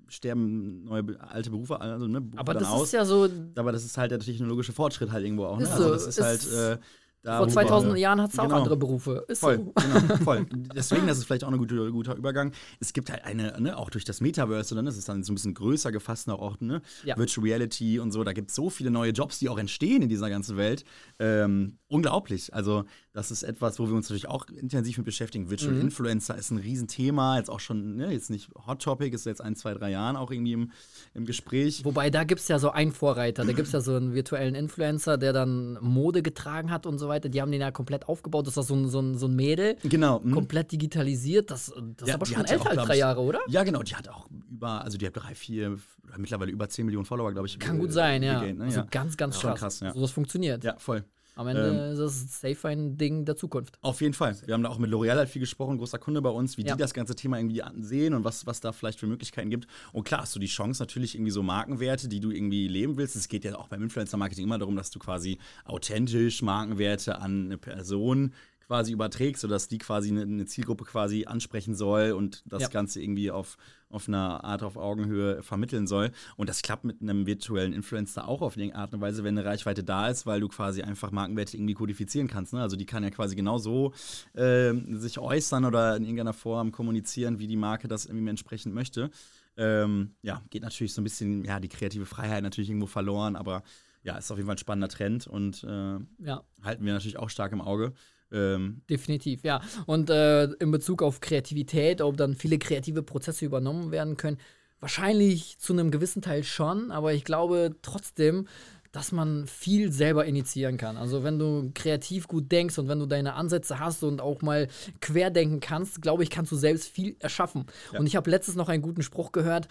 sterben 0.07 0.85
neue 0.85 1.19
alte 1.19 1.51
Berufe, 1.51 1.79
also 1.79 2.07
ne, 2.07 2.19
Berufe 2.21 2.39
Aber 2.39 2.55
das 2.55 2.67
aus. 2.67 2.85
ist 2.85 2.93
ja 2.93 3.05
so. 3.05 3.29
Aber 3.55 3.71
das 3.71 3.85
ist 3.85 3.95
halt 3.95 4.09
der 4.09 4.19
technologische 4.19 4.73
Fortschritt 4.73 5.11
halt 5.11 5.23
irgendwo 5.23 5.45
auch. 5.45 5.59
Ne? 5.59 5.69
Also 5.69 5.91
das 5.91 6.07
ist, 6.07 6.17
ist 6.17 6.25
halt. 6.25 6.79
Äh, 6.79 6.81
vor 7.23 7.47
2000 7.47 7.97
Jahren 7.97 8.21
hat 8.21 8.31
es 8.31 8.39
auch 8.39 8.43
genau. 8.43 8.57
andere 8.57 8.77
Berufe. 8.77 9.25
Ist 9.27 9.39
voll, 9.39 9.57
so. 9.57 9.73
genau, 10.01 10.15
voll. 10.17 10.45
Deswegen, 10.75 11.07
das 11.07 11.17
ist 11.17 11.25
vielleicht 11.25 11.43
auch 11.43 11.51
ein 11.51 11.57
guter, 11.57 11.91
guter 11.91 12.15
Übergang. 12.15 12.53
Es 12.79 12.93
gibt 12.93 13.11
halt 13.11 13.25
eine, 13.25 13.59
ne, 13.59 13.77
auch 13.77 13.89
durch 13.89 14.05
das 14.05 14.21
Metaverse, 14.21 14.75
das 14.83 14.97
ist 14.97 15.09
dann 15.09 15.23
so 15.23 15.31
ein 15.31 15.35
bisschen 15.35 15.53
größer 15.53 15.91
gefasst, 15.91 16.29
auch 16.29 16.59
ne, 16.59 16.81
ja. 17.03 17.17
Virtual 17.17 17.45
Reality 17.45 17.99
und 17.99 18.11
so. 18.11 18.23
Da 18.23 18.33
gibt 18.33 18.49
es 18.49 18.55
so 18.55 18.69
viele 18.69 18.91
neue 18.91 19.11
Jobs, 19.11 19.39
die 19.39 19.49
auch 19.49 19.57
entstehen 19.57 20.01
in 20.01 20.09
dieser 20.09 20.29
ganzen 20.29 20.57
Welt. 20.57 20.83
Ähm, 21.19 21.77
unglaublich. 21.87 22.53
Also, 22.53 22.85
das 23.11 23.31
ist 23.31 23.41
etwas, 23.41 23.79
wo 23.79 23.87
wir 23.87 23.95
uns 23.95 24.07
natürlich 24.07 24.27
auch 24.27 24.45
intensiv 24.49 24.97
mit 24.97 25.05
beschäftigen. 25.05 25.49
Virtual 25.49 25.73
mhm. 25.73 25.81
Influencer 25.81 26.37
ist 26.37 26.51
ein 26.51 26.57
Riesenthema, 26.57 27.37
jetzt 27.37 27.49
auch 27.49 27.59
schon, 27.59 27.95
ne, 27.95 28.11
jetzt 28.11 28.29
nicht 28.29 28.49
Hot 28.67 28.83
Topic, 28.83 29.15
ist 29.15 29.25
jetzt 29.25 29.41
ein, 29.41 29.55
zwei, 29.55 29.73
drei 29.73 29.89
Jahren 29.89 30.15
auch 30.15 30.29
irgendwie 30.29 30.53
im, 30.53 30.71
im 31.15 31.25
Gespräch. 31.25 31.83
Wobei, 31.83 32.11
da 32.11 32.23
gibt 32.23 32.41
es 32.41 32.47
ja 32.47 32.59
so 32.59 32.69
einen 32.69 32.91
Vorreiter. 32.91 33.45
Da 33.45 33.53
gibt 33.53 33.67
es 33.67 33.73
ja 33.73 33.81
so 33.81 33.95
einen 33.95 34.13
virtuellen 34.13 34.53
Influencer, 34.53 35.17
der 35.17 35.33
dann 35.33 35.79
Mode 35.81 36.21
getragen 36.21 36.69
hat 36.69 36.85
und 36.85 36.99
so 36.99 37.07
weiter. 37.07 37.29
Die 37.29 37.41
haben 37.41 37.51
den 37.51 37.61
ja 37.61 37.71
komplett 37.71 38.07
aufgebaut. 38.07 38.45
Das 38.45 38.57
war 38.57 38.63
so 38.63 38.75
ein, 38.75 38.87
so 38.87 38.99
ein, 38.99 39.17
so 39.17 39.27
ein 39.27 39.35
Mädel. 39.35 39.77
Genau. 39.83 40.19
Mhm. 40.19 40.31
Komplett 40.31 40.71
digitalisiert. 40.71 41.49
Das, 41.49 41.73
das 41.97 42.07
ja, 42.07 42.13
ist 42.13 42.13
aber 42.13 42.25
schon 42.27 42.45
älter 42.45 42.69
als 42.69 42.83
drei 42.83 42.97
Jahre, 42.97 43.21
oder? 43.21 43.39
Ja, 43.47 43.63
genau. 43.63 43.81
Die 43.81 43.95
hat 43.95 44.07
auch 44.07 44.29
über, 44.51 44.83
also 44.83 44.99
die 44.99 45.07
hat 45.07 45.15
drei, 45.15 45.33
vier, 45.33 45.77
mittlerweile 46.17 46.51
über 46.51 46.69
10 46.69 46.85
Millionen 46.85 47.05
Follower, 47.05 47.31
glaube 47.31 47.47
ich. 47.47 47.57
Kann 47.57 47.79
gut 47.79 47.91
sein, 47.91 48.21
ja. 48.21 48.39
Gained, 48.39 48.59
ne? 48.59 48.65
Also 48.65 48.81
ja. 48.81 48.87
ganz, 48.91 49.17
ganz 49.17 49.39
krass. 49.39 49.59
krass 49.59 49.79
ja. 49.79 49.93
So, 49.93 50.01
das 50.01 50.11
funktioniert. 50.11 50.63
Ja, 50.63 50.75
voll. 50.77 51.03
Am 51.39 51.47
Ende 51.47 51.69
ähm, 51.69 51.93
ist 51.93 51.99
das 51.99 52.41
safe 52.41 52.67
ein 52.67 52.97
Ding 52.97 53.23
der 53.23 53.37
Zukunft. 53.37 53.79
Auf 53.81 54.01
jeden 54.01 54.13
Fall. 54.13 54.35
Wir 54.45 54.53
haben 54.53 54.63
da 54.63 54.67
auch 54.67 54.77
mit 54.77 54.91
L'Oreal 54.91 55.15
halt 55.15 55.29
viel 55.29 55.39
gesprochen, 55.39 55.77
großer 55.77 55.97
Kunde 55.97 56.21
bei 56.21 56.29
uns, 56.29 56.57
wie 56.57 56.65
ja. 56.65 56.75
die 56.75 56.81
das 56.81 56.93
ganze 56.93 57.15
Thema 57.15 57.37
irgendwie 57.37 57.63
ansehen 57.63 58.13
und 58.13 58.25
was, 58.25 58.45
was 58.45 58.59
da 58.59 58.73
vielleicht 58.73 58.99
für 58.99 59.07
Möglichkeiten 59.07 59.49
gibt. 59.49 59.65
Und 59.93 60.03
klar 60.03 60.23
hast 60.23 60.35
du 60.35 60.39
die 60.39 60.47
Chance 60.47 60.83
natürlich 60.83 61.15
irgendwie 61.15 61.31
so 61.31 61.41
Markenwerte, 61.41 62.09
die 62.09 62.19
du 62.19 62.31
irgendwie 62.31 62.67
leben 62.67 62.97
willst. 62.97 63.15
Es 63.15 63.29
geht 63.29 63.45
ja 63.45 63.55
auch 63.55 63.69
beim 63.69 63.81
Influencer-Marketing 63.83 64.43
immer 64.43 64.59
darum, 64.59 64.75
dass 64.75 64.91
du 64.91 64.99
quasi 64.99 65.37
authentisch 65.63 66.41
Markenwerte 66.41 67.21
an 67.21 67.45
eine 67.45 67.57
Person 67.57 68.33
quasi 68.69 68.91
überträgst, 68.91 69.41
sodass 69.41 69.67
die 69.67 69.79
quasi 69.79 70.09
eine, 70.09 70.21
eine 70.21 70.45
Zielgruppe 70.45 70.85
quasi 70.85 71.25
ansprechen 71.25 71.73
soll 71.73 72.11
und 72.11 72.43
das 72.45 72.61
ja. 72.61 72.67
Ganze 72.67 73.01
irgendwie 73.01 73.31
auf, 73.31 73.57
auf 73.89 74.07
einer 74.07 74.43
Art 74.43 74.61
auf 74.61 74.77
Augenhöhe 74.77 75.41
vermitteln 75.41 75.87
soll. 75.87 76.11
Und 76.37 76.49
das 76.49 76.61
klappt 76.61 76.83
mit 76.83 77.01
einem 77.01 77.25
virtuellen 77.25 77.73
Influencer 77.73 78.27
auch 78.27 78.43
auf 78.43 78.57
eine 78.57 78.75
Art 78.75 78.93
und 78.93 79.01
Weise, 79.01 79.23
wenn 79.23 79.35
eine 79.35 79.47
Reichweite 79.47 79.83
da 79.83 80.07
ist, 80.07 80.27
weil 80.27 80.39
du 80.39 80.47
quasi 80.49 80.83
einfach 80.83 81.09
Markenwerte 81.09 81.57
irgendwie 81.57 81.73
kodifizieren 81.73 82.27
kannst. 82.27 82.53
Ne? 82.53 82.61
Also 82.61 82.75
die 82.75 82.85
kann 82.85 83.03
ja 83.03 83.09
quasi 83.09 83.35
genauso 83.35 83.91
äh, 84.33 84.71
sich 84.91 85.17
äußern 85.17 85.65
oder 85.65 85.97
in 85.97 86.03
irgendeiner 86.03 86.33
Form 86.33 86.71
kommunizieren, 86.71 87.39
wie 87.39 87.47
die 87.47 87.57
Marke 87.57 87.87
das 87.87 88.05
irgendwie 88.05 88.29
entsprechend 88.29 88.75
möchte. 88.75 89.09
Ähm, 89.57 90.11
ja, 90.21 90.43
geht 90.51 90.61
natürlich 90.61 90.93
so 90.93 91.01
ein 91.01 91.05
bisschen, 91.05 91.43
ja, 91.43 91.59
die 91.59 91.69
kreative 91.69 92.05
Freiheit 92.05 92.43
natürlich 92.43 92.69
irgendwo 92.69 92.85
verloren, 92.85 93.35
aber 93.35 93.63
ja, 94.03 94.15
ist 94.15 94.29
auf 94.29 94.37
jeden 94.37 94.45
Fall 94.45 94.55
ein 94.55 94.59
spannender 94.59 94.89
Trend 94.89 95.25
und 95.25 95.63
äh, 95.63 95.97
ja. 96.19 96.43
halten 96.61 96.85
wir 96.85 96.93
natürlich 96.93 97.17
auch 97.17 97.31
stark 97.31 97.51
im 97.51 97.61
Auge. 97.61 97.93
Ähm 98.31 98.81
Definitiv, 98.89 99.43
ja. 99.43 99.61
Und 99.85 100.09
äh, 100.09 100.45
in 100.45 100.71
Bezug 100.71 101.01
auf 101.01 101.19
Kreativität, 101.21 102.01
ob 102.01 102.17
dann 102.17 102.35
viele 102.35 102.59
kreative 102.59 103.03
Prozesse 103.03 103.45
übernommen 103.45 103.91
werden 103.91 104.17
können, 104.17 104.37
wahrscheinlich 104.79 105.59
zu 105.59 105.73
einem 105.73 105.91
gewissen 105.91 106.21
Teil 106.21 106.43
schon, 106.43 106.91
aber 106.91 107.13
ich 107.13 107.25
glaube 107.25 107.75
trotzdem, 107.81 108.47
dass 108.91 109.11
man 109.11 109.45
viel 109.45 109.91
selber 109.91 110.25
initiieren 110.25 110.77
kann. 110.77 110.97
Also 110.97 111.23
wenn 111.23 111.37
du 111.37 111.71
kreativ 111.75 112.27
gut 112.27 112.51
denkst 112.51 112.77
und 112.79 112.87
wenn 112.87 112.99
du 112.99 113.05
deine 113.05 113.33
Ansätze 113.33 113.79
hast 113.79 114.03
und 114.03 114.19
auch 114.19 114.41
mal 114.41 114.67
querdenken 114.99 115.59
kannst, 115.59 116.01
glaube 116.01 116.23
ich, 116.23 116.29
kannst 116.29 116.51
du 116.51 116.55
selbst 116.55 116.87
viel 116.87 117.15
erschaffen. 117.19 117.65
Ja. 117.93 117.99
Und 117.99 118.07
ich 118.07 118.15
habe 118.15 118.31
letztens 118.31 118.57
noch 118.57 118.69
einen 118.69 118.81
guten 118.81 119.03
Spruch 119.03 119.31
gehört. 119.31 119.67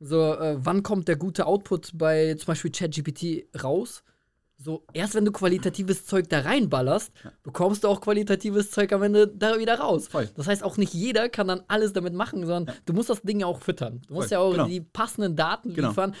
So, 0.00 0.34
äh, 0.34 0.56
wann 0.58 0.82
kommt 0.82 1.08
der 1.08 1.16
gute 1.16 1.46
Output 1.46 1.92
bei 1.94 2.34
zum 2.34 2.46
Beispiel 2.46 2.70
ChatGPT 2.70 3.46
raus? 3.62 4.02
So, 4.60 4.84
erst 4.92 5.14
wenn 5.14 5.24
du 5.24 5.30
qualitatives 5.30 6.04
Zeug 6.04 6.28
da 6.28 6.40
reinballerst, 6.40 7.12
ja. 7.22 7.30
bekommst 7.44 7.84
du 7.84 7.88
auch 7.88 8.00
qualitatives 8.00 8.72
Zeug 8.72 8.92
am 8.92 9.04
Ende 9.04 9.28
da 9.28 9.56
wieder 9.56 9.78
raus. 9.78 10.08
Voll. 10.08 10.28
Das 10.36 10.48
heißt, 10.48 10.64
auch 10.64 10.76
nicht 10.76 10.92
jeder 10.92 11.28
kann 11.28 11.46
dann 11.46 11.62
alles 11.68 11.92
damit 11.92 12.12
machen, 12.12 12.44
sondern 12.44 12.74
ja. 12.74 12.80
du 12.84 12.92
musst 12.92 13.08
das 13.08 13.22
Ding 13.22 13.38
ja 13.38 13.46
auch 13.46 13.60
füttern. 13.60 14.02
Du 14.08 14.14
musst 14.14 14.30
Voll. 14.30 14.36
ja 14.36 14.40
auch 14.40 14.50
genau. 14.50 14.66
die 14.66 14.80
passenden 14.80 15.36
Daten 15.36 15.74
genau. 15.74 15.88
liefern. 15.88 16.14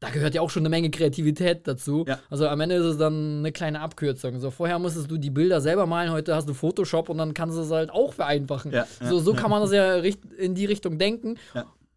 Da 0.00 0.10
gehört 0.10 0.34
ja 0.34 0.42
auch 0.42 0.50
schon 0.50 0.60
eine 0.60 0.68
Menge 0.68 0.90
Kreativität 0.90 1.66
dazu. 1.66 2.04
Ja. 2.06 2.18
Also 2.28 2.46
am 2.46 2.60
Ende 2.60 2.76
ist 2.76 2.84
es 2.84 2.98
dann 2.98 3.38
eine 3.38 3.52
kleine 3.52 3.80
Abkürzung. 3.80 4.38
So, 4.38 4.50
vorher 4.50 4.78
musstest 4.78 5.10
du 5.10 5.16
die 5.16 5.30
Bilder 5.30 5.62
selber 5.62 5.86
malen, 5.86 6.12
heute 6.12 6.34
hast 6.34 6.48
du 6.48 6.54
Photoshop 6.54 7.08
und 7.08 7.16
dann 7.16 7.32
kannst 7.32 7.56
du 7.56 7.62
es 7.62 7.70
halt 7.70 7.90
auch 7.90 8.12
vereinfachen. 8.12 8.70
So, 9.00 9.18
so 9.18 9.32
kann 9.34 9.50
man 9.50 9.62
das 9.62 9.72
ja 9.72 9.96
in 9.96 10.54
die 10.54 10.66
Richtung 10.66 10.98
denken. 10.98 11.38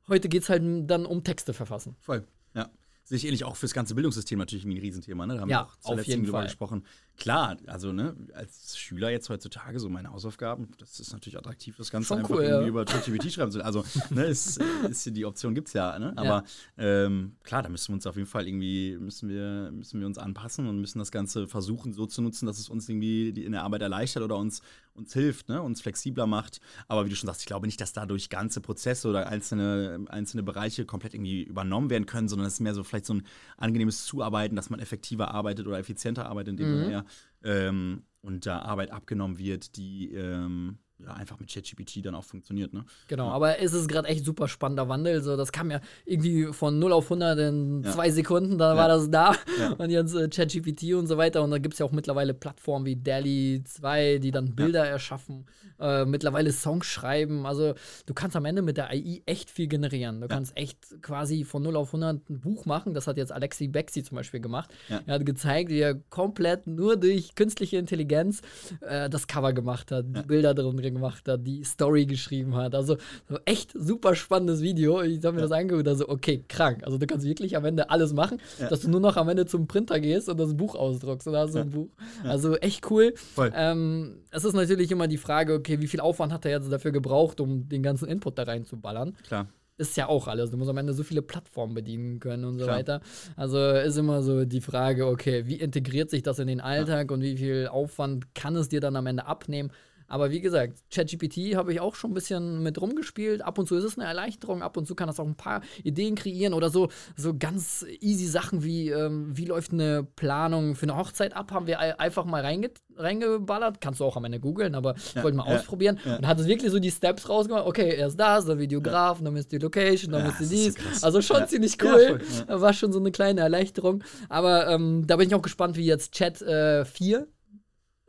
Heute 0.07 0.29
geht 0.29 0.43
es 0.43 0.49
halt 0.49 0.63
dann 0.89 1.05
um 1.05 1.23
Texte 1.23 1.53
verfassen. 1.53 1.95
Voll. 1.99 2.23
Ja. 2.55 2.69
Sehe 3.11 3.17
ich 3.17 3.25
ähnlich 3.25 3.43
auch 3.43 3.57
fürs 3.57 3.73
ganze 3.73 3.93
Bildungssystem 3.93 4.39
natürlich 4.39 4.63
ein 4.63 4.71
Riesenthema. 4.71 5.27
Ne? 5.27 5.35
Da 5.35 5.41
haben 5.41 5.49
ja, 5.49 5.63
wir 5.63 5.65
auch 5.65 5.75
zuletzt 5.81 6.09
drüber 6.09 6.43
gesprochen 6.43 6.85
klar, 7.17 7.57
also 7.67 7.91
ne, 7.91 8.15
als 8.33 8.77
Schüler 8.77 9.09
jetzt 9.09 9.29
heutzutage 9.29 9.79
so 9.79 9.89
meine 9.89 10.11
Hausaufgaben, 10.11 10.69
das 10.79 10.99
ist 10.99 11.13
natürlich 11.13 11.37
attraktiv, 11.37 11.75
das 11.77 11.91
Ganze 11.91 12.07
Schon 12.07 12.19
einfach 12.19 12.31
cool, 12.31 12.43
irgendwie 12.43 12.63
ja. 12.63 12.69
über 12.69 12.85
ChatGPT 12.85 13.31
schreiben 13.31 13.51
zu 13.51 13.59
lassen. 13.59 13.67
Also, 13.67 13.85
ne, 14.09 14.25
ist, 14.25 14.59
ist 14.89 15.05
die 15.15 15.25
Option 15.25 15.53
gibt 15.53 15.67
es 15.67 15.73
ja, 15.73 15.97
ne? 15.99 16.13
Aber 16.15 16.43
ja. 16.77 17.05
ähm, 17.05 17.35
klar, 17.43 17.61
da 17.61 17.69
müssen 17.69 17.89
wir 17.89 17.95
uns 17.95 18.07
auf 18.07 18.15
jeden 18.15 18.27
Fall 18.27 18.47
irgendwie, 18.47 18.97
müssen 18.99 19.29
wir, 19.29 19.71
müssen 19.71 19.99
wir 19.99 20.07
uns 20.07 20.17
anpassen 20.17 20.67
und 20.67 20.79
müssen 20.79 20.99
das 20.99 21.11
Ganze 21.11 21.47
versuchen, 21.47 21.93
so 21.93 22.05
zu 22.05 22.21
nutzen, 22.21 22.45
dass 22.45 22.57
es 22.57 22.69
uns 22.69 22.89
irgendwie 22.89 23.29
in 23.29 23.51
der 23.51 23.63
Arbeit 23.63 23.81
erleichtert 23.81 24.23
oder 24.23 24.37
uns, 24.37 24.61
uns 24.95 25.13
hilft, 25.13 25.49
ne, 25.49 25.61
uns 25.61 25.81
flexibler 25.81 26.27
macht. 26.27 26.59
Aber 26.87 27.05
wie 27.05 27.09
du 27.09 27.15
schon 27.15 27.27
sagst, 27.27 27.41
ich 27.41 27.47
glaube 27.47 27.67
nicht, 27.67 27.79
dass 27.81 27.93
dadurch 27.93 28.29
ganze 28.29 28.61
Prozesse 28.61 29.07
oder 29.07 29.27
einzelne, 29.27 30.05
einzelne 30.09 30.43
Bereiche 30.43 30.85
komplett 30.85 31.13
irgendwie 31.13 31.43
übernommen 31.43 31.89
werden 31.89 32.05
können, 32.05 32.27
sondern 32.27 32.47
es 32.47 32.55
ist 32.55 32.59
mehr 32.61 32.73
so 32.73 32.83
vielleicht 32.83 33.05
so 33.05 33.13
ein 33.13 33.23
angenehmes 33.57 34.05
Zuarbeiten, 34.05 34.55
dass 34.55 34.69
man 34.69 34.79
effektiver 34.79 35.31
arbeitet 35.33 35.67
oder 35.67 35.77
effizienter 35.77 36.25
arbeitet, 36.25 36.51
indem 36.51 36.75
mhm. 36.75 36.91
man 36.91 37.00
ähm, 37.43 38.03
und 38.21 38.45
da 38.45 38.59
Arbeit 38.59 38.91
abgenommen 38.91 39.37
wird, 39.37 39.75
die 39.77 40.11
ähm, 40.13 40.79
ja, 41.05 41.13
einfach 41.13 41.39
mit 41.39 41.51
ChatGPT 41.51 42.05
dann 42.05 42.15
auch 42.15 42.23
funktioniert. 42.23 42.73
Ne? 42.73 42.85
Genau, 43.07 43.27
ja. 43.27 43.33
aber 43.33 43.59
es 43.59 43.73
ist 43.73 43.87
gerade 43.87 44.07
echt 44.07 44.25
super 44.25 44.47
spannender 44.47 44.89
Wandel. 44.89 45.21
So, 45.21 45.37
das 45.37 45.51
kam 45.51 45.71
ja 45.71 45.81
irgendwie 46.05 46.45
von 46.53 46.79
0 46.79 46.93
auf 46.93 47.05
100 47.05 47.39
in 47.39 47.83
ja. 47.83 47.91
zwei 47.91 48.11
Sekunden, 48.11 48.57
da 48.57 48.71
ja. 48.71 48.77
war 48.77 48.87
das 48.87 49.09
da. 49.09 49.35
Und 49.77 49.89
jetzt 49.89 50.15
äh, 50.15 50.27
ChatGPT 50.27 50.93
und 50.93 51.07
so 51.07 51.17
weiter. 51.17 51.43
Und 51.43 51.51
da 51.51 51.57
gibt 51.57 51.73
es 51.73 51.79
ja 51.79 51.85
auch 51.85 51.91
mittlerweile 51.91 52.33
Plattformen 52.33 52.85
wie 52.85 52.95
DALI 52.95 53.63
2, 53.65 54.19
die 54.19 54.31
dann 54.31 54.55
Bilder 54.55 54.85
erschaffen. 54.85 55.45
äh, 55.81 56.05
mittlerweile 56.05 56.51
Songs 56.51 56.85
schreiben. 56.85 57.45
Also 57.45 57.73
du 58.05 58.13
kannst 58.13 58.35
am 58.35 58.45
Ende 58.45 58.61
mit 58.61 58.77
der 58.77 58.89
AI 58.89 59.23
echt 59.25 59.49
viel 59.49 59.67
generieren. 59.67 60.21
Du 60.21 60.27
kannst 60.27 60.55
echt 60.55 61.01
quasi 61.01 61.43
von 61.43 61.63
0 61.63 61.75
auf 61.75 61.89
100 61.89 62.29
ein 62.29 62.39
Buch 62.39 62.65
machen. 62.65 62.93
Das 62.93 63.07
hat 63.07 63.17
jetzt 63.17 63.31
Alexi 63.31 63.67
Bexi 63.67 64.03
zum 64.03 64.15
Beispiel 64.15 64.39
gemacht. 64.39 64.71
Er 65.07 65.15
hat 65.15 65.25
gezeigt, 65.25 65.69
wie 65.69 65.79
er 65.79 65.95
komplett 65.95 66.67
nur 66.67 66.97
durch 66.97 67.35
künstliche 67.35 67.77
Intelligenz 67.77 68.41
äh, 68.81 69.09
das 69.09 69.27
Cover 69.27 69.53
gemacht 69.53 69.91
hat, 69.91 70.05
die 70.07 70.21
Bilder 70.21 70.53
drin 70.53 70.79
gemacht 70.93 71.27
hat, 71.27 71.45
die 71.45 71.63
Story 71.63 72.05
geschrieben 72.05 72.55
hat. 72.55 72.75
Also 72.75 72.97
so 73.29 73.37
echt 73.45 73.71
super 73.73 74.15
spannendes 74.15 74.61
Video. 74.61 75.01
Ich 75.01 75.23
habe 75.23 75.35
mir 75.35 75.41
das 75.41 75.51
angeguckt, 75.51 75.87
also 75.87 76.07
okay, 76.09 76.43
krank. 76.47 76.83
Also 76.83 76.97
du 76.97 77.05
kannst 77.07 77.25
wirklich 77.25 77.55
am 77.55 77.65
Ende 77.65 77.89
alles 77.89 78.13
machen, 78.13 78.39
dass 78.69 78.81
du 78.81 78.89
nur 78.89 78.99
noch 78.99 79.17
am 79.17 79.29
Ende 79.29 79.45
zum 79.45 79.67
Printer 79.67 79.99
gehst 79.99 80.29
und 80.29 80.39
das 80.39 80.55
Buch 80.55 80.75
ausdruckst 80.75 81.27
da 81.27 81.39
hast 81.41 81.55
du 81.55 81.59
ein 81.59 81.69
Buch. 81.69 81.89
Also 82.23 82.55
echt 82.57 82.89
cool. 82.91 83.13
Ähm, 83.53 84.17
es 84.31 84.43
ist 84.43 84.53
natürlich 84.53 84.91
immer 84.91 85.07
die 85.07 85.17
Frage, 85.17 85.53
okay, 85.53 85.79
wie 85.81 85.87
viel 85.87 85.99
Aufwand 85.99 86.33
hat 86.33 86.45
er 86.45 86.51
jetzt 86.51 86.71
dafür 86.71 86.91
gebraucht, 86.91 87.39
um 87.39 87.67
den 87.67 87.83
ganzen 87.83 88.07
Input 88.07 88.37
da 88.37 88.43
reinzuballern? 88.43 89.15
Klar 89.23 89.47
ist 89.81 89.97
ja 89.97 90.07
auch 90.07 90.27
alles. 90.27 90.51
Du 90.51 90.57
musst 90.57 90.69
am 90.69 90.77
Ende 90.77 90.93
so 90.93 91.03
viele 91.03 91.21
Plattformen 91.21 91.73
bedienen 91.73 92.19
können 92.19 92.45
und 92.45 92.59
so 92.59 92.65
Klar. 92.65 92.77
weiter. 92.77 93.01
Also 93.35 93.57
ist 93.71 93.97
immer 93.97 94.21
so 94.21 94.45
die 94.45 94.61
Frage, 94.61 95.07
okay, 95.07 95.47
wie 95.47 95.55
integriert 95.55 96.09
sich 96.09 96.21
das 96.21 96.39
in 96.39 96.47
den 96.47 96.61
Alltag 96.61 97.09
ja. 97.09 97.13
und 97.13 97.21
wie 97.21 97.35
viel 97.35 97.67
Aufwand 97.67 98.33
kann 98.35 98.55
es 98.55 98.69
dir 98.69 98.79
dann 98.79 98.95
am 98.95 99.07
Ende 99.07 99.25
abnehmen? 99.25 99.71
Aber 100.11 100.29
wie 100.29 100.41
gesagt, 100.41 100.77
ChatGPT 100.93 101.55
habe 101.55 101.71
ich 101.71 101.79
auch 101.79 101.95
schon 101.95 102.11
ein 102.11 102.13
bisschen 102.13 102.61
mit 102.61 102.81
rumgespielt. 102.81 103.41
Ab 103.41 103.57
und 103.57 103.67
zu 103.67 103.77
ist 103.77 103.85
es 103.85 103.97
eine 103.97 104.05
Erleichterung, 104.05 104.61
ab 104.61 104.75
und 104.75 104.85
zu 104.85 104.93
kann 104.93 105.07
das 105.07 105.21
auch 105.21 105.25
ein 105.25 105.35
paar 105.35 105.61
Ideen 105.85 106.15
kreieren 106.15 106.53
oder 106.53 106.69
so, 106.69 106.89
so 107.15 107.33
ganz 107.33 107.85
easy 108.01 108.25
Sachen 108.25 108.61
wie, 108.61 108.89
ähm, 108.89 109.37
wie 109.37 109.45
läuft 109.45 109.71
eine 109.71 110.03
Planung 110.03 110.75
für 110.75 110.83
eine 110.83 110.97
Hochzeit 110.97 111.33
ab, 111.33 111.53
haben 111.53 111.65
wir 111.65 111.79
einfach 111.99 112.25
mal 112.25 112.41
reinge 112.41 112.71
reingeballert. 112.97 113.79
Kannst 113.79 114.01
du 114.01 114.05
auch 114.05 114.17
am 114.17 114.25
Ende 114.25 114.41
googeln, 114.41 114.75
aber 114.75 114.95
ja, 114.95 115.01
ich 115.15 115.23
wollte 115.23 115.37
mal 115.37 115.47
ja, 115.47 115.55
ausprobieren. 115.55 115.97
Ja. 116.03 116.17
Und 116.17 116.27
hat 116.27 116.39
es 116.39 116.45
wirklich 116.45 116.71
so 116.71 116.79
die 116.79 116.91
Steps 116.91 117.29
rausgemacht. 117.29 117.65
Okay, 117.65 117.95
erst 117.95 118.19
das, 118.19 118.45
dann 118.45 118.59
Videograf, 118.59 119.21
dann 119.23 119.35
ist 119.37 119.51
die 119.53 119.59
Location, 119.59 120.11
dann 120.11 120.25
ist 120.25 120.39
die 120.41 120.47
dies. 120.47 120.75
So 120.99 121.05
also 121.05 121.21
schon 121.21 121.47
ziemlich 121.47 121.77
cool. 121.81 122.19
Voll, 122.19 122.61
War 122.61 122.73
schon 122.73 122.91
so 122.91 122.99
eine 122.99 123.11
kleine 123.11 123.39
Erleichterung. 123.39 124.03
Aber 124.27 124.67
ähm, 124.67 125.07
da 125.07 125.15
bin 125.15 125.29
ich 125.29 125.35
auch 125.35 125.41
gespannt, 125.41 125.77
wie 125.77 125.85
jetzt 125.85 126.11
Chat 126.13 126.41
äh, 126.41 126.83
4 126.83 127.27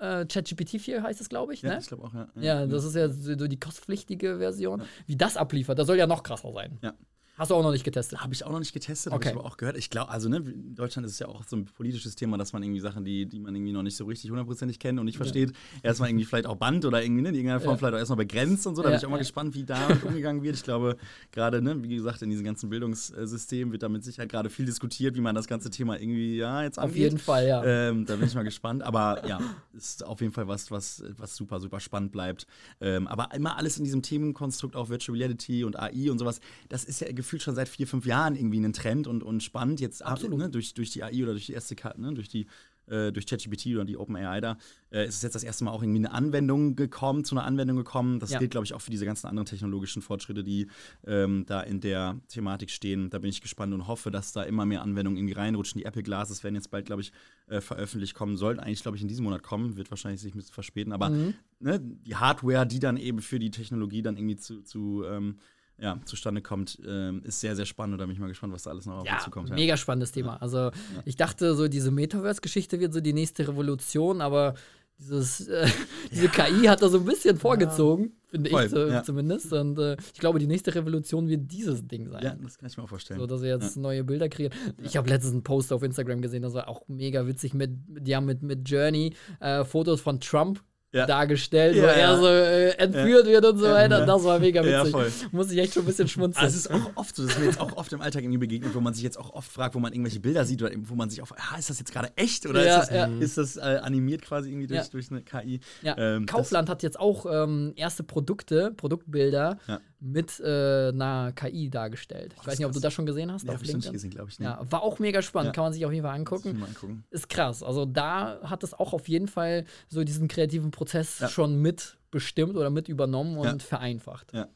äh, 0.02 0.26
ChatGPT 0.26 0.80
4 0.80 1.02
heißt 1.02 1.20
es, 1.20 1.28
glaube 1.28 1.54
ich. 1.54 1.62
Ja, 1.62 1.70
ne? 1.70 1.78
ich 1.80 1.86
glaube 1.86 2.04
auch, 2.04 2.14
ja. 2.14 2.28
ja. 2.36 2.60
ja. 2.60 2.66
das 2.66 2.84
ist 2.84 2.96
ja 2.96 3.08
so 3.08 3.46
die 3.46 3.58
kostpflichtige 3.58 4.38
Version. 4.38 4.82
Wie 5.06 5.16
das 5.16 5.36
abliefert, 5.36 5.78
das 5.78 5.86
soll 5.86 5.96
ja 5.96 6.06
noch 6.06 6.22
krasser 6.22 6.52
sein. 6.52 6.78
Ja. 6.82 6.94
Hast 7.34 7.50
du 7.50 7.54
auch 7.54 7.62
noch 7.62 7.72
nicht 7.72 7.84
getestet? 7.84 8.20
Habe 8.20 8.34
ich 8.34 8.44
auch 8.44 8.52
noch 8.52 8.58
nicht 8.58 8.74
getestet, 8.74 9.12
okay. 9.12 9.28
habe 9.28 9.34
ich 9.34 9.40
aber 9.40 9.48
auch 9.48 9.56
gehört. 9.56 9.78
Ich 9.78 9.88
glaube, 9.88 10.10
also 10.10 10.28
ne, 10.28 10.36
in 10.36 10.74
Deutschland 10.74 11.06
ist 11.06 11.14
es 11.14 11.18
ja 11.18 11.28
auch 11.28 11.42
so 11.44 11.56
ein 11.56 11.64
politisches 11.64 12.14
Thema, 12.14 12.36
dass 12.36 12.52
man 12.52 12.62
irgendwie 12.62 12.80
Sachen, 12.80 13.04
die, 13.04 13.24
die 13.24 13.40
man 13.40 13.54
irgendwie 13.54 13.72
noch 13.72 13.82
nicht 13.82 13.96
so 13.96 14.04
richtig 14.04 14.30
hundertprozentig 14.30 14.78
kennt 14.78 14.98
und 14.98 15.06
nicht 15.06 15.16
versteht, 15.16 15.50
ja. 15.50 15.56
erstmal 15.82 16.10
irgendwie 16.10 16.26
vielleicht 16.26 16.46
auch 16.46 16.56
Band 16.56 16.84
oder 16.84 17.02
irgendwie 17.02 17.22
ne, 17.22 17.30
in 17.30 17.36
irgendeiner 17.36 17.60
Form 17.60 17.72
ja. 17.72 17.78
vielleicht 17.78 17.94
auch 17.94 17.98
erstmal 17.98 18.18
begrenzt 18.18 18.66
und 18.66 18.76
so. 18.76 18.82
Da 18.82 18.90
bin 18.90 18.98
ich 18.98 19.06
auch 19.06 19.10
mal 19.10 19.16
gespannt, 19.16 19.54
wie 19.54 19.64
da 19.64 19.88
umgegangen 20.04 20.42
wird. 20.42 20.56
Ich 20.56 20.62
glaube, 20.62 20.98
gerade, 21.30 21.62
ne, 21.62 21.82
wie 21.82 21.96
gesagt, 21.96 22.20
in 22.20 22.28
diesem 22.28 22.44
ganzen 22.44 22.68
Bildungssystem 22.68 23.72
wird 23.72 23.82
da 23.82 23.88
mit 23.88 24.04
Sicherheit 24.04 24.28
gerade 24.28 24.50
viel 24.50 24.66
diskutiert, 24.66 25.16
wie 25.16 25.22
man 25.22 25.34
das 25.34 25.46
ganze 25.46 25.70
Thema 25.70 25.98
irgendwie 25.98 26.36
ja 26.36 26.62
jetzt 26.62 26.78
angeht. 26.78 26.92
Auf 26.92 26.96
jeden 26.96 27.18
Fall, 27.18 27.48
ja. 27.48 27.64
Ähm, 27.64 28.04
da 28.04 28.16
bin 28.16 28.26
ich 28.26 28.34
mal 28.34 28.42
gespannt. 28.42 28.82
Aber 28.82 29.26
ja, 29.26 29.40
ist 29.72 30.04
auf 30.04 30.20
jeden 30.20 30.34
Fall 30.34 30.48
was, 30.48 30.70
was, 30.70 31.02
was 31.16 31.34
super, 31.34 31.60
super 31.60 31.80
spannend 31.80 32.12
bleibt. 32.12 32.46
Ähm, 32.82 33.06
aber 33.06 33.34
immer 33.34 33.56
alles 33.56 33.78
in 33.78 33.84
diesem 33.84 34.02
Themenkonstrukt, 34.02 34.76
auch 34.76 34.90
Virtual 34.90 35.16
Reality 35.16 35.64
und 35.64 35.78
AI 35.78 36.10
und 36.10 36.18
sowas, 36.18 36.40
das 36.68 36.84
ist 36.84 37.00
ja 37.00 37.06
gefühlt 37.22 37.42
schon 37.42 37.54
seit 37.54 37.68
vier, 37.68 37.86
fünf 37.86 38.06
Jahren 38.06 38.36
irgendwie 38.36 38.58
einen 38.58 38.72
Trend 38.72 39.06
und, 39.06 39.22
und 39.22 39.42
spannend. 39.42 39.80
Jetzt 39.80 40.04
Absolut. 40.04 40.38
Ne, 40.38 40.50
durch, 40.50 40.74
durch 40.74 40.90
die 40.90 41.02
AI 41.02 41.22
oder 41.22 41.32
durch 41.32 41.46
die 41.46 41.52
erste 41.52 41.74
Karte, 41.74 42.00
ne, 42.00 42.12
durch 42.12 42.28
die 42.28 42.46
äh, 42.86 43.12
durch 43.12 43.26
ChatGPT 43.26 43.66
oder 43.68 43.84
die 43.84 43.96
OpenAI 43.96 44.40
da, 44.40 44.58
äh, 44.90 45.06
ist 45.06 45.16
es 45.16 45.22
jetzt 45.22 45.34
das 45.34 45.44
erste 45.44 45.64
Mal 45.64 45.70
auch 45.70 45.82
irgendwie 45.82 46.00
eine 46.00 46.12
Anwendung 46.12 46.76
gekommen, 46.76 47.24
zu 47.24 47.34
einer 47.34 47.44
Anwendung 47.44 47.76
gekommen. 47.76 48.18
Das 48.18 48.30
ja. 48.30 48.38
gilt, 48.38 48.50
glaube 48.50 48.64
ich, 48.64 48.74
auch 48.74 48.80
für 48.80 48.90
diese 48.90 49.04
ganzen 49.04 49.26
anderen 49.26 49.46
technologischen 49.46 50.02
Fortschritte, 50.02 50.42
die 50.42 50.66
ähm, 51.06 51.44
da 51.46 51.60
in 51.60 51.80
der 51.80 52.20
Thematik 52.28 52.70
stehen. 52.70 53.10
Da 53.10 53.18
bin 53.18 53.30
ich 53.30 53.40
gespannt 53.40 53.72
und 53.72 53.86
hoffe, 53.86 54.10
dass 54.10 54.32
da 54.32 54.42
immer 54.42 54.66
mehr 54.66 54.82
Anwendungen 54.82 55.16
irgendwie 55.16 55.34
reinrutschen. 55.34 55.78
Die 55.78 55.84
Apple 55.84 56.02
Glasses 56.02 56.42
werden 56.44 56.56
jetzt 56.56 56.70
bald, 56.70 56.86
glaube 56.86 57.02
ich, 57.02 57.12
äh, 57.46 57.60
veröffentlicht 57.60 58.14
kommen, 58.14 58.36
sollten 58.36 58.60
eigentlich, 58.60 58.82
glaube 58.82 58.96
ich, 58.96 59.02
in 59.02 59.08
diesem 59.08 59.24
Monat 59.24 59.42
kommen, 59.42 59.76
wird 59.76 59.90
wahrscheinlich 59.90 60.20
sich 60.20 60.34
ein 60.34 60.38
bisschen 60.38 60.54
verspäten. 60.54 60.92
Aber 60.92 61.10
mhm. 61.10 61.34
ne, 61.60 61.80
die 61.80 62.16
Hardware, 62.16 62.66
die 62.66 62.78
dann 62.78 62.96
eben 62.96 63.22
für 63.22 63.38
die 63.38 63.50
Technologie 63.50 64.02
dann 64.02 64.16
irgendwie 64.16 64.36
zu, 64.36 64.62
zu 64.62 65.04
ähm, 65.04 65.36
ja, 65.82 65.98
zustande 66.04 66.40
kommt, 66.42 66.78
ähm, 66.86 67.22
ist 67.24 67.40
sehr, 67.40 67.56
sehr 67.56 67.66
spannend. 67.66 68.00
Da 68.00 68.06
bin 68.06 68.14
ich 68.14 68.20
mal 68.20 68.28
gespannt, 68.28 68.52
was 68.52 68.62
da 68.62 68.70
alles 68.70 68.86
noch 68.86 68.98
auf 68.98 69.06
ja, 69.06 69.14
uns 69.14 69.24
zukommt. 69.24 69.48
Ja. 69.48 69.56
Mega 69.56 69.76
spannendes 69.76 70.12
Thema. 70.12 70.40
Also 70.40 70.58
ja. 70.58 70.72
ich 71.04 71.16
dachte, 71.16 71.56
so 71.56 71.66
diese 71.66 71.90
Metaverse-Geschichte 71.90 72.78
wird 72.78 72.94
so 72.94 73.00
die 73.00 73.12
nächste 73.12 73.48
Revolution, 73.48 74.20
aber 74.20 74.54
dieses, 75.00 75.48
äh, 75.48 75.66
diese 76.12 76.28
KI 76.28 76.66
hat 76.68 76.82
da 76.82 76.88
so 76.88 76.98
ein 76.98 77.04
bisschen 77.04 77.36
vorgezogen, 77.36 78.12
finde 78.28 78.50
ich 78.50 78.70
so, 78.70 79.00
zumindest. 79.00 79.52
Und 79.52 79.76
äh, 79.80 79.96
ich 80.14 80.20
glaube, 80.20 80.38
die 80.38 80.46
nächste 80.46 80.72
Revolution 80.72 81.28
wird 81.28 81.50
dieses 81.50 81.84
Ding 81.84 82.08
sein. 82.08 82.22
Ja, 82.22 82.36
das 82.40 82.58
kann 82.58 82.68
ich 82.68 82.76
mir 82.76 82.84
auch 82.84 82.88
vorstellen. 82.88 83.18
So, 83.18 83.26
dass 83.26 83.42
wir 83.42 83.48
jetzt 83.48 83.76
neue 83.76 84.04
Bilder 84.04 84.28
kreieren. 84.28 84.54
Ich 84.84 84.96
habe 84.96 85.08
letztens 85.08 85.32
einen 85.32 85.42
Post 85.42 85.72
auf 85.72 85.82
Instagram 85.82 86.22
gesehen, 86.22 86.42
das 86.42 86.54
war 86.54 86.68
auch 86.68 86.82
mega 86.86 87.26
witzig. 87.26 87.54
Mit, 87.54 87.72
die 87.88 88.14
haben 88.14 88.26
mit, 88.26 88.42
mit 88.42 88.68
Journey 88.68 89.14
äh, 89.40 89.64
Fotos 89.64 90.00
von 90.00 90.20
Trump 90.20 90.62
ja. 90.92 91.06
dargestellt, 91.06 91.76
ja, 91.76 91.82
wo 91.82 91.86
er 91.86 92.16
so 92.18 92.26
äh, 92.26 92.70
entführt 92.76 93.26
wird 93.26 93.44
und 93.44 93.58
so 93.58 93.66
weiter. 93.66 94.04
Das 94.04 94.24
war 94.24 94.38
mega 94.38 94.62
witzig. 94.62 95.32
Muss 95.32 95.50
ich 95.50 95.58
echt 95.58 95.74
schon 95.74 95.82
ein 95.82 95.86
bisschen 95.86 96.08
schmunzeln. 96.08 96.44
Also 96.44 96.56
es 96.56 96.66
ist 96.66 96.70
auch 96.70 96.96
oft 96.96 97.16
so, 97.16 97.22
das 97.22 97.32
ist 97.32 97.38
mir 97.38 97.46
jetzt 97.46 97.60
auch 97.60 97.76
oft 97.76 97.92
im 97.92 98.00
Alltag 98.00 98.22
irgendwie 98.22 98.38
begegnet, 98.38 98.74
wo 98.74 98.80
man 98.80 98.94
sich 98.94 99.02
jetzt 99.02 99.18
auch 99.18 99.32
oft 99.32 99.50
fragt, 99.50 99.74
wo 99.74 99.78
man 99.78 99.92
irgendwelche 99.92 100.20
Bilder 100.20 100.44
sieht 100.44 100.62
oder 100.62 100.72
wo 100.76 100.94
man 100.94 101.10
sich 101.10 101.22
auch, 101.22 101.30
ah, 101.32 101.58
ist 101.58 101.70
das 101.70 101.78
jetzt 101.78 101.92
gerade 101.92 102.10
echt 102.16 102.46
oder 102.46 102.60
ist 102.80 102.90
das, 102.90 103.10
ist 103.20 103.38
das 103.38 103.56
äh, 103.56 103.80
animiert 103.82 104.22
quasi 104.22 104.50
irgendwie 104.50 104.66
durch, 104.66 104.90
durch 104.90 105.10
eine 105.10 105.22
KI? 105.22 105.60
Ähm, 105.82 106.26
Kaufland 106.26 106.68
hat 106.68 106.82
jetzt 106.82 106.98
auch 106.98 107.26
ähm, 107.26 107.72
erste 107.76 108.02
Produkte, 108.02 108.72
Produktbilder 108.76 109.58
mit 110.04 110.40
äh, 110.40 110.88
einer 110.88 111.32
KI 111.32 111.70
dargestellt. 111.70 112.34
Ich 112.40 112.46
weiß 112.46 112.58
nicht, 112.58 112.66
ob 112.66 112.72
du 112.72 112.80
das 112.80 112.92
schon 112.92 113.06
gesehen 113.06 113.30
hast. 113.30 113.46
Ja, 113.46 113.54
habe 113.54 113.64
ich 113.64 113.72
nicht 113.72 113.92
gesehen, 113.92 114.10
glaube 114.10 114.30
ich. 114.30 114.38
Nicht. 114.40 114.48
Ja, 114.48 114.60
war 114.68 114.82
auch 114.82 114.98
mega 114.98 115.22
spannend, 115.22 115.48
ja. 115.48 115.52
kann 115.52 115.64
man 115.64 115.72
sich 115.72 115.86
auf 115.86 115.92
jeden 115.92 116.04
Fall 116.04 116.16
angucken. 116.16 116.58
Mal 116.58 116.66
angucken. 116.66 117.04
Ist 117.10 117.28
krass. 117.28 117.62
Also 117.62 117.86
da 117.86 118.40
hat 118.42 118.64
es 118.64 118.74
auch 118.74 118.92
auf 118.94 119.08
jeden 119.08 119.28
Fall 119.28 119.64
so 119.88 120.02
diesen 120.02 120.26
kreativen 120.26 120.72
Prozess 120.72 121.20
ja. 121.20 121.28
schon 121.28 121.56
mit 121.62 121.98
bestimmt 122.10 122.56
oder 122.56 122.68
mit 122.68 122.88
übernommen 122.88 123.38
und 123.38 123.62
vereinfacht. 123.62 124.32
Ja. 124.32 124.48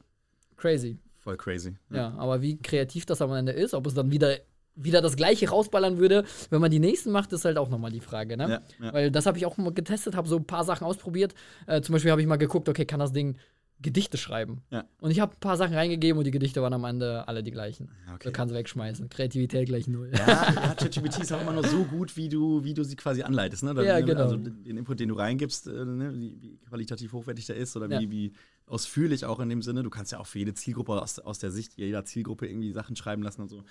Crazy. 0.57 0.99
Voll 1.21 1.37
crazy. 1.37 1.77
Ja. 1.91 2.15
aber 2.19 2.43
wie 2.43 2.57
kreativ 2.59 3.07
das 3.07 3.23
am 3.23 3.33
Ende 3.33 3.53
ist, 3.53 3.75
ob 3.75 3.87
es 3.87 3.95
dann 3.95 4.11
wieder 4.11 4.37
wieder 4.77 5.01
das 5.01 5.17
gleiche 5.17 5.49
rausballern 5.49 5.97
würde, 5.97 6.25
wenn 6.51 6.61
man 6.61 6.71
die 6.71 6.79
nächsten 6.79 7.11
macht, 7.11 7.33
ist 7.33 7.47
halt 7.47 7.57
auch 7.57 7.71
nochmal 7.71 7.91
die 7.91 8.01
Frage, 8.01 8.37
ne? 8.37 8.63
Weil 8.79 9.11
das 9.11 9.25
habe 9.25 9.39
ich 9.39 9.47
auch 9.47 9.57
mal 9.57 9.73
getestet, 9.73 10.15
habe 10.15 10.29
so 10.29 10.37
ein 10.37 10.45
paar 10.45 10.65
Sachen 10.65 10.87
ausprobiert. 10.87 11.35
Äh, 11.67 11.81
zum 11.81 11.95
Beispiel 11.95 12.11
habe 12.11 12.21
ich 12.21 12.27
mal 12.27 12.37
geguckt, 12.37 12.69
okay, 12.69 12.85
kann 12.85 13.01
das 13.01 13.13
Ding 13.13 13.39
Gedichte 13.81 14.17
schreiben. 14.17 14.63
Ja. 14.71 14.85
Und 15.01 15.11
ich 15.11 15.21
habe 15.21 15.35
ein 15.35 15.41
paar 15.41 15.57
Sachen 15.57 15.75
reingegeben 15.75 16.19
und 16.19 16.25
die 16.25 16.31
Gedichte 16.31 16.63
waren 16.63 16.73
am 16.73 16.85
Ende 16.85 17.29
alle 17.29 17.43
die 17.43 17.51
gleichen. 17.51 17.91
Okay. 18.15 18.25
Du 18.25 18.33
kannst 18.33 18.55
wegschmeißen. 18.55 19.11
Kreativität 19.11 19.69
gleich 19.69 19.87
null. 19.87 20.11
Ja, 20.17 20.27
ja 20.27 20.75
ChatGPT 20.75 21.21
ist 21.21 21.33
auch 21.33 21.43
immer 21.43 21.53
nur 21.53 21.65
so 21.65 21.85
gut, 21.85 22.17
wie 22.17 22.29
du, 22.29 22.65
wie 22.65 22.73
du 22.73 22.85
sie 22.85 22.97
quasi 22.97 23.23
anleitest. 23.23 23.65
Ne? 23.65 23.85
ja, 23.85 24.01
genau. 24.01 24.23
Also 24.23 24.37
den 24.37 24.79
Input, 24.79 25.01
den 25.01 25.11
du 25.11 25.15
reingibst, 25.15 25.67
äh, 25.67 25.85
ne? 25.85 26.15
wie, 26.15 26.41
wie, 26.41 26.59
qualitativ 26.69 27.13
hochwertig 27.13 27.47
der 27.47 27.57
ist 27.57 27.77
oder 27.77 27.91
ja. 27.91 28.01
wie, 28.01 28.11
wie 28.11 28.33
ausführlich 28.67 29.27
auch 29.27 29.41
in 29.41 29.51
dem 29.51 29.61
Sinne. 29.61 29.83
Du 29.83 29.91
kannst 29.91 30.11
ja 30.11 30.21
auch 30.21 30.27
für 30.27 30.39
jede 30.39 30.55
Zielgruppe 30.55 31.01
aus, 31.01 31.19
aus 31.19 31.39
der 31.39 31.51
Sicht 31.51 31.75
jeder 31.77 32.05
Zielgruppe 32.05 32.47
irgendwie 32.47 32.73
Sachen 32.73 32.97
schreiben 32.97 33.23
lassen 33.23 33.43
und 33.43 33.49
so. 33.49 33.63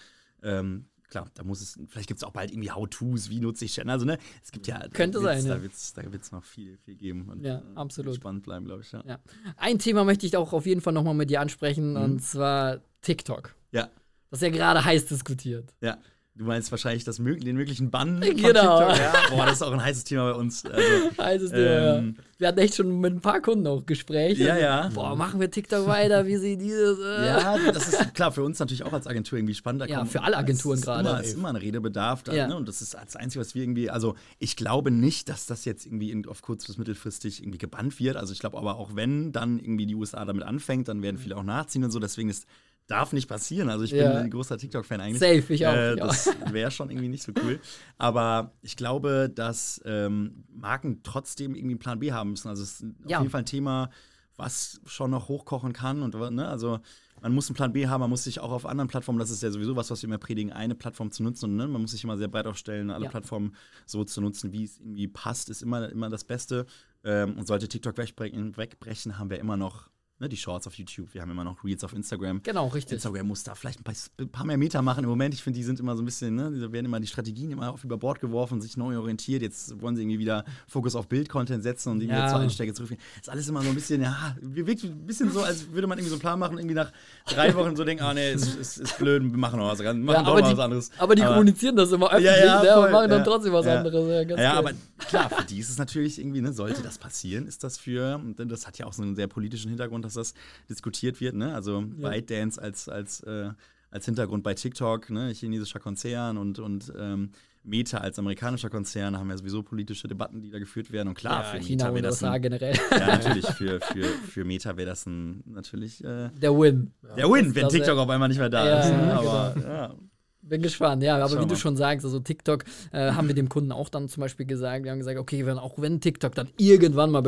Ähm, 0.43 0.85
klar, 1.09 1.29
da 1.33 1.43
muss 1.43 1.61
es, 1.61 1.79
vielleicht 1.87 2.07
gibt 2.07 2.19
es 2.19 2.23
auch 2.23 2.31
bald 2.31 2.51
irgendwie 2.51 2.71
How-Tos, 2.71 3.29
wie 3.29 3.39
nutze 3.39 3.65
ich 3.65 3.73
Channel. 3.73 3.93
Also, 3.93 4.05
ne, 4.05 4.17
es 4.43 4.51
gibt 4.51 4.67
ja. 4.67 4.87
Könnte 4.89 5.19
sein. 5.21 5.45
Da 5.45 5.61
wird 5.61 5.73
es 5.73 5.93
da 5.93 6.11
wird's 6.11 6.31
noch 6.31 6.43
viel, 6.43 6.77
viel 6.77 6.95
geben. 6.95 7.29
Und, 7.29 7.43
ja, 7.43 7.57
äh, 7.57 7.61
absolut. 7.75 8.15
Spannend 8.15 8.43
bleiben, 8.43 8.65
glaube 8.65 8.81
ich. 8.81 8.91
Ja. 8.91 9.03
ja. 9.05 9.19
Ein 9.57 9.79
Thema 9.79 10.03
möchte 10.03 10.25
ich 10.25 10.37
auch 10.37 10.53
auf 10.53 10.65
jeden 10.65 10.81
Fall 10.81 10.93
nochmal 10.93 11.13
mit 11.13 11.29
dir 11.29 11.41
ansprechen, 11.41 11.91
mhm. 11.91 12.01
und 12.01 12.19
zwar 12.21 12.81
TikTok. 13.01 13.55
Ja. 13.71 13.89
Das 14.29 14.41
ist 14.41 14.43
ja 14.43 14.49
gerade 14.49 14.83
heiß 14.83 15.05
diskutiert. 15.05 15.73
Ja. 15.81 15.97
Du 16.37 16.43
meinst 16.43 16.69
wahrscheinlich 16.69 17.05
das, 17.05 17.15
den 17.15 17.55
möglichen 17.55 17.91
Bann 17.91 18.19
genau. 18.19 18.33
TikTok, 18.33 18.97
ja? 18.97 19.13
Boah, 19.29 19.45
das 19.45 19.55
ist 19.55 19.61
auch 19.61 19.71
ein 19.71 19.81
heißes 19.81 20.03
Thema 20.03 20.33
bei 20.33 20.37
uns. 20.37 20.65
Also, 20.65 21.17
heißes 21.17 21.51
Thema, 21.51 21.95
ähm, 21.95 22.15
ja. 22.17 22.23
Wir 22.37 22.47
hatten 22.49 22.59
echt 22.59 22.75
schon 22.75 22.99
mit 22.99 23.13
ein 23.13 23.21
paar 23.21 23.41
Kunden 23.41 23.65
auch 23.67 23.85
Gespräche. 23.85 24.43
Ja, 24.43 24.57
ja. 24.57 24.89
Boah, 24.93 25.15
machen 25.15 25.39
wir 25.39 25.49
TikTok 25.49 25.87
weiter, 25.87 26.27
wie 26.27 26.35
sie 26.35 26.57
dieses. 26.57 26.99
Äh. 26.99 27.27
Ja, 27.27 27.57
das 27.71 27.87
ist 27.87 28.13
klar, 28.13 28.33
für 28.33 28.43
uns 28.43 28.59
natürlich 28.59 28.83
auch 28.83 28.91
als 28.91 29.07
Agentur 29.07 29.39
irgendwie 29.39 29.53
spannend. 29.53 29.83
Da 29.83 29.85
ja, 29.85 30.03
für 30.03 30.23
alle 30.23 30.35
Agenturen 30.35 30.81
gerade. 30.81 31.07
Es 31.21 31.27
ist 31.27 31.37
immer 31.37 31.47
ein 31.47 31.55
Redebedarf. 31.55 32.23
Da, 32.23 32.33
ja. 32.33 32.47
ne? 32.47 32.57
Und 32.57 32.67
das 32.67 32.81
ist 32.81 32.95
das 32.95 33.15
Einzige, 33.15 33.39
was 33.39 33.55
wir 33.55 33.63
irgendwie. 33.63 33.89
Also, 33.89 34.15
ich 34.37 34.57
glaube 34.57 34.91
nicht, 34.91 35.29
dass 35.29 35.45
das 35.45 35.63
jetzt 35.63 35.85
irgendwie 35.85 36.27
auf 36.27 36.41
kurz- 36.41 36.65
bis 36.65 36.77
mittelfristig 36.77 37.41
irgendwie 37.41 37.59
gebannt 37.59 37.97
wird. 37.97 38.17
Also, 38.17 38.33
ich 38.33 38.39
glaube 38.39 38.57
aber 38.57 38.75
auch, 38.75 38.93
wenn 38.93 39.31
dann 39.31 39.57
irgendwie 39.57 39.85
die 39.85 39.95
USA 39.95 40.25
damit 40.25 40.43
anfängt, 40.43 40.89
dann 40.89 41.01
werden 41.01 41.17
viele 41.17 41.37
auch 41.37 41.43
nachziehen 41.43 41.85
und 41.85 41.91
so. 41.91 41.99
Deswegen 41.99 42.27
ist 42.27 42.45
darf 42.87 43.13
nicht 43.13 43.27
passieren. 43.27 43.69
Also 43.69 43.83
ich 43.83 43.91
bin 43.91 44.05
ein 44.05 44.29
großer 44.29 44.57
TikTok-Fan 44.57 45.01
eigentlich. 45.01 45.19
Safe, 45.19 45.53
ich 45.53 45.65
auch. 45.65 45.73
Äh, 45.73 45.95
das 45.95 46.29
wäre 46.51 46.71
schon 46.71 46.89
irgendwie 46.89 47.09
nicht 47.09 47.23
so 47.23 47.31
cool. 47.43 47.59
Aber 47.97 48.53
ich 48.61 48.75
glaube, 48.75 49.31
dass 49.33 49.81
ähm, 49.85 50.43
Marken 50.53 51.01
trotzdem 51.03 51.55
irgendwie 51.55 51.73
einen 51.73 51.79
Plan 51.79 51.99
B 51.99 52.11
haben 52.11 52.31
müssen. 52.31 52.47
Also 52.47 52.63
es 52.63 52.81
ist 52.81 52.85
ja. 53.07 53.17
auf 53.17 53.23
jeden 53.23 53.31
Fall 53.31 53.41
ein 53.41 53.45
Thema, 53.45 53.89
was 54.37 54.81
schon 54.85 55.11
noch 55.11 55.29
hochkochen 55.29 55.73
kann. 55.73 56.03
Und 56.03 56.13
ne, 56.33 56.47
also 56.47 56.79
man 57.21 57.33
muss 57.33 57.49
einen 57.49 57.55
Plan 57.55 57.73
B 57.73 57.87
haben, 57.87 58.01
man 58.01 58.09
muss 58.09 58.23
sich 58.23 58.39
auch 58.39 58.51
auf 58.51 58.65
anderen 58.65 58.87
Plattformen, 58.87 59.17
das 59.19 59.31
ist 59.31 59.41
ja 59.41 59.49
sowieso 59.49 59.75
was, 59.75 59.89
was 59.89 60.01
wir 60.01 60.07
immer 60.07 60.17
predigen, 60.17 60.51
eine 60.51 60.75
Plattform 60.75 61.11
zu 61.11 61.23
nutzen 61.23 61.45
und 61.45 61.55
ne, 61.55 61.67
man 61.67 61.81
muss 61.81 61.91
sich 61.91 62.03
immer 62.03 62.17
sehr 62.17 62.27
breit 62.27 62.45
aufstellen, 62.45 62.91
alle 62.91 63.05
ja. 63.05 63.09
Plattformen 63.09 63.55
so 63.85 64.03
zu 64.03 64.21
nutzen, 64.21 64.51
wie 64.51 64.65
es 64.65 64.79
irgendwie 64.79 65.07
passt, 65.07 65.49
ist 65.49 65.63
immer, 65.63 65.89
immer 65.89 66.09
das 66.09 66.23
Beste. 66.23 66.65
Ähm, 67.03 67.37
und 67.37 67.47
sollte 67.47 67.67
TikTok 67.67 67.97
wegbrechen, 67.97 68.57
wegbrechen, 68.57 69.17
haben 69.17 69.29
wir 69.29 69.39
immer 69.39 69.57
noch 69.57 69.89
ne, 70.19 70.29
die 70.29 70.37
Shorts 70.37 70.65
auf 70.67 70.75
YouTube, 70.75 71.13
wir 71.13 71.21
haben 71.21 71.31
immer 71.31 71.43
noch 71.43 71.63
Reels 71.63 71.83
auf 71.83 71.93
Instagram. 71.93 72.41
Genau, 72.43 72.67
richtig. 72.67 72.93
Instagram 72.93 73.27
muss 73.27 73.43
da 73.43 73.55
vielleicht 73.55 73.79
ein 73.79 73.83
paar, 73.83 73.95
ein 74.19 74.29
paar 74.29 74.45
mehr 74.45 74.57
Meter 74.57 74.81
machen 74.81 75.03
im 75.03 75.09
Moment. 75.09 75.33
Ich 75.33 75.43
finde, 75.43 75.57
die 75.57 75.63
sind 75.63 75.79
immer 75.79 75.95
so 75.95 76.01
ein 76.01 76.05
bisschen, 76.05 76.35
ne, 76.35 76.51
da 76.51 76.71
werden 76.71 76.85
immer 76.85 76.99
die 76.99 77.07
Strategien 77.07 77.51
immer 77.51 77.73
auf 77.73 77.83
über 77.83 77.97
Bord 77.97 78.19
geworfen, 78.21 78.61
sich 78.61 78.77
neu 78.77 78.97
orientiert. 78.97 79.41
Jetzt 79.41 79.81
wollen 79.81 79.95
sie 79.95 80.03
irgendwie 80.03 80.19
wieder 80.19 80.45
Fokus 80.67 80.95
auf 80.95 81.07
Bild-Content 81.07 81.63
setzen 81.63 81.91
und 81.91 81.99
die 81.99 82.05
ja. 82.05 82.15
wieder 82.15 82.27
zur 82.29 82.39
Einstecke 82.39 82.73
zurückführen. 82.73 83.03
Ist 83.19 83.29
alles 83.29 83.47
immer 83.49 83.61
so 83.61 83.69
ein 83.69 83.75
bisschen, 83.75 84.01
ja, 84.01 84.35
wirkt 84.41 84.83
ein 84.83 85.05
bisschen 85.05 85.31
so, 85.31 85.41
als 85.41 85.71
würde 85.71 85.87
man 85.87 85.97
irgendwie 85.97 86.09
so 86.09 86.15
einen 86.15 86.21
Plan 86.21 86.39
machen, 86.39 86.57
irgendwie 86.57 86.75
nach 86.75 86.91
drei 87.25 87.53
Wochen 87.55 87.75
so 87.75 87.83
denken, 87.83 88.03
ah 88.03 88.13
nee, 88.13 88.31
ist, 88.31 88.55
ist, 88.55 88.77
ist 88.77 88.97
blöd, 88.97 89.21
wir 89.21 89.37
machen 89.37 89.59
noch 89.59 89.69
was, 89.69 89.79
machen 89.79 90.07
ja, 90.07 90.23
doch 90.23 90.39
noch 90.39 90.51
was 90.51 90.59
anderes. 90.59 90.91
Aber 90.97 91.15
die 91.15 91.23
aber, 91.23 91.33
kommunizieren 91.33 91.75
das 91.75 91.91
immer 91.91 92.07
öffentlich 92.07 92.35
ja, 92.35 92.63
ja, 92.63 92.73
voll, 92.75 92.85
und 92.85 92.91
machen 92.91 93.09
dann 93.09 93.23
trotzdem 93.23 93.53
was 93.53 93.67
anderes. 93.67 94.39
Ja, 94.39 94.53
aber 94.53 94.71
klar, 94.99 95.29
für 95.29 95.43
die 95.43 95.59
ist 95.59 95.69
es 95.69 95.77
natürlich 95.77 96.19
irgendwie, 96.19 96.41
ne, 96.41 96.53
sollte 96.53 96.81
das 96.81 96.97
passieren, 96.97 97.47
ist 97.47 97.63
das 97.63 97.77
für, 97.77 98.21
und 98.23 98.39
das 98.49 98.65
hat 98.65 98.77
ja 98.77 98.85
auch 98.85 98.93
so 98.93 99.03
einen 99.03 99.15
sehr 99.15 99.27
politischen 99.27 99.69
Hintergrund, 99.69 100.04
dass 100.05 100.13
das 100.13 100.33
diskutiert 100.69 101.19
wird, 101.19 101.35
ne? 101.35 101.53
Also 101.53 101.83
ja. 101.97 102.09
ByteDance 102.09 102.61
als, 102.61 102.89
als, 102.89 103.21
äh, 103.21 103.49
als 103.91 104.05
Hintergrund 104.05 104.43
bei 104.43 104.53
TikTok, 104.53 105.09
ne? 105.09 105.29
chinesischer 105.33 105.79
Konzern 105.79 106.37
und, 106.37 106.59
und 106.59 106.91
ähm, 106.97 107.31
Meta 107.65 107.97
als 107.97 108.19
amerikanischer 108.19 108.69
Konzern 108.69 109.17
haben 109.17 109.29
ja 109.29 109.37
sowieso 109.37 109.63
politische 109.63 110.07
Debatten, 110.07 110.41
die 110.41 110.51
da 110.51 110.59
geführt 110.59 110.91
werden. 110.91 111.09
Und 111.09 111.15
klar, 111.15 111.43
ja, 111.43 111.49
für 111.51 111.57
China 111.59 111.85
Meta 111.85 111.95
wäre 111.95 112.03
das 112.03 112.23
ein, 112.23 112.41
generell. 112.41 112.75
Ja, 112.91 113.17
natürlich, 113.17 113.47
für, 113.47 113.79
für, 113.93 114.03
für 114.03 114.45
Meta 114.45 114.77
wäre 114.77 114.89
das 114.89 115.05
ein 115.05 115.43
natürlich 115.45 116.03
äh, 116.03 116.29
der 116.29 116.57
Win. 116.57 116.91
Der 117.17 117.29
Win, 117.29 117.53
wenn 117.55 117.69
TikTok 117.69 117.97
auf 117.97 118.09
einmal 118.09 118.29
nicht 118.29 118.37
mehr 118.37 118.49
da 118.49 118.81
ist. 118.81 118.91
Ne? 118.91 119.13
Aber 119.13 119.53
genau. 119.55 119.67
ja. 119.67 119.95
Bin 120.41 120.61
gespannt, 120.61 121.01
ja, 121.01 121.15
aber 121.15 121.29
Schau 121.29 121.35
wie 121.37 121.39
mal. 121.39 121.47
du 121.47 121.55
schon 121.55 121.75
sagst, 121.75 122.05
also 122.05 122.19
TikTok 122.19 122.65
äh, 122.91 123.13
haben 123.13 123.27
wir 123.27 123.33
dem 123.33 123.49
Kunden 123.49 123.71
auch 123.71 123.89
dann 123.89 124.07
zum 124.09 124.21
Beispiel 124.21 124.45
gesagt, 124.45 124.83
wir 124.83 124.91
haben 124.91 124.99
gesagt, 124.99 125.17
okay, 125.17 125.43
wenn, 125.47 125.57
auch 125.57 125.79
wenn 125.79 126.01
TikTok 126.01 126.35
dann 126.35 126.49
irgendwann 126.57 127.09
mal 127.09 127.23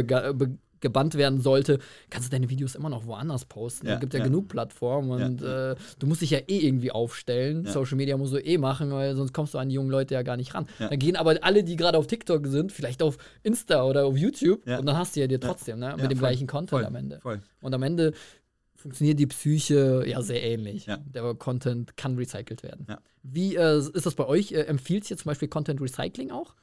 gebannt 0.82 1.16
werden 1.16 1.42
sollte, 1.42 1.80
kannst 2.10 2.28
du 2.28 2.32
deine 2.32 2.50
Videos 2.50 2.76
immer 2.76 2.90
noch 2.90 3.06
woanders 3.06 3.46
posten. 3.46 3.88
Ja, 3.88 3.96
es 3.96 4.00
gibt 4.00 4.14
ja, 4.14 4.20
ja, 4.20 4.26
genug 4.26 4.48
Plattformen 4.48 5.12
und 5.12 5.42
ja, 5.42 5.72
äh, 5.72 5.76
du 6.00 6.08
musst 6.08 6.22
dich 6.22 6.32
ja 6.32 6.40
eh 6.40 6.60
irgendwie 6.60 6.92
aufstellen. 6.92 7.66
Social 7.66 7.98
Media 7.98 8.18
musst 8.18 8.34
du 8.34 8.38
eh 8.38 8.58
machen, 8.58 8.92
weil 8.92 9.16
sonst 9.16 9.34
kommst 9.34 9.54
du 9.54 9.58
an 9.58 9.70
die 9.70 9.76
jungen 9.76 9.90
Leute 9.90 10.14
ja 10.14 10.22
gar 10.22 10.38
nicht 10.38 10.54
ran. 10.54 10.68
Dann 10.80 11.00
gehen 11.00 11.16
aber 11.16 11.38
alle, 11.42 11.64
die 11.64 11.76
gerade 11.76 11.98
auf 11.98 12.08
TikTok 12.08 12.48
sind, 12.48 12.72
vielleicht 12.72 13.02
auf 13.02 13.18
Insta 13.44 13.84
oder 13.84 14.06
auf 14.06 14.18
YouTube 14.18 14.66
und 14.66 14.86
dann 14.86 14.98
hast 14.98 15.16
du 15.16 15.20
ja 15.20 15.28
dir 15.28 15.40
trotzdem, 15.40 15.80
ne, 15.80 15.96
mit 15.98 16.12
dem 16.12 16.18
voll, 16.18 16.30
gleichen 16.30 16.48
Content 16.48 16.70
voll, 16.70 16.86
am 16.86 16.96
Ende. 16.96 17.20
Voll. 17.20 17.42
Und 17.62 17.74
am 17.74 17.84
Ende 17.84 18.14
funktioniert 18.76 19.20
die 19.20 19.28
Psyche 19.28 20.04
ja 20.08 20.22
sehr 20.22 20.44
ähnlich. 20.44 20.88
Der 21.14 21.34
Content 21.34 21.98
kann 21.98 22.16
recycelt 22.16 22.64
werden. 22.64 22.88
Wie 23.24 23.56
äh, 23.56 23.78
ist 23.78 24.06
das 24.06 24.16
bei 24.16 24.26
euch? 24.26 24.54
Äh, 24.54 24.62
empfiehlt 24.62 25.10
ihr 25.12 25.18
zum 25.18 25.30
Beispiel 25.30 25.50
Content 25.50 25.82
Recycling 25.82 26.32
auch? 26.32 26.54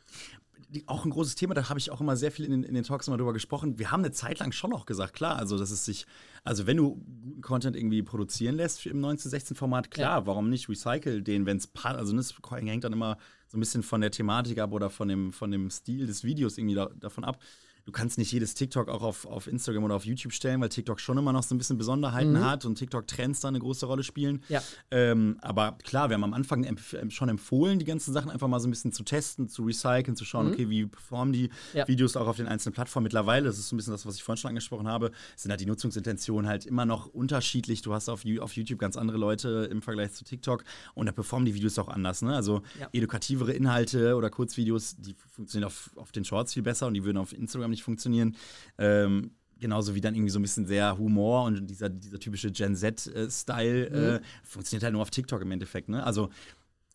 Auch 0.86 1.04
ein 1.04 1.10
großes 1.10 1.34
Thema, 1.34 1.54
da 1.54 1.68
habe 1.68 1.78
ich 1.78 1.90
auch 1.90 2.00
immer 2.00 2.16
sehr 2.16 2.30
viel 2.30 2.44
in 2.44 2.50
den, 2.50 2.64
in 2.64 2.74
den 2.74 2.84
Talks 2.84 3.06
immer 3.06 3.16
drüber 3.16 3.32
gesprochen. 3.32 3.78
Wir 3.78 3.90
haben 3.90 4.00
eine 4.00 4.12
Zeit 4.12 4.38
lang 4.38 4.52
schon 4.52 4.72
auch 4.72 4.86
gesagt, 4.86 5.14
klar, 5.14 5.36
also 5.36 5.58
dass 5.58 5.70
es 5.70 5.84
sich, 5.84 6.06
also 6.42 6.66
wenn 6.66 6.76
du 6.76 6.96
guten 7.22 7.40
Content 7.42 7.76
irgendwie 7.76 8.02
produzieren 8.02 8.56
lässt 8.56 8.84
im 8.86 9.04
1916-Format, 9.04 9.90
klar, 9.90 10.20
ja. 10.20 10.26
warum 10.26 10.50
nicht 10.50 10.68
recycle 10.68 11.22
den, 11.22 11.46
wenn 11.46 11.58
es 11.58 11.66
passt, 11.66 11.96
also 11.96 12.16
das 12.16 12.34
hängt 12.50 12.84
dann 12.84 12.92
immer 12.92 13.18
so 13.48 13.56
ein 13.56 13.60
bisschen 13.60 13.82
von 13.82 14.00
der 14.00 14.10
Thematik 14.10 14.58
ab 14.58 14.72
oder 14.72 14.90
von 14.90 15.08
dem, 15.08 15.32
von 15.32 15.50
dem 15.50 15.70
Stil 15.70 16.06
des 16.06 16.24
Videos 16.24 16.58
irgendwie 16.58 16.74
da, 16.74 16.90
davon 16.98 17.24
ab 17.24 17.38
du 17.84 17.92
kannst 17.92 18.18
nicht 18.18 18.32
jedes 18.32 18.54
TikTok 18.54 18.88
auch 18.88 19.02
auf, 19.02 19.26
auf 19.26 19.46
Instagram 19.46 19.84
oder 19.84 19.94
auf 19.94 20.04
YouTube 20.04 20.32
stellen, 20.32 20.60
weil 20.60 20.68
TikTok 20.70 21.00
schon 21.00 21.18
immer 21.18 21.32
noch 21.32 21.42
so 21.42 21.54
ein 21.54 21.58
bisschen 21.58 21.76
Besonderheiten 21.76 22.32
mhm. 22.32 22.44
hat 22.44 22.64
und 22.64 22.76
TikTok-Trends 22.76 23.40
da 23.40 23.48
eine 23.48 23.58
große 23.58 23.86
Rolle 23.86 24.02
spielen. 24.02 24.42
Ja. 24.48 24.62
Ähm, 24.90 25.36
aber 25.42 25.76
klar, 25.82 26.08
wir 26.08 26.14
haben 26.14 26.24
am 26.24 26.34
Anfang 26.34 26.64
empf 26.64 26.96
schon 27.10 27.28
empfohlen, 27.28 27.78
die 27.78 27.84
ganzen 27.84 28.12
Sachen 28.12 28.30
einfach 28.30 28.48
mal 28.48 28.60
so 28.60 28.68
ein 28.68 28.70
bisschen 28.70 28.92
zu 28.92 29.02
testen, 29.02 29.48
zu 29.48 29.62
recyceln, 29.64 30.16
zu 30.16 30.24
schauen, 30.24 30.46
mhm. 30.46 30.52
okay, 30.52 30.70
wie 30.70 30.86
performen 30.86 31.32
die 31.32 31.50
ja. 31.74 31.86
Videos 31.86 32.16
auch 32.16 32.26
auf 32.26 32.36
den 32.36 32.46
einzelnen 32.46 32.74
Plattformen. 32.74 33.04
Mittlerweile, 33.04 33.46
das 33.46 33.58
ist 33.58 33.68
so 33.68 33.74
ein 33.74 33.78
bisschen 33.78 33.92
das, 33.92 34.06
was 34.06 34.16
ich 34.16 34.22
vorhin 34.22 34.40
schon 34.40 34.48
angesprochen 34.48 34.88
habe, 34.88 35.10
sind 35.36 35.50
halt 35.50 35.60
die 35.60 35.66
Nutzungsintentionen 35.66 36.48
halt 36.48 36.64
immer 36.64 36.86
noch 36.86 37.06
unterschiedlich. 37.06 37.82
Du 37.82 37.92
hast 37.92 38.08
auf, 38.08 38.22
auf 38.40 38.56
YouTube 38.56 38.78
ganz 38.78 38.96
andere 38.96 39.18
Leute 39.18 39.68
im 39.70 39.82
Vergleich 39.82 40.12
zu 40.12 40.24
TikTok 40.24 40.64
und 40.94 41.06
da 41.06 41.12
performen 41.12 41.44
die 41.44 41.54
Videos 41.54 41.78
auch 41.78 41.88
anders. 41.88 42.22
Ne? 42.22 42.34
Also 42.34 42.62
ja. 42.80 42.88
edukativere 42.92 43.52
Inhalte 43.52 44.16
oder 44.16 44.30
Kurzvideos, 44.30 44.96
die 44.96 45.14
funktionieren 45.14 45.66
auf, 45.66 45.90
auf 45.96 46.12
den 46.12 46.24
Shorts 46.24 46.54
viel 46.54 46.62
besser 46.62 46.86
und 46.86 46.94
die 46.94 47.04
würden 47.04 47.18
auf 47.18 47.32
Instagram 47.32 47.73
nicht 47.74 47.82
funktionieren. 47.82 48.36
Ähm, 48.78 49.32
genauso 49.60 49.94
wie 49.94 50.00
dann 50.00 50.14
irgendwie 50.14 50.30
so 50.30 50.38
ein 50.38 50.42
bisschen 50.42 50.66
sehr 50.66 50.98
Humor 50.98 51.44
und 51.44 51.66
dieser, 51.68 51.88
dieser 51.88 52.18
typische 52.18 52.50
Gen 52.50 52.76
Z-Style 52.76 53.90
mhm. 53.90 54.16
äh, 54.16 54.20
funktioniert 54.42 54.82
halt 54.82 54.92
nur 54.92 55.02
auf 55.02 55.10
TikTok 55.10 55.42
im 55.42 55.50
Endeffekt. 55.52 55.88
Ne? 55.88 56.04
Also 56.04 56.30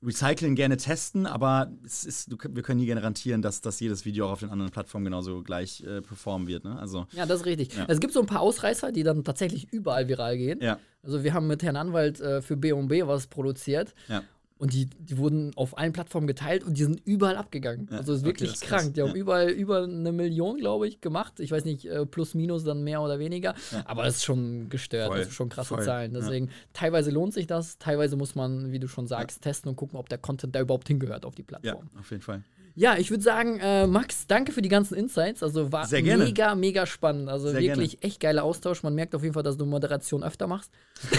Recycling 0.01 0.55
gerne 0.55 0.77
testen, 0.77 1.25
aber 1.25 1.71
es 1.83 2.05
ist, 2.05 2.29
wir 2.31 2.63
können 2.63 2.79
nie 2.79 2.85
garantieren, 2.85 3.41
dass, 3.41 3.59
dass 3.59 3.81
jedes 3.81 4.05
Video 4.05 4.27
auch 4.27 4.31
auf 4.31 4.39
den 4.39 4.49
anderen 4.49 4.71
Plattformen 4.71 5.03
genauso 5.03 5.43
gleich 5.43 5.83
äh, 5.83 6.01
performen 6.01 6.47
wird. 6.47 6.63
Ne? 6.63 6.79
Also, 6.79 7.05
ja, 7.11 7.25
das 7.25 7.41
ist 7.41 7.45
richtig. 7.45 7.75
Ja. 7.75 7.85
Es 7.89 7.99
gibt 7.99 8.13
so 8.13 8.21
ein 8.21 8.25
paar 8.25 8.39
Ausreißer, 8.39 8.93
die 8.93 9.03
dann 9.03 9.25
tatsächlich 9.25 9.73
überall 9.73 10.07
viral 10.07 10.37
gehen. 10.37 10.59
Ja. 10.61 10.79
Also 11.03 11.23
wir 11.23 11.33
haben 11.33 11.47
mit 11.47 11.63
Herrn 11.63 11.75
Anwalt 11.75 12.21
äh, 12.21 12.41
für 12.41 12.55
B&B 12.55 13.07
was 13.07 13.27
produziert. 13.27 13.93
Ja. 14.07 14.23
Und 14.59 14.73
die, 14.73 14.87
die 14.87 15.17
wurden 15.17 15.55
auf 15.55 15.77
allen 15.77 15.93
Plattformen 15.93 16.27
geteilt 16.27 16.65
und 16.65 16.77
die 16.77 16.83
sind 16.83 17.01
überall 17.05 17.37
abgegangen. 17.37 17.87
Ja, 17.89 17.97
also 17.99 18.13
ist 18.13 18.25
wirklich 18.25 18.51
okay, 18.51 18.65
krank. 18.65 18.93
Die 18.93 19.01
haben 19.01 19.15
überall 19.15 19.49
über 19.49 19.83
eine 19.83 20.11
Million, 20.11 20.57
glaube 20.57 20.85
ich, 20.85 20.99
gemacht. 20.99 21.39
Ich 21.39 21.51
weiß 21.51 21.63
nicht, 21.63 21.85
äh, 21.85 22.05
plus 22.05 22.33
minus 22.33 22.65
dann 22.65 22.83
mehr 22.83 23.01
oder 23.01 23.19
weniger. 23.19 23.55
Ja. 23.71 23.83
Aber 23.85 24.05
es 24.05 24.17
ist 24.17 24.25
schon 24.25 24.67
gestört. 24.67 25.07
Voll, 25.07 25.19
das 25.19 25.27
ist 25.29 25.33
schon 25.33 25.47
krasse 25.47 25.75
voll, 25.75 25.83
Zahlen. 25.85 26.13
Deswegen, 26.13 26.47
ja. 26.47 26.51
teilweise 26.73 27.09
lohnt 27.09 27.33
sich 27.33 27.47
das, 27.47 27.77
teilweise 27.77 28.17
muss 28.17 28.35
man, 28.35 28.73
wie 28.73 28.79
du 28.79 28.89
schon 28.89 29.07
sagst, 29.07 29.41
testen 29.41 29.69
und 29.69 29.77
gucken, 29.77 29.97
ob 29.97 30.09
der 30.09 30.17
Content 30.17 30.53
da 30.53 30.59
überhaupt 30.59 30.89
hingehört 30.89 31.23
auf 31.23 31.35
die 31.35 31.43
Plattform. 31.43 31.89
Ja, 31.93 31.99
auf 31.99 32.11
jeden 32.11 32.21
Fall. 32.21 32.43
Ja, 32.79 32.97
ich 32.97 33.09
würde 33.11 33.21
sagen, 33.21 33.59
äh, 33.59 33.87
Max, 33.87 34.25
danke 34.25 34.53
für 34.53 34.61
die 34.61 34.69
ganzen 34.69 34.95
Insights. 34.95 35.43
Also 35.43 35.69
war 35.69 35.85
mega, 35.91 36.55
mega 36.55 36.85
spannend. 36.85 37.27
Also 37.27 37.49
Sehr 37.49 37.59
wirklich 37.59 37.99
gerne. 37.99 38.03
echt 38.03 38.21
geiler 38.21 38.45
Austausch. 38.45 38.83
Man 38.83 38.95
merkt 38.95 39.13
auf 39.13 39.21
jeden 39.21 39.33
Fall, 39.33 39.43
dass 39.43 39.57
du 39.57 39.65
Moderation 39.65 40.23
öfter 40.23 40.47
machst. 40.47 40.71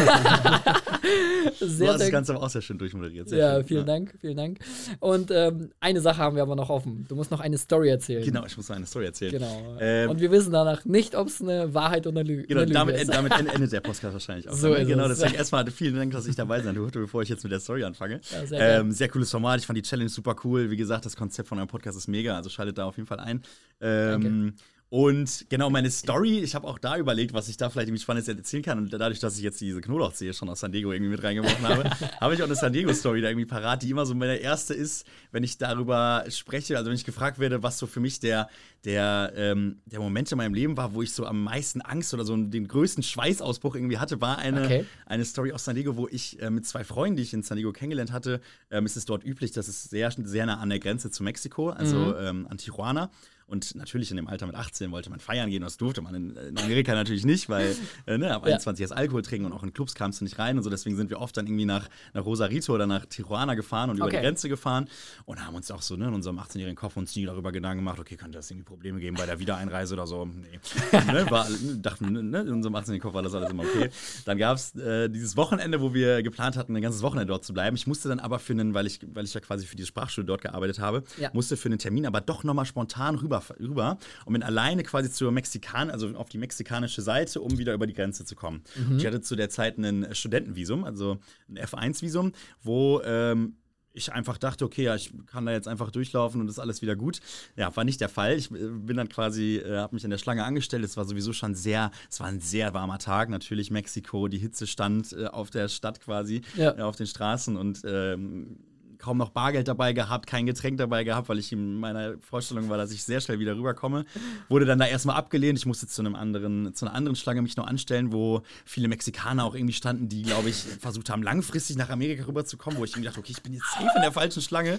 sehr, 1.60 1.86
du 1.86 1.92
hast 1.92 2.00
das 2.00 2.10
Ganze 2.10 2.34
aber 2.34 2.44
auch 2.44 2.48
sehr 2.48 2.62
schön 2.62 2.78
durchmoderiert. 2.78 3.28
Sehr 3.28 3.38
ja, 3.38 3.54
schön. 3.56 3.66
vielen 3.66 3.80
ja. 3.80 3.86
Dank, 3.86 4.14
vielen 4.22 4.36
Dank. 4.38 4.58
Und 5.00 5.30
ähm, 5.30 5.68
eine 5.80 6.00
Sache 6.00 6.16
haben 6.16 6.34
wir 6.34 6.42
aber 6.42 6.56
noch 6.56 6.70
offen. 6.70 7.04
Du 7.08 7.14
musst 7.14 7.30
noch 7.30 7.40
eine 7.40 7.58
Story 7.58 7.90
erzählen. 7.90 8.24
Genau, 8.24 8.46
ich 8.46 8.56
muss 8.56 8.70
noch 8.70 8.76
eine 8.76 8.86
Story 8.86 9.04
erzählen. 9.04 9.32
Genau. 9.32 9.76
Ähm, 9.80 10.08
Und 10.08 10.18
wir 10.18 10.30
wissen 10.30 10.52
danach 10.52 10.86
nicht, 10.86 11.14
ob 11.14 11.28
es 11.28 11.42
eine 11.42 11.74
Wahrheit 11.74 12.06
oder 12.06 12.20
eine, 12.20 12.28
Lü 12.30 12.46
genau, 12.46 12.60
eine 12.60 12.68
Lüge 12.68 12.72
damit, 12.72 12.96
ist. 12.96 13.12
damit 13.12 13.32
endet 13.54 13.70
der 13.70 13.80
Podcast 13.80 14.14
wahrscheinlich 14.14 14.48
auch. 14.48 14.54
So 14.54 14.72
ist 14.72 14.88
genau, 14.88 15.04
es. 15.04 15.18
deswegen 15.18 15.36
erstmal 15.36 15.70
vielen 15.70 15.96
Dank, 15.96 16.12
dass 16.12 16.26
ich 16.26 16.36
dabei 16.36 16.62
sein 16.62 16.74
durfte, 16.74 17.00
bevor 17.00 17.20
ich 17.20 17.28
jetzt 17.28 17.42
mit 17.42 17.52
der 17.52 17.60
Story 17.60 17.84
anfange. 17.84 18.22
Ja, 18.32 18.46
sehr, 18.46 18.80
ähm, 18.80 18.92
sehr 18.92 19.10
cooles 19.10 19.30
Format. 19.30 19.60
Ich 19.60 19.66
fand 19.66 19.76
die 19.76 19.82
Challenge 19.82 20.08
super 20.08 20.34
cool. 20.44 20.70
Wie 20.70 20.78
gesagt, 20.78 21.04
das 21.04 21.16
Konzept 21.16 21.49
von 21.50 21.58
eurem 21.58 21.68
Podcast 21.68 21.98
ist 21.98 22.08
mega 22.08 22.34
also 22.36 22.48
schaltet 22.48 22.78
da 22.78 22.86
auf 22.86 22.96
jeden 22.96 23.06
Fall 23.06 23.20
ein. 23.20 23.42
Ähm, 23.82 24.54
und 24.92 25.46
genau 25.48 25.70
meine 25.70 25.88
Story, 25.88 26.40
ich 26.40 26.56
habe 26.56 26.66
auch 26.66 26.76
da 26.80 26.96
überlegt, 26.96 27.32
was 27.32 27.48
ich 27.48 27.56
da 27.56 27.70
vielleicht 27.70 27.86
irgendwie 27.86 28.02
Spannendes 28.02 28.26
erzählen 28.26 28.64
kann. 28.64 28.78
Und 28.78 28.92
dadurch, 28.92 29.20
dass 29.20 29.36
ich 29.36 29.42
jetzt 29.44 29.60
diese 29.60 29.80
Knoblauchzehe 29.80 30.34
schon 30.34 30.48
aus 30.48 30.58
San 30.58 30.72
Diego 30.72 30.90
irgendwie 30.90 31.12
mit 31.12 31.22
reingeworfen 31.22 31.68
habe, 31.68 31.88
habe 32.20 32.34
ich 32.34 32.42
auch 32.42 32.46
eine 32.46 32.56
San 32.56 32.72
Diego-Story 32.72 33.20
da 33.20 33.28
irgendwie 33.28 33.46
parat, 33.46 33.84
die 33.84 33.90
immer 33.90 34.04
so 34.04 34.16
meine 34.16 34.38
erste 34.38 34.74
ist, 34.74 35.06
wenn 35.30 35.44
ich 35.44 35.58
darüber 35.58 36.24
spreche. 36.28 36.76
Also 36.76 36.90
wenn 36.90 36.96
ich 36.96 37.04
gefragt 37.04 37.38
werde, 37.38 37.62
was 37.62 37.78
so 37.78 37.86
für 37.86 38.00
mich 38.00 38.18
der, 38.18 38.48
der, 38.84 39.32
ähm, 39.36 39.76
der 39.86 40.00
Moment 40.00 40.32
in 40.32 40.38
meinem 40.38 40.54
Leben 40.54 40.76
war, 40.76 40.92
wo 40.92 41.02
ich 41.02 41.12
so 41.12 41.24
am 41.24 41.44
meisten 41.44 41.82
Angst 41.82 42.12
oder 42.12 42.24
so 42.24 42.36
den 42.36 42.66
größten 42.66 43.04
Schweißausbruch 43.04 43.76
irgendwie 43.76 43.98
hatte, 43.98 44.20
war 44.20 44.38
eine, 44.38 44.64
okay. 44.64 44.86
eine 45.06 45.24
Story 45.24 45.52
aus 45.52 45.66
San 45.66 45.76
Diego, 45.76 45.96
wo 45.96 46.08
ich 46.08 46.42
äh, 46.42 46.50
mit 46.50 46.66
zwei 46.66 46.82
Freunden, 46.82 47.14
die 47.14 47.22
ich 47.22 47.32
in 47.32 47.44
San 47.44 47.56
Diego 47.56 47.70
kennengelernt 47.70 48.10
hatte, 48.10 48.40
ähm, 48.72 48.86
ist 48.86 48.96
es 48.96 49.04
dort 49.04 49.22
üblich, 49.22 49.52
das 49.52 49.68
ist 49.68 49.88
sehr, 49.88 50.10
sehr 50.10 50.46
nah 50.46 50.58
an 50.58 50.68
der 50.68 50.80
Grenze 50.80 51.12
zu 51.12 51.22
Mexiko, 51.22 51.70
also 51.70 51.96
mhm. 51.96 52.14
ähm, 52.18 52.46
an 52.50 52.58
Tijuana. 52.58 53.12
Und 53.50 53.74
natürlich 53.74 54.12
in 54.12 54.16
dem 54.16 54.28
Alter 54.28 54.46
mit 54.46 54.54
18 54.54 54.92
wollte 54.92 55.10
man 55.10 55.18
feiern 55.18 55.50
gehen, 55.50 55.62
das 55.62 55.76
durfte 55.76 56.02
man 56.02 56.14
in, 56.14 56.36
in 56.36 56.58
Amerika 56.58 56.94
natürlich 56.94 57.24
nicht, 57.24 57.48
weil 57.48 57.74
äh, 58.06 58.16
ne, 58.16 58.32
ab 58.32 58.44
21 58.44 58.80
erst 58.80 58.96
Alkohol 58.96 59.22
trinken 59.22 59.46
und 59.46 59.52
auch 59.52 59.64
in 59.64 59.72
Clubs 59.72 59.96
kamst 59.96 60.20
du 60.20 60.24
nicht 60.24 60.38
rein 60.38 60.56
und 60.56 60.62
so. 60.62 60.70
Deswegen 60.70 60.96
sind 60.96 61.10
wir 61.10 61.20
oft 61.20 61.36
dann 61.36 61.46
irgendwie 61.46 61.64
nach, 61.64 61.88
nach 62.14 62.24
Rosarito 62.24 62.72
oder 62.72 62.86
nach 62.86 63.06
Tijuana 63.06 63.54
gefahren 63.54 63.90
und 63.90 64.00
okay. 64.00 64.08
über 64.08 64.18
die 64.18 64.22
Grenze 64.22 64.48
gefahren 64.48 64.88
und 65.24 65.44
haben 65.44 65.56
uns 65.56 65.68
auch 65.72 65.82
so 65.82 65.96
ne, 65.96 66.06
in 66.06 66.14
unserem 66.14 66.38
18-jährigen 66.38 66.76
Kopf 66.76 66.96
uns 66.96 67.16
nie 67.16 67.26
darüber 67.26 67.50
Gedanken 67.50 67.78
gemacht, 67.78 67.98
okay, 67.98 68.16
könnte 68.16 68.38
das 68.38 68.48
irgendwie 68.52 68.66
Probleme 68.66 69.00
geben 69.00 69.16
bei 69.16 69.26
der 69.26 69.40
Wiedereinreise 69.40 69.94
oder 69.94 70.06
so. 70.06 70.26
Nee. 70.26 70.60
ne, 71.12 71.28
war, 71.28 71.48
dachten, 71.78 72.30
ne, 72.30 72.40
in 72.42 72.52
unserem 72.52 72.76
18-jährigen 72.76 73.02
Kopf 73.02 73.14
war 73.14 73.22
das 73.22 73.34
alles 73.34 73.50
immer 73.50 73.64
okay. 73.64 73.90
Dann 74.26 74.38
gab 74.38 74.58
es 74.58 74.76
äh, 74.76 75.08
dieses 75.08 75.36
Wochenende, 75.36 75.80
wo 75.80 75.92
wir 75.92 76.22
geplant 76.22 76.56
hatten, 76.56 76.76
ein 76.76 76.82
ganzes 76.82 77.02
Wochenende 77.02 77.26
dort 77.26 77.44
zu 77.44 77.52
bleiben. 77.52 77.74
Ich 77.74 77.88
musste 77.88 78.08
dann 78.08 78.20
aber 78.20 78.38
für 78.38 78.52
einen, 78.52 78.74
weil 78.74 78.86
ich, 78.86 79.00
weil 79.12 79.24
ich 79.24 79.34
ja 79.34 79.40
quasi 79.40 79.66
für 79.66 79.76
die 79.76 79.86
Sprachschule 79.86 80.24
dort 80.24 80.42
gearbeitet 80.42 80.78
habe, 80.78 81.02
ja. 81.18 81.30
musste 81.32 81.56
für 81.56 81.68
einen 81.68 81.80
Termin 81.80 82.06
aber 82.06 82.20
doch 82.20 82.44
nochmal 82.44 82.64
spontan 82.64 83.16
rüber, 83.16 83.39
rüber 83.58 83.98
und 84.24 84.32
bin 84.34 84.42
alleine 84.42 84.82
quasi 84.82 85.10
zur 85.10 85.32
Mexikan, 85.32 85.90
also 85.90 86.08
auf 86.16 86.28
die 86.28 86.38
mexikanische 86.38 87.02
Seite, 87.02 87.40
um 87.40 87.58
wieder 87.58 87.74
über 87.74 87.86
die 87.86 87.94
Grenze 87.94 88.24
zu 88.24 88.36
kommen. 88.36 88.62
Mhm. 88.76 88.98
Ich 88.98 89.06
hatte 89.06 89.20
zu 89.20 89.36
der 89.36 89.50
Zeit 89.50 89.78
ein 89.78 90.14
Studentenvisum, 90.14 90.84
also 90.84 91.18
ein 91.48 91.58
F1-Visum, 91.58 92.32
wo 92.62 93.00
ähm, 93.02 93.56
ich 93.92 94.12
einfach 94.12 94.38
dachte, 94.38 94.64
okay, 94.64 94.84
ja, 94.84 94.94
ich 94.94 95.12
kann 95.26 95.46
da 95.46 95.52
jetzt 95.52 95.68
einfach 95.68 95.90
durchlaufen 95.90 96.40
und 96.40 96.48
ist 96.48 96.58
alles 96.58 96.82
wieder 96.82 96.96
gut. 96.96 97.20
Ja, 97.56 97.74
war 97.74 97.84
nicht 97.84 98.00
der 98.00 98.08
Fall. 98.08 98.36
Ich 98.36 98.50
äh, 98.50 98.68
bin 98.68 98.96
dann 98.96 99.08
quasi, 99.08 99.56
äh, 99.56 99.78
habe 99.78 99.94
mich 99.94 100.04
in 100.04 100.10
der 100.10 100.18
Schlange 100.18 100.44
angestellt. 100.44 100.84
Es 100.84 100.96
war 100.96 101.04
sowieso 101.04 101.32
schon 101.32 101.54
sehr, 101.54 101.90
es 102.08 102.20
war 102.20 102.26
ein 102.26 102.40
sehr 102.40 102.72
warmer 102.74 102.98
Tag. 102.98 103.28
Natürlich 103.28 103.70
Mexiko, 103.70 104.28
die 104.28 104.38
Hitze 104.38 104.66
stand 104.66 105.12
äh, 105.12 105.26
auf 105.26 105.50
der 105.50 105.68
Stadt 105.68 106.00
quasi, 106.00 106.42
ja. 106.56 106.76
äh, 106.78 106.82
auf 106.82 106.96
den 106.96 107.06
Straßen 107.06 107.56
und 107.56 107.82
ähm, 107.84 108.58
kaum 109.00 109.18
noch 109.18 109.30
Bargeld 109.30 109.68
dabei 109.68 109.92
gehabt, 109.92 110.26
kein 110.26 110.46
Getränk 110.46 110.78
dabei 110.78 111.04
gehabt, 111.04 111.28
weil 111.28 111.38
ich 111.38 111.52
in 111.52 111.76
meiner 111.76 112.14
Vorstellung 112.18 112.68
war, 112.68 112.78
dass 112.78 112.92
ich 112.92 113.02
sehr 113.02 113.20
schnell 113.20 113.38
wieder 113.38 113.56
rüberkomme. 113.56 114.04
Wurde 114.48 114.66
dann 114.66 114.78
da 114.78 114.86
erstmal 114.86 115.16
abgelehnt. 115.16 115.58
Ich 115.58 115.66
musste 115.66 115.86
zu 115.86 116.02
einem 116.02 116.14
anderen, 116.14 116.74
zu 116.74 116.86
einer 116.86 116.94
anderen 116.94 117.16
Schlange 117.16 117.42
mich 117.42 117.56
noch 117.56 117.66
anstellen, 117.66 118.12
wo 118.12 118.42
viele 118.64 118.88
Mexikaner 118.88 119.44
auch 119.44 119.54
irgendwie 119.54 119.74
standen, 119.74 120.08
die, 120.08 120.22
glaube 120.22 120.50
ich, 120.50 120.56
versucht 120.56 121.10
haben, 121.10 121.22
langfristig 121.22 121.76
nach 121.76 121.90
Amerika 121.90 122.24
rüberzukommen, 122.26 122.78
wo 122.78 122.84
ich 122.84 122.92
irgendwie 122.92 123.08
dachte, 123.08 123.20
okay, 123.20 123.32
ich 123.32 123.42
bin 123.42 123.54
jetzt 123.54 123.70
safe 123.72 123.90
in 123.96 124.02
der 124.02 124.12
falschen 124.12 124.42
Schlange. 124.42 124.78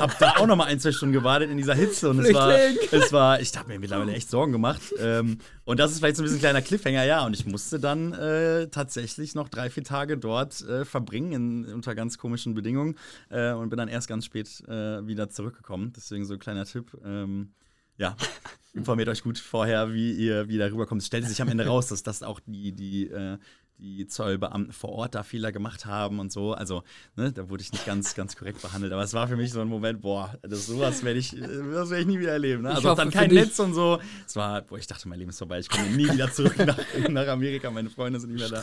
Hab 0.00 0.18
da 0.18 0.36
auch 0.36 0.46
noch 0.46 0.56
mal 0.56 0.66
ein, 0.66 0.78
zwei 0.80 0.92
Stunden 0.92 1.12
gewartet 1.12 1.50
in 1.50 1.56
dieser 1.56 1.74
Hitze 1.74 2.10
und 2.10 2.20
es 2.20 2.32
war, 2.34 2.52
es 2.52 3.12
war, 3.12 3.40
ich 3.40 3.56
habe 3.56 3.68
mir 3.68 3.78
mittlerweile 3.78 4.12
echt 4.12 4.30
Sorgen 4.30 4.52
gemacht. 4.52 4.82
Ähm, 4.98 5.38
und 5.64 5.78
das 5.78 5.92
ist 5.92 5.98
vielleicht 5.98 6.16
so 6.16 6.22
ein 6.22 6.24
bisschen 6.24 6.38
ein 6.38 6.40
kleiner 6.40 6.62
Cliffhanger, 6.62 7.04
ja. 7.04 7.24
Und 7.24 7.34
ich 7.34 7.46
musste 7.46 7.78
dann 7.78 8.12
äh, 8.12 8.68
tatsächlich 8.68 9.34
noch 9.34 9.48
drei, 9.48 9.70
vier 9.70 9.84
Tage 9.84 10.18
dort 10.18 10.60
äh, 10.62 10.84
verbringen, 10.84 11.32
in, 11.32 11.72
unter 11.72 11.94
ganz 11.94 12.18
komischen 12.18 12.54
Bedingungen. 12.54 12.96
Äh, 13.30 13.52
und 13.62 13.70
bin 13.70 13.76
dann 13.76 13.88
erst 13.88 14.08
ganz 14.08 14.24
spät 14.24 14.62
äh, 14.68 15.06
wieder 15.06 15.28
zurückgekommen. 15.28 15.92
Deswegen 15.96 16.24
so 16.24 16.34
ein 16.34 16.40
kleiner 16.40 16.64
Tipp. 16.64 16.96
Ähm, 17.04 17.52
ja, 17.96 18.16
informiert 18.74 19.08
euch 19.08 19.22
gut 19.22 19.38
vorher, 19.38 19.92
wie 19.92 20.12
ihr 20.12 20.48
wieder 20.48 20.70
rüberkommt. 20.70 21.02
Es 21.02 21.06
stellte 21.06 21.28
sich 21.28 21.40
am 21.40 21.48
Ende 21.48 21.66
raus, 21.66 21.88
dass 21.88 22.02
das 22.02 22.22
auch 22.22 22.40
die, 22.46 22.72
die 22.72 23.08
äh, 23.08 23.38
die 23.82 24.06
Zollbeamten 24.06 24.72
vor 24.72 24.90
Ort 24.90 25.14
da 25.14 25.24
Fehler 25.24 25.50
gemacht 25.50 25.86
haben 25.86 26.20
und 26.20 26.30
so. 26.30 26.52
Also, 26.52 26.84
ne, 27.16 27.32
da 27.32 27.50
wurde 27.50 27.62
ich 27.62 27.72
nicht 27.72 27.84
ganz, 27.84 28.14
ganz 28.14 28.36
korrekt 28.36 28.62
behandelt. 28.62 28.92
Aber 28.92 29.02
es 29.02 29.12
war 29.12 29.26
für 29.26 29.36
mich 29.36 29.52
so 29.52 29.60
ein 29.60 29.68
Moment, 29.68 30.00
boah, 30.00 30.34
das 30.42 30.66
sowas 30.66 31.02
werde 31.02 31.18
ich, 31.18 31.30
das 31.30 31.90
werde 31.90 32.00
ich 32.00 32.06
nie 32.06 32.20
wieder 32.20 32.32
erleben. 32.32 32.62
Ne? 32.62 32.70
Also 32.70 32.90
hoffe, 32.90 33.02
dann 33.02 33.10
kein 33.10 33.30
Netz 33.30 33.58
und 33.58 33.74
so. 33.74 33.98
Es 34.26 34.36
war, 34.36 34.62
boah, 34.62 34.78
ich 34.78 34.86
dachte, 34.86 35.08
mein 35.08 35.18
Leben 35.18 35.30
ist 35.30 35.38
vorbei. 35.38 35.58
Ich 35.58 35.68
komme 35.68 35.88
nie 35.88 36.08
wieder 36.08 36.32
zurück 36.32 36.56
nach, 36.58 36.78
nach, 37.08 37.26
Amerika. 37.26 37.70
Meine 37.70 37.90
Freunde 37.90 38.20
sind 38.20 38.32
nicht 38.32 38.48
mehr 38.48 38.62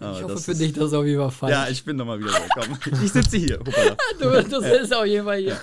Ja, 0.00 0.12
ich 0.18 0.22
hoffe 0.22 0.38
für 0.38 0.54
dich, 0.54 0.72
dass 0.72 0.92
auf 0.94 1.04
jeden 1.04 1.20
Fall 1.20 1.30
falsch. 1.30 1.52
Ja, 1.52 1.68
ich 1.68 1.84
bin 1.84 1.96
nochmal 1.96 2.18
wieder 2.18 2.32
willkommen. 2.32 2.78
Ich 3.04 3.12
sitze 3.12 3.36
hier. 3.36 3.58
du, 4.20 4.42
du 4.42 4.60
sitzt 4.60 4.94
auf 4.94 5.06
jeden 5.06 5.24
Fall 5.24 5.38
hier. 5.38 5.58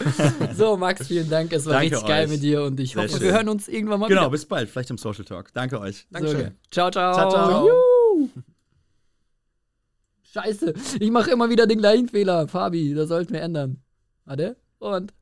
So, 0.56 0.78
Max, 0.78 1.08
vielen 1.08 1.30
Dank. 1.30 1.52
Es 1.52 1.66
war 1.66 1.74
Danke 1.74 1.86
richtig 1.96 2.04
euch. 2.04 2.10
geil 2.10 2.28
mit 2.28 2.44
dir 2.44 2.64
und 2.64 2.80
ich 2.80 2.94
Sehr 2.94 3.04
hoffe, 3.04 3.14
schön. 3.14 3.22
wir 3.22 3.34
hören 3.34 3.50
uns 3.50 3.68
irgendwann 3.68 4.00
mal 4.00 4.08
genau, 4.08 4.22
wieder. 4.22 4.26
Genau, 4.28 4.32
bis 4.32 4.46
bald. 4.46 4.70
Vielleicht 4.70 4.92
im 4.92 4.98
Social 5.00 5.26
Talk. 5.26 5.52
Danke 5.54 5.80
euch. 5.80 6.06
Dankeschön. 6.12 6.38
So, 6.38 6.46
okay. 6.46 6.56
Ciao, 6.70 6.92
ciao. 6.92 7.14
Ciao, 7.14 7.30
ciao. 7.32 7.68
Juhu. 7.68 7.91
Scheiße, 10.34 10.74
ich 11.00 11.12
mache 11.12 11.32
immer 11.32 11.50
wieder 11.50 11.68
den 11.68 11.80
gleichen 11.80 12.08
Fehler. 12.08 12.48
Fabi, 12.48 12.94
das 12.94 13.10
sollten 13.10 13.34
wir 13.34 13.42
ändern. 13.42 13.84
Warte. 14.24 14.56
Und. 14.80 15.14